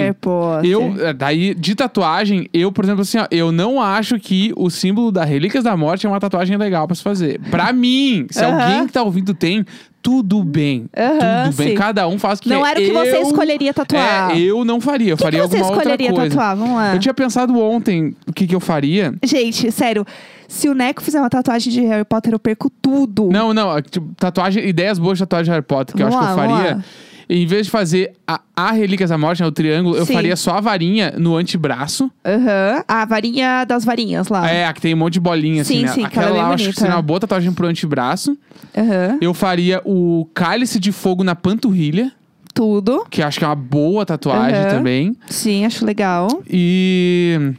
Eu, 0.65 1.07
é, 1.07 1.13
daí, 1.13 1.55
de 1.55 1.75
tatuagem, 1.75 2.49
eu, 2.53 2.71
por 2.73 2.85
exemplo, 2.85 3.03
assim, 3.03 3.19
ó, 3.19 3.27
eu 3.31 3.51
não 3.53 3.81
acho 3.81 4.19
que 4.19 4.53
o 4.57 4.71
símbolo 4.71 5.11
da 5.11 5.25
Relíquias 5.25 5.65
da 5.65 5.77
Morte 5.77 6.07
é 6.07 6.09
uma 6.09 6.21
tatuagem 6.21 6.57
legal 6.57 6.87
pra 6.87 6.95
se 6.95 7.03
fazer. 7.03 7.41
Pra 7.51 7.73
mim, 7.75 8.27
se 8.31 8.45
Aham. 8.45 8.63
alguém 8.63 8.87
que 8.87 8.93
tá 8.93 9.03
ouvindo 9.03 9.35
tem, 9.35 9.65
tudo 10.03 10.43
bem. 10.43 10.87
Aham, 10.97 11.45
tudo 11.51 11.57
bem. 11.57 11.69
sim. 11.71 11.75
Cada 11.75 12.09
um 12.09 12.19
faz 12.19 12.39
o 12.39 12.43
que 12.43 12.49
Não 12.49 12.65
era 12.65 12.79
o 12.81 12.83
que 12.83 12.91
você 12.93 13.17
Eu- 13.17 13.23
escolheria 13.23 13.75
tatuar. 13.75 14.31
É, 14.31 14.39
eu 14.41 14.65
não 14.65 14.81
faria. 14.81 15.11
Eu 15.13 15.17
que, 15.17 15.23
que 15.23 15.25
faria 15.25 15.41
você 15.47 15.57
alguma 15.59 15.77
escolheria 15.77 16.07
outra 16.09 16.21
coisa. 16.23 16.37
tatuar? 16.37 16.57
Vamos 16.57 16.75
lá. 16.77 16.95
Eu 16.95 16.99
tinha 17.01 17.13
pensado 17.15 17.59
ontem 17.59 18.15
o 18.27 18.33
que, 18.33 18.47
que 18.47 18.55
eu 18.55 18.61
faria. 18.61 19.13
Gente, 19.25 19.71
sério. 19.71 20.07
Se 20.53 20.69
o 20.69 20.75
Neco 20.75 21.01
fizer 21.01 21.21
uma 21.21 21.31
tatuagem 21.31 21.73
de 21.73 21.81
Harry 21.83 22.05
Potter, 22.05 22.33
eu 22.33 22.39
perco 22.41 22.69
tudo. 22.83 23.29
Não, 23.31 23.55
não, 23.55 23.81
tipo, 23.81 24.13
tatuagem, 24.17 24.67
ideias 24.69 24.99
boas 24.99 25.17
de 25.17 25.23
tatuagem 25.23 25.45
de 25.45 25.51
Harry 25.53 25.63
Potter, 25.65 25.95
que 25.95 26.03
eu 26.03 26.11
Vamos 26.11 26.25
acho 26.27 26.35
que 26.35 26.41
eu 26.41 26.45
lá, 26.49 26.57
faria. 26.59 26.75
lá. 26.77 26.85
Em 27.33 27.47
vez 27.47 27.67
de 27.67 27.71
fazer 27.71 28.15
a, 28.27 28.41
a 28.57 28.73
Relíquias 28.73 29.11
da 29.11 29.17
Morte, 29.17 29.41
né, 29.41 29.47
o 29.47 29.53
triângulo, 29.53 29.95
eu 29.97 30.05
Sim. 30.05 30.15
faria 30.15 30.35
só 30.35 30.57
a 30.57 30.61
varinha 30.61 31.15
no 31.17 31.37
antebraço. 31.37 32.11
Aham. 32.25 32.83
A 32.89 33.05
varinha 33.05 33.65
das 33.65 33.85
varinhas 33.85 34.27
lá. 34.27 34.51
É, 34.51 34.67
a 34.67 34.73
que 34.73 34.81
tem 34.81 34.93
um 34.93 34.97
monte 34.97 35.13
de 35.15 35.21
bolinha, 35.21 35.63
assim, 35.63 35.77
Sim, 35.77 35.83
né? 35.83 35.93
sim, 35.93 36.05
Aquela 36.05 36.27
aquela 36.27 36.39
é 36.39 36.43
lá, 36.43 36.49
eu 36.49 36.55
acho 36.55 36.57
que 36.57 36.63
bonita. 36.71 36.81
seria 36.81 36.97
uma 36.97 37.03
boa 37.03 37.21
tatuagem 37.21 37.53
pro 37.53 37.69
antebraço. 37.69 38.37
Aham. 38.77 39.19
Eu 39.21 39.33
faria 39.33 39.81
o 39.85 40.29
cálice 40.35 40.81
de 40.81 40.91
fogo 40.91 41.23
na 41.23 41.37
panturrilha, 41.37 42.11
Tudo. 42.53 43.07
que 43.09 43.23
eu 43.23 43.27
acho 43.29 43.39
que 43.39 43.45
é 43.45 43.49
uma 43.49 43.55
boa 43.55 44.05
tatuagem 44.05 44.63
Aham. 44.63 44.69
também. 44.69 45.17
Sim, 45.29 45.65
acho 45.65 45.87
legal. 45.87 46.27
E 46.51 47.53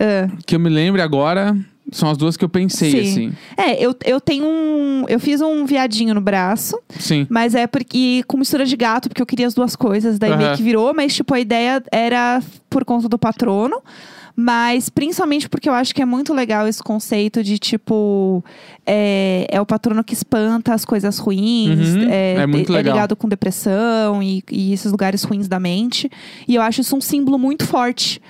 Ah. 0.00 0.28
que 0.44 0.56
eu 0.56 0.58
me 0.58 0.68
lembre 0.68 1.00
agora, 1.00 1.56
são 1.92 2.10
as 2.10 2.16
duas 2.16 2.36
que 2.36 2.44
eu 2.44 2.48
pensei, 2.48 2.90
Sim. 2.90 3.00
assim. 3.00 3.32
É, 3.56 3.84
eu, 3.84 3.94
eu 4.04 4.20
tenho 4.20 4.44
um. 4.44 5.04
Eu 5.08 5.20
fiz 5.20 5.40
um 5.40 5.64
viadinho 5.64 6.14
no 6.14 6.20
braço. 6.20 6.78
Sim. 6.98 7.26
Mas 7.30 7.54
é 7.54 7.66
porque 7.66 8.24
com 8.26 8.36
mistura 8.36 8.64
de 8.64 8.76
gato, 8.76 9.08
porque 9.08 9.22
eu 9.22 9.26
queria 9.26 9.46
as 9.46 9.54
duas 9.54 9.76
coisas, 9.76 10.18
daí 10.18 10.36
meio 10.36 10.48
Aham. 10.48 10.56
que 10.56 10.62
virou, 10.62 10.92
mas 10.94 11.14
tipo, 11.14 11.34
a 11.34 11.40
ideia 11.40 11.82
era 11.92 12.42
por 12.68 12.84
conta 12.84 13.08
do 13.08 13.18
patrono. 13.18 13.80
Mas 14.34 14.88
principalmente 14.88 15.46
porque 15.46 15.68
eu 15.68 15.74
acho 15.74 15.94
que 15.94 16.00
é 16.00 16.06
muito 16.06 16.32
legal 16.32 16.66
esse 16.66 16.82
conceito 16.82 17.42
de 17.42 17.58
tipo. 17.58 18.42
É, 18.86 19.46
é 19.50 19.60
o 19.60 19.66
patrono 19.66 20.02
que 20.02 20.14
espanta 20.14 20.72
as 20.72 20.84
coisas 20.86 21.18
ruins. 21.18 21.94
Uhum, 21.94 22.08
é 22.08 22.46
muito 22.46 22.72
é 22.72 22.76
legal. 22.76 22.94
ligado 22.94 23.14
com 23.14 23.28
depressão 23.28 24.22
e, 24.22 24.42
e 24.50 24.72
esses 24.72 24.90
lugares 24.90 25.22
ruins 25.22 25.48
da 25.48 25.60
mente. 25.60 26.10
E 26.48 26.54
eu 26.54 26.62
acho 26.62 26.80
isso 26.80 26.96
um 26.96 27.00
símbolo 27.00 27.38
muito 27.38 27.66
forte. 27.66 28.22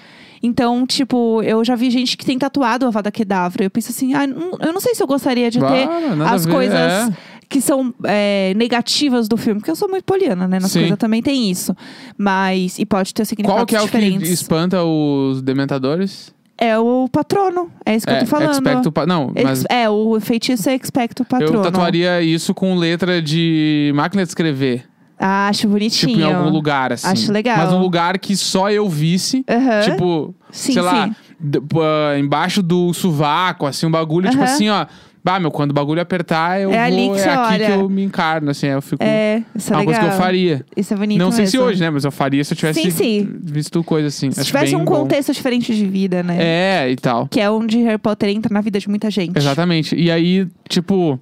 Então, 0.42 0.84
tipo, 0.84 1.40
eu 1.42 1.64
já 1.64 1.76
vi 1.76 1.88
gente 1.90 2.16
que 2.16 2.24
tem 2.24 2.36
tatuado 2.36 2.84
a 2.84 2.88
Avada 2.88 3.12
Kedavra. 3.12 3.64
Eu 3.64 3.70
penso 3.70 3.90
assim, 3.90 4.12
ah, 4.14 4.24
eu 4.24 4.72
não 4.72 4.80
sei 4.80 4.94
se 4.94 5.02
eu 5.02 5.06
gostaria 5.06 5.50
de 5.50 5.60
ter 5.60 5.88
as 6.28 6.44
ver, 6.44 6.52
coisas 6.52 6.76
é. 6.76 7.12
que 7.48 7.60
são 7.60 7.94
é, 8.04 8.52
negativas 8.56 9.28
do 9.28 9.36
filme. 9.36 9.60
Porque 9.60 9.70
eu 9.70 9.76
sou 9.76 9.88
muito 9.88 10.04
poliana, 10.04 10.48
né? 10.48 10.58
Nas 10.58 10.72
Sim. 10.72 10.80
coisas 10.80 10.98
também 10.98 11.22
tem 11.22 11.48
isso. 11.48 11.76
Mas. 12.18 12.78
E 12.78 12.84
pode 12.84 13.14
ter 13.14 13.24
significados 13.24 13.60
Qual 13.60 13.66
que 13.66 13.76
é 13.76 13.78
o 13.78 13.82
que 13.82 13.86
diferentes. 13.86 14.30
espanta 14.30 14.82
os 14.82 15.40
dementadores? 15.40 16.34
É 16.58 16.78
o 16.78 17.08
patrono. 17.10 17.70
É 17.84 17.96
isso 17.96 18.06
que 18.06 18.12
é, 18.12 18.16
eu 18.16 18.20
tô 18.20 18.26
falando. 18.26 18.52
Expecto 18.52 18.92
Não, 19.06 19.32
mas 19.42 19.64
É, 19.68 19.88
o 19.88 20.20
feitiço 20.20 20.68
é 20.68 20.76
expecto 20.76 21.24
patrono. 21.24 21.54
eu 21.58 21.62
tatuaria 21.62 22.22
isso 22.22 22.54
com 22.54 22.76
letra 22.76 23.20
de 23.20 23.92
máquina 23.94 24.22
de 24.22 24.28
escrever. 24.28 24.84
Ah, 25.24 25.48
acho 25.48 25.68
bonitinho. 25.68 26.14
Tipo, 26.16 26.20
em 26.20 26.24
algum 26.34 26.50
lugar, 26.50 26.92
assim. 26.92 27.06
Acho 27.06 27.30
legal. 27.32 27.56
Mas 27.58 27.72
um 27.72 27.78
lugar 27.78 28.18
que 28.18 28.36
só 28.36 28.68
eu 28.70 28.88
visse. 28.88 29.44
Aham. 29.48 29.80
Tipo, 29.82 30.34
Sim, 30.50 30.72
sei 30.72 30.82
lá, 30.82 31.06
sim. 31.06 31.14
d- 31.38 31.60
pô, 31.60 31.80
embaixo 32.18 32.60
do 32.60 32.92
sovaco, 32.92 33.64
assim, 33.66 33.86
um 33.86 33.90
bagulho, 33.90 34.28
tipo 34.28 34.42
Aham. 34.42 34.52
assim, 34.52 34.68
ó. 34.68 34.84
Bah, 35.24 35.38
meu, 35.38 35.52
quando 35.52 35.70
o 35.70 35.74
bagulho 35.74 36.00
apertar, 36.02 36.60
eu 36.60 36.72
É 36.72 36.74
vou. 36.74 36.82
ali 36.84 37.14
que 37.14 37.20
é 37.28 37.32
aqui 37.32 37.52
olha. 37.54 37.66
que 37.66 37.70
eu 37.72 37.88
me 37.88 38.02
encarno, 38.02 38.50
assim, 38.50 38.66
eu 38.66 38.82
fico. 38.82 39.04
É, 39.04 39.44
isso 39.54 39.72
é 39.72 39.76
uma 39.76 39.80
legal. 39.82 39.94
coisa 39.94 40.00
que 40.00 40.06
eu 40.16 40.18
faria. 40.24 40.66
Isso 40.76 40.92
é 40.92 40.96
bonito 40.96 41.18
Não 41.20 41.30
sei 41.30 41.46
se 41.46 41.56
hoje, 41.56 41.80
né? 41.80 41.90
Mas 41.90 42.04
eu 42.04 42.10
faria 42.10 42.42
se 42.42 42.52
eu 42.54 42.56
tivesse 42.56 42.82
Sim, 42.82 42.90
sim. 42.90 43.28
visto 43.40 43.84
coisa 43.84 44.08
assim. 44.08 44.32
Se 44.32 44.40
Acho 44.40 44.48
tivesse 44.48 44.74
um 44.74 44.80
bom. 44.84 44.86
contexto 45.02 45.32
diferente 45.32 45.72
de 45.76 45.86
vida, 45.86 46.24
né? 46.24 46.38
É, 46.40 46.90
e 46.90 46.96
tal. 46.96 47.28
Que 47.28 47.38
é 47.40 47.48
onde 47.48 47.78
Harry 47.84 47.98
Potter 47.98 48.30
entra 48.30 48.52
na 48.52 48.60
vida 48.60 48.80
de 48.80 48.88
muita 48.88 49.12
gente. 49.12 49.38
Exatamente. 49.38 49.94
E 49.94 50.10
aí, 50.10 50.48
tipo, 50.68 51.20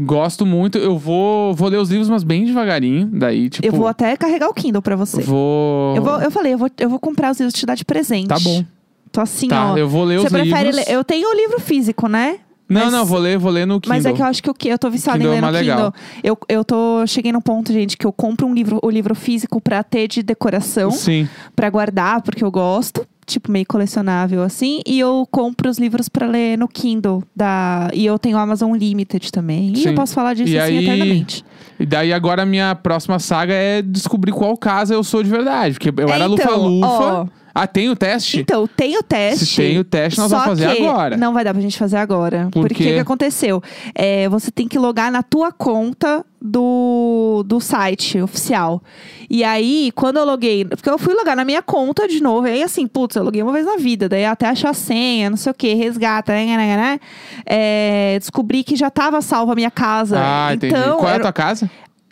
gosto 0.00 0.44
muito. 0.46 0.78
Eu 0.78 0.98
vou, 0.98 1.54
vou 1.54 1.68
ler 1.68 1.78
os 1.78 1.90
livros, 1.90 2.08
mas 2.08 2.22
bem 2.22 2.44
devagarinho. 2.44 3.06
Daí, 3.12 3.48
tipo. 3.48 3.66
Eu 3.66 3.72
vou 3.72 3.86
até 3.86 4.16
carregar 4.16 4.48
o 4.48 4.54
Kindle 4.54 4.82
pra 4.82 4.96
você. 4.96 5.22
vou- 5.22 5.96
Eu, 5.96 6.02
vou, 6.02 6.20
eu 6.20 6.30
falei, 6.30 6.54
eu 6.54 6.58
vou, 6.58 6.70
eu 6.78 6.88
vou 6.88 6.98
comprar 6.98 7.30
os 7.32 7.38
livros 7.38 7.54
e 7.54 7.58
te 7.60 7.66
dar 7.66 7.74
de 7.74 7.84
presente. 7.84 8.28
Tá 8.28 8.38
bom. 8.38 8.64
Tô 9.12 9.20
assim, 9.20 9.48
Tá, 9.48 9.72
ó. 9.72 9.76
eu 9.76 9.88
vou 9.88 10.04
ler 10.04 10.18
Você 10.18 10.26
os 10.26 10.32
prefere 10.32 10.70
livros. 10.70 10.86
ler? 10.86 10.92
Eu 10.94 11.02
tenho 11.04 11.28
o 11.30 11.34
livro 11.34 11.58
físico, 11.60 12.08
né? 12.08 12.38
Não, 12.68 12.82
Mas- 12.82 12.92
não, 12.92 13.04
vou 13.04 13.18
ler, 13.18 13.38
vou 13.38 13.50
ler 13.52 13.64
no 13.64 13.80
Kindle. 13.80 13.96
Mas 13.96 14.04
é 14.04 14.12
que 14.12 14.20
eu 14.20 14.26
acho 14.26 14.42
que 14.42 14.50
o 14.50 14.54
que 14.54 14.68
eu 14.68 14.76
tô 14.78 14.90
viciada 14.90 15.18
Kindle 15.18 15.34
em 15.34 15.38
é 15.38 15.40
ler 15.40 15.46
no 15.46 15.52
mais 15.52 15.58
Kindle. 15.64 15.76
legal. 15.76 15.94
Eu, 16.24 16.38
eu 16.48 16.64
tô 16.64 17.06
cheguei 17.06 17.30
num 17.32 17.40
ponto, 17.40 17.72
gente, 17.72 17.96
que 17.96 18.04
eu 18.04 18.12
compro 18.12 18.44
um 18.46 18.52
livro, 18.52 18.80
o 18.82 18.90
livro 18.90 19.14
físico 19.14 19.60
pra 19.60 19.84
ter 19.84 20.08
de 20.08 20.20
decoração, 20.22 20.90
Sim. 20.90 21.28
pra 21.54 21.70
guardar, 21.70 22.20
porque 22.22 22.42
eu 22.42 22.50
gosto, 22.50 23.06
tipo 23.26 23.50
meio 23.50 23.66
colecionável 23.66 24.42
assim, 24.42 24.80
e 24.86 24.98
eu 25.00 25.26
compro 25.30 25.68
os 25.68 25.78
livros 25.78 26.08
pra 26.08 26.26
ler 26.26 26.56
no 26.56 26.68
Kindle 26.68 27.22
da 27.34 27.90
e 27.92 28.06
eu 28.06 28.18
tenho 28.18 28.36
o 28.36 28.40
Amazon 28.40 28.74
Limited 28.76 29.32
também. 29.32 29.72
E 29.72 29.76
Sim. 29.78 29.88
eu 29.90 29.94
posso 29.94 30.14
falar 30.14 30.34
disso 30.34 30.52
E 30.52 30.58
assim 30.58 30.78
aí- 30.78 30.84
eternamente. 30.84 31.44
E 31.78 31.84
daí 31.84 32.12
agora 32.12 32.42
a 32.42 32.46
minha 32.46 32.74
próxima 32.74 33.18
saga 33.18 33.52
é 33.52 33.82
descobrir 33.82 34.32
qual 34.32 34.56
casa 34.56 34.94
eu 34.94 35.04
sou 35.04 35.22
de 35.22 35.28
verdade. 35.28 35.74
Porque 35.74 35.90
eu 35.90 36.08
É, 36.08 36.12
era 36.12 36.26
então, 36.26 36.56
lufa-lufa. 36.68 37.30
Ah, 37.58 37.66
tem 37.66 37.88
o 37.88 37.96
teste? 37.96 38.40
Então, 38.40 38.66
tem 38.66 38.98
o 38.98 39.02
teste. 39.02 39.46
Se 39.46 39.56
tem 39.56 39.78
o 39.78 39.84
teste, 39.84 40.20
nós 40.20 40.30
vamos 40.30 40.44
fazer 40.46 40.66
agora. 40.66 41.16
Não 41.16 41.32
vai 41.32 41.42
dar 41.42 41.54
pra 41.54 41.62
gente 41.62 41.78
fazer 41.78 41.96
agora. 41.96 42.48
Por 42.52 42.68
porque 42.68 42.82
o 42.84 42.86
que 42.94 42.98
aconteceu? 42.98 43.62
É, 43.94 44.28
você 44.28 44.50
tem 44.50 44.68
que 44.68 44.78
logar 44.78 45.10
na 45.10 45.22
tua 45.22 45.50
conta 45.50 46.22
do, 46.38 47.42
do 47.46 47.58
site 47.58 48.20
oficial. 48.20 48.82
E 49.30 49.42
aí, 49.42 49.90
quando 49.94 50.18
eu 50.18 50.24
loguei. 50.26 50.66
Porque 50.66 50.90
eu 50.90 50.98
fui 50.98 51.14
logar 51.14 51.34
na 51.34 51.46
minha 51.46 51.62
conta 51.62 52.06
de 52.06 52.20
novo. 52.22 52.46
E 52.46 52.50
aí, 52.50 52.62
assim, 52.62 52.86
putz, 52.86 53.16
eu 53.16 53.22
loguei 53.22 53.42
uma 53.42 53.52
vez 53.52 53.64
na 53.64 53.76
vida. 53.78 54.06
Daí 54.06 54.26
até 54.26 54.46
achar 54.48 54.70
a 54.70 54.74
senha, 54.74 55.30
não 55.30 55.38
sei 55.38 55.50
o 55.50 55.54
quê, 55.54 55.72
resgata, 55.72 56.32
né, 56.34 56.44
né, 56.44 56.56
né, 56.58 56.76
né. 56.76 57.00
É, 57.46 58.18
descobri 58.18 58.62
que 58.64 58.76
já 58.76 58.90
tava 58.90 59.22
salva 59.22 59.52
a 59.52 59.54
minha 59.54 59.70
casa. 59.70 60.18
Ah, 60.20 60.52
entendi. 60.54 60.74
então, 60.74 60.98
Qual 60.98 61.08
é 61.08 61.12
a 61.12 61.14
era- 61.14 61.22
tua 61.24 61.32
casa? 61.32 61.70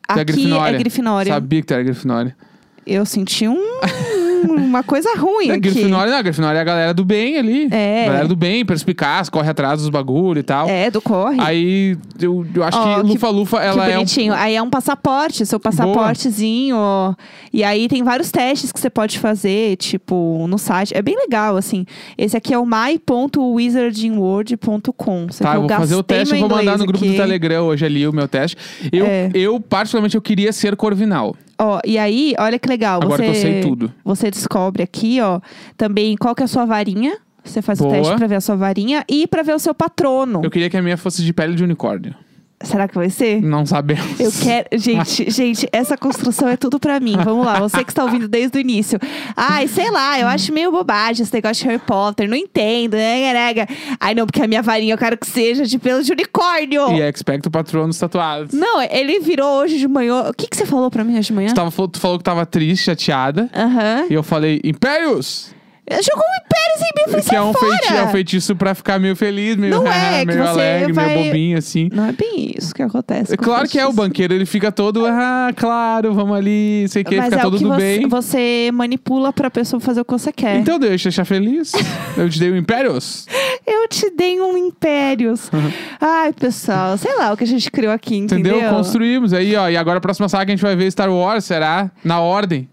É 0.08 0.12
Aqui 0.14 0.24
Grifinória. 0.24 0.74
é 0.74 0.78
Grifinória. 0.78 1.32
Sabia 1.34 1.60
que 1.60 1.66
tu 1.66 1.74
era 1.74 1.82
Grifinória. 1.82 2.36
Eu 2.86 3.06
senti 3.06 3.48
um, 3.48 3.58
uma 4.50 4.82
coisa 4.82 5.08
ruim 5.18 5.48
É, 5.48 5.52
aqui. 5.52 5.60
Grifinória 5.70 6.12
não, 6.12 6.22
Grifinória 6.22 6.58
é 6.58 6.60
a 6.60 6.64
galera 6.64 6.94
do 6.94 7.04
bem 7.04 7.36
ali. 7.38 7.68
É. 7.70 8.04
Galera 8.06 8.28
do 8.28 8.36
bem, 8.36 8.64
perspicaz, 8.64 9.28
corre 9.28 9.48
atrás 9.50 9.80
dos 9.80 9.88
bagulho 9.88 10.38
e 10.38 10.42
tal. 10.42 10.68
É, 10.68 10.90
do 10.90 11.00
corre. 11.00 11.36
Aí 11.40 11.96
eu, 12.20 12.46
eu 12.54 12.62
acho 12.62 12.78
Ó, 12.78 12.96
que 12.96 13.00
que- 13.02 13.06
Lufa 13.08 13.28
Lufa, 13.28 13.56
ela 13.62 13.84
que 13.86 13.90
é 13.90 13.94
um. 13.94 13.98
bonitinho. 13.98 14.34
Aí 14.34 14.54
é 14.54 14.62
um 14.62 14.70
passaporte, 14.70 15.44
seu 15.46 15.58
passaportezinho. 15.60 16.76
E 17.52 17.62
aí 17.64 17.88
tem 17.88 18.02
vários 18.02 18.30
testes 18.30 18.72
que 18.72 18.80
você 18.80 18.90
pode 18.90 19.18
fazer, 19.18 19.76
tipo, 19.76 20.44
no 20.48 20.58
site. 20.58 20.94
É 20.96 21.02
bem 21.02 21.16
legal, 21.16 21.56
assim. 21.56 21.86
Esse 22.18 22.36
aqui 22.36 22.52
é 22.52 22.58
o 22.58 22.66
my.wizardingworld.com. 22.66 25.26
Você 25.30 25.44
Tá, 25.44 25.50
que 25.52 25.56
eu 25.56 25.60
vou 25.60 25.68
fazer 25.70 25.94
o 25.94 26.02
teste 26.02 26.34
e 26.34 26.40
vou 26.40 26.48
mandar 26.48 26.78
no 26.78 26.86
grupo 26.86 27.04
do 27.04 27.14
Telegram 27.14 27.64
hoje 27.64 27.84
ali 27.84 28.06
o 28.06 28.12
meu 28.12 28.26
teste. 28.28 28.56
Eu, 28.92 29.06
É. 29.06 29.30
eu, 29.34 29.60
particularmente, 29.60 30.16
eu 30.16 30.22
queria 30.22 30.52
ser 30.52 30.74
Corvinal. 30.76 31.36
Ó, 31.58 31.80
e 31.84 31.98
aí, 31.98 32.34
olha 32.38 32.58
que 32.58 32.68
legal. 32.68 33.00
Agora 33.02 33.22
você, 33.22 33.22
que 33.22 33.28
eu 33.28 33.34
sei 33.40 33.60
tudo. 33.60 33.92
Você 34.04 34.30
descobre 34.30 34.82
aqui, 34.82 35.20
ó, 35.20 35.40
também 35.76 36.16
qual 36.16 36.34
que 36.34 36.42
é 36.42 36.44
a 36.44 36.48
sua 36.48 36.64
varinha. 36.64 37.18
Você 37.44 37.60
faz 37.60 37.78
Boa. 37.78 37.90
o 37.90 37.94
teste 37.94 38.16
pra 38.16 38.26
ver 38.26 38.36
a 38.36 38.40
sua 38.40 38.56
varinha 38.56 39.04
e 39.08 39.26
pra 39.26 39.42
ver 39.42 39.54
o 39.54 39.58
seu 39.58 39.74
patrono. 39.74 40.40
Eu 40.42 40.50
queria 40.50 40.70
que 40.70 40.76
a 40.76 40.82
minha 40.82 40.96
fosse 40.96 41.22
de 41.22 41.32
pele 41.32 41.54
de 41.54 41.62
unicórnio. 41.62 42.14
Será 42.64 42.88
que 42.88 42.94
vai 42.94 43.10
ser? 43.10 43.42
Não 43.42 43.64
sabemos. 43.66 44.18
Eu 44.18 44.32
quero. 44.32 44.66
Gente, 44.72 45.28
gente, 45.30 45.68
essa 45.72 45.96
construção 45.96 46.48
é 46.48 46.56
tudo 46.56 46.78
pra 46.80 46.98
mim. 47.00 47.16
Vamos 47.24 47.44
lá, 47.44 47.60
você 47.60 47.84
que 47.84 47.90
está 47.90 48.04
ouvindo 48.04 48.28
desde 48.28 48.58
o 48.58 48.60
início. 48.60 48.98
Ai, 49.36 49.68
sei 49.68 49.90
lá, 49.90 50.18
eu 50.18 50.26
acho 50.26 50.52
meio 50.52 50.70
bobagem 50.70 51.22
esse 51.22 51.32
negócio 51.32 51.62
de 51.62 51.68
Harry 51.68 51.82
Potter, 51.84 52.28
não 52.28 52.36
entendo, 52.36 52.94
né, 52.94 53.32
nega? 53.32 53.68
Ai, 54.00 54.14
não, 54.14 54.26
porque 54.26 54.42
a 54.42 54.48
minha 54.48 54.62
varinha 54.62 54.94
eu 54.94 54.98
quero 54.98 55.16
que 55.16 55.26
seja 55.26 55.64
de 55.64 55.78
pelo 55.78 56.02
de 56.02 56.12
unicórnio. 56.12 56.92
E 56.92 57.00
é 57.00 57.08
expecto 57.08 57.50
patronos 57.50 57.98
tatuados. 57.98 58.52
Não, 58.52 58.82
ele 58.82 59.20
virou 59.20 59.60
hoje 59.60 59.78
de 59.78 59.88
manhã. 59.88 60.28
O 60.28 60.34
que, 60.34 60.46
que 60.46 60.56
você 60.56 60.66
falou 60.66 60.90
pra 60.90 61.04
mim 61.04 61.12
hoje 61.18 61.28
de 61.28 61.32
manhã? 61.32 61.54
Tava, 61.54 61.70
tu 61.88 62.00
falou 62.00 62.18
que 62.18 62.24
tava 62.24 62.44
triste, 62.46 62.84
chateada. 62.84 63.48
Aham. 63.54 64.06
E 64.10 64.14
eu 64.14 64.22
falei, 64.22 64.60
Impérios! 64.64 65.53
Jogou 65.90 66.24
um 66.24 66.36
império 66.46 66.64
em 66.76 66.80
mim, 66.80 67.02
eu 67.02 67.04
falei, 67.10 67.20
que 67.22 67.28
sai 67.28 67.36
é 67.36 67.42
um, 67.42 67.52
fora. 67.52 67.76
feiti 67.76 67.94
é 67.94 68.02
um 68.04 68.08
feitiço 68.08 68.56
pra 68.56 68.74
ficar 68.74 68.98
meio 68.98 69.14
feliz, 69.14 69.54
meio, 69.56 69.74
Não 69.74 69.86
é, 69.92 70.20
que 70.20 70.26
meio 70.26 70.38
você 70.42 70.48
alegre, 70.48 70.92
vai- 70.92 71.06
meio 71.14 71.24
bobinho, 71.26 71.58
assim. 71.58 71.88
Não 71.92 72.06
é 72.06 72.12
bem 72.12 72.52
isso 72.56 72.74
que 72.74 72.82
acontece. 72.82 73.34
É 73.34 73.36
com 73.36 73.44
claro 73.44 73.68
que 73.68 73.78
é, 73.78 73.82
o 73.82 73.88
feitiço. 73.88 74.02
banqueiro 74.08 74.34
ele 74.34 74.46
fica 74.46 74.72
todo, 74.72 75.04
ah, 75.06 75.50
claro, 75.54 76.14
vamos 76.14 76.36
ali, 76.36 76.86
sei 76.88 77.04
que, 77.04 77.16
Mas 77.16 77.26
fica 77.26 77.36
é 77.36 77.38
o 77.40 77.42
todo 77.42 77.58
que 77.58 77.64
do 77.64 77.68
você, 77.70 77.76
bem. 77.98 78.08
você 78.08 78.70
manipula 78.72 79.32
pra 79.32 79.50
pessoa 79.50 79.78
fazer 79.78 80.00
o 80.00 80.04
que 80.04 80.12
você 80.12 80.32
quer. 80.32 80.56
Então 80.56 80.78
deixa 80.78 80.94
eu 80.94 80.98
te 80.98 81.04
deixar 81.04 81.24
feliz. 81.26 81.72
eu 82.16 82.28
te 82.30 82.38
dei 82.38 82.50
o 82.50 82.56
Impérios. 82.56 83.26
Eu 83.66 83.86
te 83.88 84.10
dei 84.10 84.40
um 84.40 84.56
impérios. 84.58 85.50
Ai, 86.00 86.32
pessoal, 86.32 86.96
sei 86.98 87.14
lá 87.16 87.32
o 87.32 87.36
que 87.36 87.44
a 87.44 87.46
gente 87.46 87.70
criou 87.70 87.92
aqui, 87.92 88.16
entendeu? 88.16 88.56
Entendeu? 88.56 88.74
Construímos 88.74 89.32
aí, 89.32 89.54
ó. 89.56 89.68
E 89.68 89.76
agora 89.76 89.98
a 89.98 90.00
próxima 90.00 90.28
saga 90.28 90.50
a 90.52 90.54
gente 90.56 90.62
vai 90.62 90.76
ver 90.76 90.90
Star 90.90 91.10
Wars, 91.10 91.44
será? 91.44 91.90
Na 92.04 92.20
ordem. 92.20 92.68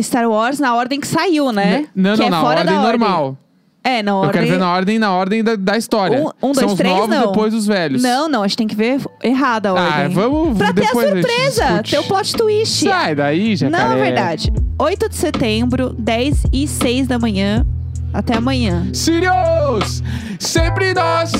Star 0.00 0.28
Wars 0.28 0.58
na 0.58 0.74
ordem 0.74 1.00
que 1.00 1.06
saiu, 1.06 1.52
né? 1.52 1.86
Não, 1.94 2.14
que 2.14 2.20
não, 2.20 2.26
é 2.26 2.30
na 2.30 2.40
fora 2.40 2.60
ordem 2.60 2.74
da 2.74 2.82
normal. 2.82 3.38
É, 3.86 4.02
na 4.02 4.12
Eu 4.12 4.16
ordem. 4.16 4.32
quero 4.32 4.46
ver 4.54 4.58
na 4.58 4.72
ordem, 4.72 4.98
na 4.98 5.12
ordem 5.12 5.44
da, 5.44 5.56
da 5.56 5.76
história. 5.76 6.18
Um, 6.18 6.48
um, 6.50 6.54
São 6.54 6.62
dois, 6.62 6.72
os 6.72 6.78
três, 6.78 6.94
novos 6.94 7.08
não. 7.10 7.26
depois 7.26 7.52
dos 7.52 7.66
velhos. 7.66 8.02
Não, 8.02 8.28
não, 8.30 8.42
a 8.42 8.46
gente 8.48 8.56
tem 8.56 8.66
que 8.66 8.74
ver 8.74 8.98
errada 9.22 9.70
a 9.70 9.72
Ah, 9.72 9.84
ordem. 9.98 10.08
vamos 10.08 10.56
Pra 10.56 10.72
ter 10.72 10.80
a 10.84 10.86
depois 10.86 11.10
gente 11.10 11.22
surpresa, 11.28 11.64
discute. 11.82 11.90
ter 11.90 11.98
o 11.98 12.02
plot 12.04 12.32
twist. 12.34 12.84
Sai 12.88 13.14
daí, 13.14 13.54
jacaré. 13.56 13.84
não, 13.84 13.92
é 13.92 13.96
verdade. 14.02 14.50
8 14.78 15.08
de 15.10 15.16
setembro, 15.16 15.94
10 15.98 16.44
e 16.50 16.66
6 16.66 17.06
da 17.08 17.18
manhã. 17.18 17.66
Até 18.12 18.36
amanhã. 18.36 18.86
Sirius! 18.94 20.02
Sempre 20.38 20.94
nós! 20.94 21.32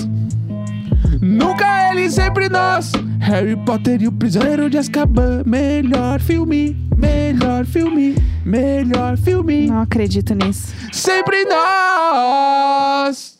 Nunca 1.21 1.91
ele, 1.91 2.11
sempre 2.11 2.49
nós! 2.49 2.93
Harry 3.21 3.57
Potter 3.57 4.03
e 4.03 4.09
o 4.09 4.13
Prisioneiro 4.13 4.69
de 4.69 4.79
Azkaban. 4.79 5.43
Melhor 5.47 6.21
filme, 6.21 6.77
melhor 6.97 7.65
filme, 7.65 8.15
melhor 8.45 9.17
filme. 9.17 9.67
Não 9.67 9.81
acredito 9.81 10.35
nisso. 10.35 10.75
Sempre 10.93 11.45
nós! 11.45 13.34